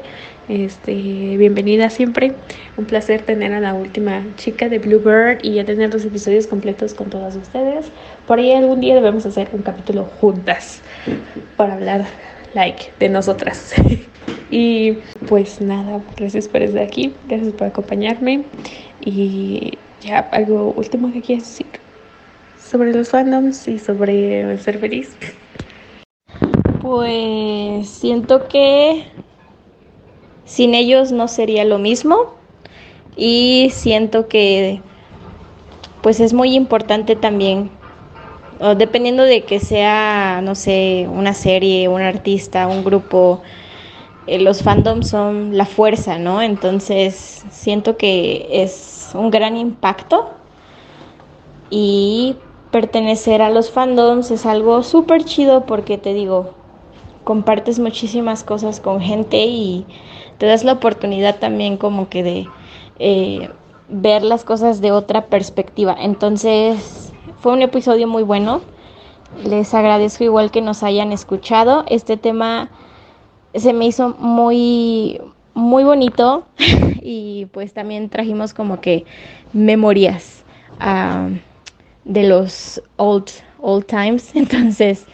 Este, 0.51 0.93
bienvenida 1.36 1.90
siempre. 1.90 2.32
Un 2.77 2.85
placer 2.85 3.22
tener 3.22 3.52
a 3.52 3.60
la 3.60 3.72
última 3.72 4.24
chica 4.36 4.68
de 4.68 4.81
Bluebird 4.81 5.39
y 5.44 5.55
ya 5.55 5.64
tener 5.64 5.94
los 5.94 6.05
episodios 6.05 6.48
completos 6.48 6.93
con 6.93 7.09
todas 7.09 7.36
ustedes. 7.36 7.86
Por 8.27 8.40
ahí 8.40 8.51
algún 8.51 8.81
día 8.81 8.97
debemos 8.97 9.24
hacer 9.24 9.48
un 9.52 9.62
capítulo 9.62 10.06
juntas 10.20 10.82
para 11.56 11.74
hablar 11.74 12.05
like 12.52 12.90
de 12.98 13.09
nosotras. 13.10 13.74
y 14.51 14.94
pues 15.28 15.60
nada, 15.60 16.02
gracias 16.16 16.48
por 16.48 16.62
estar 16.62 16.82
aquí, 16.82 17.14
gracias 17.28 17.52
por 17.52 17.68
acompañarme 17.68 18.43
y 19.01 19.78
ya 20.01 20.18
algo 20.32 20.74
último 20.77 21.12
que 21.12 21.22
quieras 21.22 21.47
decir 21.47 21.66
sobre 22.60 22.93
los 22.93 23.10
fandoms 23.10 23.68
y 23.68 23.78
sobre 23.78 24.59
ser 24.59 24.78
feliz. 24.78 25.16
Pues 26.82 27.89
siento 27.89 28.48
que 28.48 29.06
sin 30.51 30.74
ellos 30.74 31.12
no 31.12 31.28
sería 31.28 31.64
lo 31.64 31.78
mismo. 31.78 32.35
Y 33.16 33.70
siento 33.72 34.27
que 34.27 34.81
pues 36.02 36.18
es 36.18 36.32
muy 36.32 36.55
importante 36.55 37.14
también 37.14 37.70
dependiendo 38.77 39.22
de 39.22 39.44
que 39.44 39.60
sea 39.60 40.40
no 40.43 40.55
sé 40.55 41.09
una 41.10 41.32
serie 41.32 41.89
un 41.89 42.02
artista 42.02 42.66
un 42.66 42.85
grupo 42.85 43.40
eh, 44.27 44.39
los 44.39 44.62
fandoms 44.62 45.09
son 45.09 45.56
la 45.56 45.64
fuerza 45.64 46.18
no 46.18 46.43
entonces 46.43 47.44
siento 47.51 47.97
que 47.97 48.47
es 48.51 49.01
un 49.14 49.31
gran 49.31 49.56
impacto. 49.56 50.31
Y 51.70 52.36
pertenecer 52.70 53.43
a 53.43 53.51
los 53.51 53.70
fandoms 53.70 54.31
es 54.31 54.47
algo 54.47 54.82
súper 54.82 55.24
chido 55.24 55.66
porque 55.66 55.98
te 55.98 56.14
digo 56.14 56.55
compartes 57.24 57.78
muchísimas 57.78 58.43
cosas 58.43 58.81
con 58.81 59.01
gente 59.01 59.44
y 59.44 59.86
te 60.40 60.46
das 60.46 60.64
la 60.64 60.72
oportunidad 60.72 61.38
también 61.38 61.76
como 61.76 62.08
que 62.08 62.22
de 62.22 62.48
eh, 62.98 63.50
ver 63.90 64.22
las 64.22 64.42
cosas 64.42 64.80
de 64.80 64.90
otra 64.90 65.26
perspectiva. 65.26 65.94
Entonces, 66.00 67.12
fue 67.40 67.52
un 67.52 67.60
episodio 67.60 68.08
muy 68.08 68.22
bueno. 68.22 68.62
Les 69.44 69.74
agradezco 69.74 70.24
igual 70.24 70.50
que 70.50 70.62
nos 70.62 70.82
hayan 70.82 71.12
escuchado. 71.12 71.84
Este 71.88 72.16
tema 72.16 72.70
se 73.54 73.74
me 73.74 73.84
hizo 73.84 74.16
muy 74.18 75.20
muy 75.52 75.84
bonito 75.84 76.46
y 77.02 77.44
pues 77.52 77.74
también 77.74 78.08
trajimos 78.08 78.54
como 78.54 78.80
que 78.80 79.04
memorias 79.52 80.42
ah, 80.78 81.28
de 82.06 82.24
los 82.24 82.82
old 82.96 83.28
old 83.60 83.84
times. 83.84 84.30
Entonces, 84.34 85.04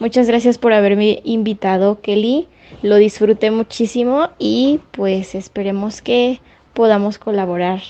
muchas 0.00 0.26
gracias 0.26 0.58
por 0.58 0.72
haberme 0.72 1.20
invitado, 1.22 2.00
Kelly 2.00 2.48
lo 2.84 2.96
disfruté 2.96 3.50
muchísimo 3.50 4.28
y 4.38 4.78
pues 4.90 5.34
esperemos 5.34 6.02
que 6.02 6.40
podamos 6.74 7.16
colaborar 7.16 7.80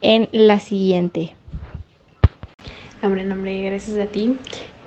en 0.00 0.26
la 0.32 0.58
siguiente. 0.58 1.34
Hombre, 3.02 3.30
hombre, 3.30 3.60
gracias 3.64 3.98
a 3.98 4.06
ti. 4.06 4.38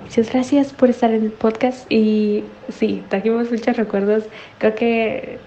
Muchas 0.02 0.32
gracias 0.32 0.72
por 0.72 0.90
estar 0.90 1.12
en 1.12 1.26
el 1.26 1.30
podcast 1.30 1.90
y 1.92 2.42
sí, 2.70 3.04
trajimos 3.08 3.48
muchos 3.48 3.76
recuerdos. 3.76 4.24
Creo 4.58 4.74
que 4.74 5.38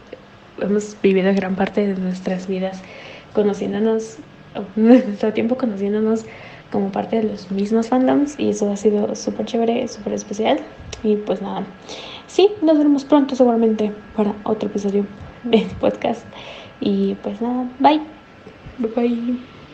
hemos 0.62 0.96
vivido 1.04 1.34
gran 1.36 1.58
parte 1.58 1.86
de 1.86 2.00
nuestras 2.00 2.48
vidas 2.48 2.82
conociéndonos, 3.34 4.20
nuestro 4.78 5.34
tiempo 5.34 5.58
conociéndonos 5.58 6.24
como 6.72 6.90
parte 6.90 7.18
de 7.18 7.24
los 7.24 7.52
mismos 7.52 7.90
fandoms 7.90 8.40
y 8.40 8.52
eso 8.52 8.72
ha 8.72 8.78
sido 8.78 9.14
súper 9.16 9.46
chévere, 9.46 9.90
súper 9.90 10.14
especial. 10.14 10.62
Y 11.04 11.18
pues 11.18 11.42
nada, 11.42 11.66
sí, 12.30 12.50
nos 12.62 12.78
veremos 12.78 13.06
pronto 13.06 13.36
seguramente 13.36 13.92
para 14.14 14.36
otro 14.44 14.70
episodio 14.70 15.08
de 15.44 15.60
podcast. 15.80 16.26
Y 16.80 17.16
pues 17.16 17.42
nada, 17.42 17.70
bye. 17.80 18.02
Bye 18.78 18.92
bye. 18.96 19.49